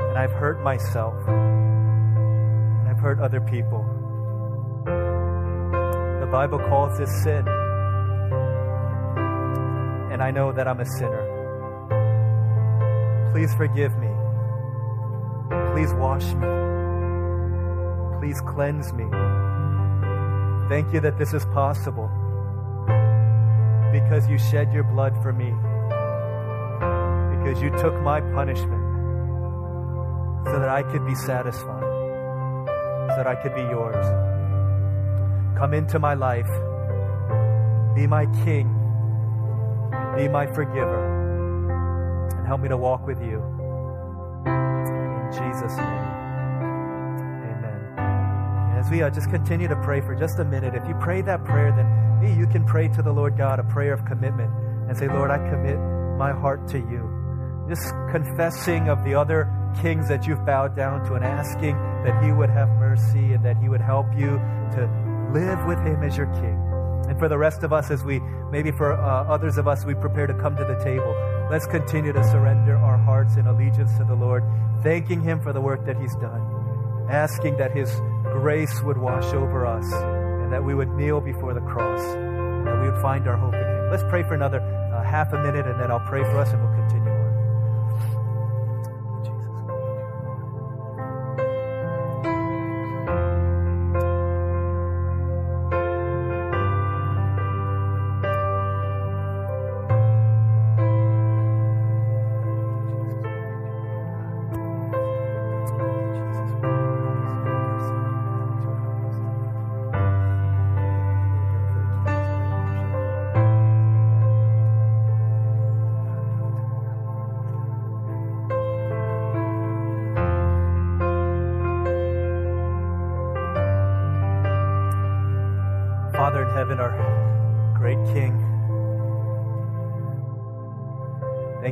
And 0.09 0.19
I've 0.19 0.33
hurt 0.33 0.61
myself. 0.61 1.15
And 1.29 2.89
I've 2.89 2.99
hurt 2.99 3.21
other 3.21 3.41
people. 3.41 3.94
Bible 6.35 6.59
calls 6.59 6.99
this 6.99 7.23
sin. 7.23 7.47
And 10.11 10.21
I 10.21 10.33
know 10.33 10.51
that 10.51 10.67
I'm 10.67 10.81
a 10.81 10.85
sinner. 10.99 11.25
Please 13.31 13.55
forgive 13.55 13.97
me. 13.99 14.11
Please 15.73 15.95
wash 15.95 16.25
me. 16.35 16.49
Please 18.19 18.41
cleanse 18.49 18.93
me. 18.95 19.05
Thank 20.69 20.93
you 20.93 20.99
that 21.03 21.19
this 21.19 21.33
is 21.33 21.47
possible 21.55 22.11
because 23.93 24.29
you 24.29 24.37
shed 24.37 24.73
your 24.73 24.83
blood 24.83 25.15
for 25.23 25.33
me, 25.33 25.53
because 27.37 27.63
you 27.63 27.71
took 27.79 27.95
my 28.03 28.21
punishment 28.21 28.83
so 30.47 30.59
that 30.59 30.69
I 30.69 30.83
could 30.83 31.07
be 31.07 31.15
satisfied. 31.15 31.85
so 33.11 33.17
that 33.19 33.27
I 33.29 33.37
could 33.37 33.55
be 33.55 33.61
yours. 33.61 34.34
Come 35.57 35.73
into 35.73 35.99
my 35.99 36.15
life. 36.15 36.49
Be 37.95 38.07
my 38.07 38.27
king. 38.45 38.67
Be 40.17 40.29
my 40.29 40.47
forgiver. 40.47 41.69
And 42.37 42.47
help 42.47 42.61
me 42.61 42.69
to 42.69 42.77
walk 42.77 43.07
with 43.07 43.21
you. 43.23 43.43
In 44.47 45.31
Jesus' 45.31 45.77
name. 45.77 46.05
Amen. 47.51 48.79
As 48.79 48.91
we 48.91 49.03
uh, 49.03 49.11
just 49.11 49.31
continue 49.31 49.69
to 49.69 49.77
pray 49.77 50.01
for 50.01 50.17
just 50.17 50.41
a 50.41 50.45
minute, 50.45 50.75
if 50.75 50.87
you 50.89 50.95
pray 51.01 51.23
that 51.23 51.45
prayer, 51.45 51.73
then 51.73 52.39
you 52.39 52.47
can 52.47 52.65
pray 52.65 52.89
to 52.89 53.03
the 53.03 53.13
Lord 53.13 53.37
God 53.37 53.61
a 53.61 53.65
prayer 53.65 53.93
of 53.93 54.05
commitment 54.05 54.51
and 54.89 54.97
say, 54.97 55.09
Lord, 55.09 55.31
I 55.31 55.39
commit 55.39 55.79
my 56.19 56.33
heart 56.33 56.67
to 56.69 56.79
you. 56.79 57.11
Just 57.69 57.95
confessing 58.11 58.89
of 58.89 59.05
the 59.05 59.15
other 59.15 59.49
kings 59.81 60.09
that 60.09 60.27
you've 60.27 60.45
bowed 60.45 60.77
down 60.77 61.05
to 61.05 61.15
and 61.15 61.25
asking 61.25 61.77
that 62.05 62.23
He 62.23 62.33
would 62.33 62.51
have 62.51 62.69
mercy 62.71 63.33
and 63.33 63.45
that 63.45 63.57
He 63.59 63.69
would 63.69 63.81
help 63.81 64.07
you 64.17 64.39
to 64.73 65.04
live 65.33 65.65
with 65.67 65.79
Him 65.85 66.03
as 66.03 66.17
your 66.17 66.27
King. 66.35 66.61
And 67.09 67.19
for 67.19 67.29
the 67.29 67.39
rest 67.39 67.63
of 67.63 67.73
us, 67.73 67.91
as 67.91 68.03
we, 68.03 68.21
maybe 68.51 68.71
for 68.73 68.95
uh, 68.95 69.25
others 69.25 69.59
of 69.59 69.69
us, 69.69 69.85
we 69.85 69.95
prepare 69.95 70.27
to 70.27 70.35
come 70.35 70.57
to 70.57 70.65
the 70.65 70.77
table, 70.83 71.15
let's 71.51 71.67
continue 71.67 72.13
to 72.13 72.25
surrender 72.25 72.77
our 72.77 72.97
hearts 72.97 73.37
in 73.37 73.47
allegiance 73.47 73.97
to 73.99 74.05
the 74.05 74.15
Lord, 74.15 74.43
thanking 74.83 75.21
Him 75.21 75.41
for 75.41 75.53
the 75.53 75.61
work 75.61 75.85
that 75.87 76.01
He's 76.01 76.15
done, 76.17 77.07
asking 77.11 77.57
that 77.59 77.77
His 77.77 77.91
grace 78.33 78.83
would 78.83 78.99
wash 78.99 79.33
over 79.35 79.67
us 79.67 79.91
and 79.93 80.53
that 80.53 80.65
we 80.65 80.75
would 80.75 80.89
kneel 80.91 81.21
before 81.21 81.55
the 81.55 81.61
cross 81.61 82.01
and 82.01 82.67
that 82.67 82.81
we 82.81 82.91
would 82.91 83.01
find 83.03 83.29
our 83.29 83.37
hope 83.37 83.55
in 83.55 83.61
Him. 83.61 83.91
Let's 83.91 84.05
pray 84.05 84.23
for 84.23 84.35
another 84.35 84.61
uh, 84.61 85.05
half 85.05 85.33
a 85.33 85.39
minute 85.43 85.67
and 85.67 85.79
then 85.79 85.91
I'll 85.91 86.07
pray 86.09 86.23
for 86.23 86.39
us 86.39 86.53
and 86.53 86.63
we'll 86.63 86.75
continue. 86.75 87.04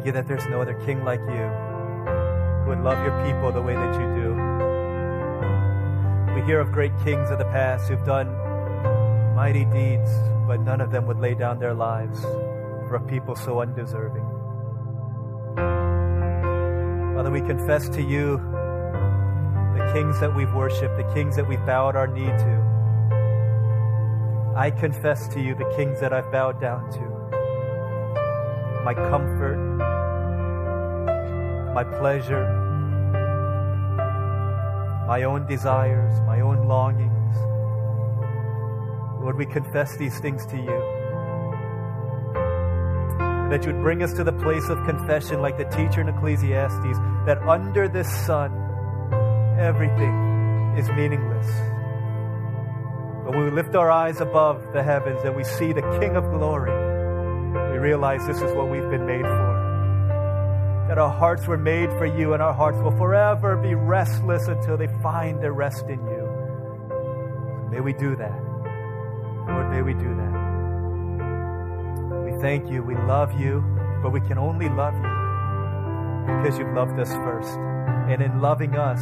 Thank 0.03 0.17
you 0.17 0.21
that 0.21 0.27
there's 0.27 0.49
no 0.51 0.61
other 0.61 0.75
King 0.85 1.05
like 1.05 1.21
you 1.21 1.47
who 1.47 2.71
would 2.71 2.81
love 2.83 2.99
your 3.07 3.25
people 3.25 3.53
the 3.53 3.63
way 3.63 3.75
that 3.75 3.95
you 3.95 4.01
do. 4.21 4.35
We 6.35 6.43
hear 6.45 6.59
of 6.59 6.73
great 6.73 6.91
kings 7.05 7.31
of 7.31 7.39
the 7.39 7.45
past 7.45 7.89
who've 7.89 8.05
done 8.05 8.27
mighty 9.37 9.65
deeds, 9.65 10.11
but 10.49 10.61
none 10.61 10.81
of 10.81 10.91
them 10.91 11.07
would 11.07 11.21
lay 11.21 11.35
down 11.37 11.61
their 11.61 11.73
lives 11.73 12.21
for 12.21 12.97
a 12.97 13.01
people 13.01 13.37
so 13.37 13.61
undeserving. 13.61 14.25
Father, 17.15 17.31
we 17.31 17.41
confess 17.41 17.89
to 17.91 18.03
you 18.03 18.39
the 19.79 19.89
kings 19.95 20.19
that 20.19 20.35
we've 20.35 20.53
worshiped, 20.53 20.97
the 20.97 21.09
kings 21.15 21.37
that 21.37 21.47
we've 21.49 21.65
bowed 21.65 21.95
our 21.95 22.09
knee 22.09 22.27
to. 22.27 22.59
I 24.57 24.73
confess 24.73 25.29
to 25.29 25.41
you 25.41 25.55
the 25.55 25.73
kings 25.77 26.01
that 26.01 26.13
I've 26.13 26.33
bowed 26.33 26.61
down 26.61 26.91
to 26.91 27.13
my 28.85 28.95
comfort, 28.95 29.92
my 31.75 31.85
pleasure, 31.85 32.47
my 35.07 35.23
own 35.25 35.47
desires, 35.47 36.21
my 36.27 36.41
own 36.41 36.69
longings. 36.69 37.37
Lord, 39.23 39.37
we 39.37 39.47
confess 39.47 39.97
these 39.97 40.19
things 40.21 40.47
to 40.47 40.57
you. 40.57 40.79
That 43.51 43.65
you'd 43.67 43.83
bring 43.83 44.03
us 44.03 44.13
to 44.15 44.25
the 44.25 44.33
place 44.33 44.69
of 44.69 44.85
confession, 44.85 45.43
like 45.43 45.59
the 45.59 45.65
teacher 45.65 46.01
in 46.01 46.09
Ecclesiastes, 46.09 46.99
that 47.27 47.39
under 47.47 47.89
this 47.89 48.11
sun, 48.27 48.53
everything 49.59 50.75
is 50.79 50.89
meaningless 50.91 51.49
but 53.25 53.37
when 53.37 53.45
we 53.45 53.51
lift 53.53 53.77
our 53.77 53.91
eyes 53.91 54.21
above 54.21 54.73
the 54.73 54.83
heavens 54.83 55.21
and 55.25 55.37
we 55.37 55.45
see 55.45 55.73
the 55.73 55.83
King 56.01 56.17
of 56.17 56.25
glory, 56.25 56.73
we 57.73 57.79
realize 57.79 58.27
this 58.27 58.43
is 58.43 58.53
what 58.53 58.69
we've 58.69 58.91
been 58.91 59.07
made 59.07 59.23
for. 59.23 59.52
That 60.93 60.99
our 60.99 61.09
hearts 61.09 61.47
were 61.47 61.57
made 61.57 61.89
for 61.93 62.05
you 62.05 62.35
and 62.35 62.43
our 62.43 62.53
hearts 62.53 62.79
will 62.83 62.95
forever 62.99 63.57
be 63.57 63.75
restless 63.75 64.49
until 64.49 64.77
they 64.77 64.89
find 65.03 65.43
their 65.43 65.55
rest 65.55 65.87
in 65.87 65.99
you. 66.05 66.29
May 67.71 67.81
we 67.81 67.95
do 67.95 68.15
that. 68.15 68.39
Lord, 69.49 69.71
may 69.71 69.81
we 69.81 69.95
do 69.95 70.15
that. 70.15 70.33
We 72.27 72.33
thank 72.43 72.71
you. 72.71 72.83
We 72.83 72.95
love 72.95 73.41
you, 73.41 73.65
but 74.03 74.11
we 74.13 74.21
can 74.21 74.37
only 74.37 74.69
love 74.69 74.93
you 74.93 76.37
because 76.37 76.59
you've 76.59 76.75
loved 76.75 77.01
us 77.01 77.11
first. 77.25 77.57
And 77.57 78.21
in 78.21 78.43
loving 78.43 78.77
us, 78.77 79.01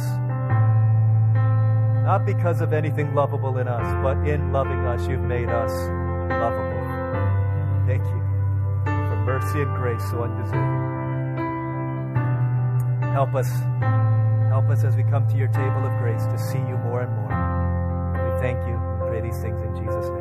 not 2.05 2.25
because 2.25 2.61
of 2.61 2.71
anything 2.71 3.13
lovable 3.13 3.57
in 3.57 3.67
us, 3.67 4.01
but 4.01 4.15
in 4.25 4.53
loving 4.53 4.79
us, 4.85 5.05
you've 5.09 5.19
made 5.19 5.49
us 5.49 5.73
lovable. 6.29 6.85
Thank 7.85 8.05
you 8.05 8.21
for 8.85 9.23
mercy 9.25 9.59
and 9.59 9.75
grace 9.75 10.09
so 10.09 10.23
undeserving. 10.23 11.00
Help 13.13 13.35
us, 13.35 13.49
help 14.49 14.69
us 14.69 14.83
as 14.85 14.95
we 14.95 15.03
come 15.03 15.27
to 15.27 15.35
your 15.35 15.49
table 15.49 15.85
of 15.85 15.91
grace 15.99 16.25
to 16.27 16.37
see 16.39 16.59
you 16.59 16.77
more 16.77 17.01
and 17.01 17.11
more. 17.17 17.35
We 18.23 18.41
thank 18.41 18.57
you. 18.65 18.73
We 19.03 19.09
pray 19.09 19.21
these 19.21 19.39
things 19.41 19.61
in 19.61 19.75
Jesus' 19.75 20.09
name. 20.09 20.20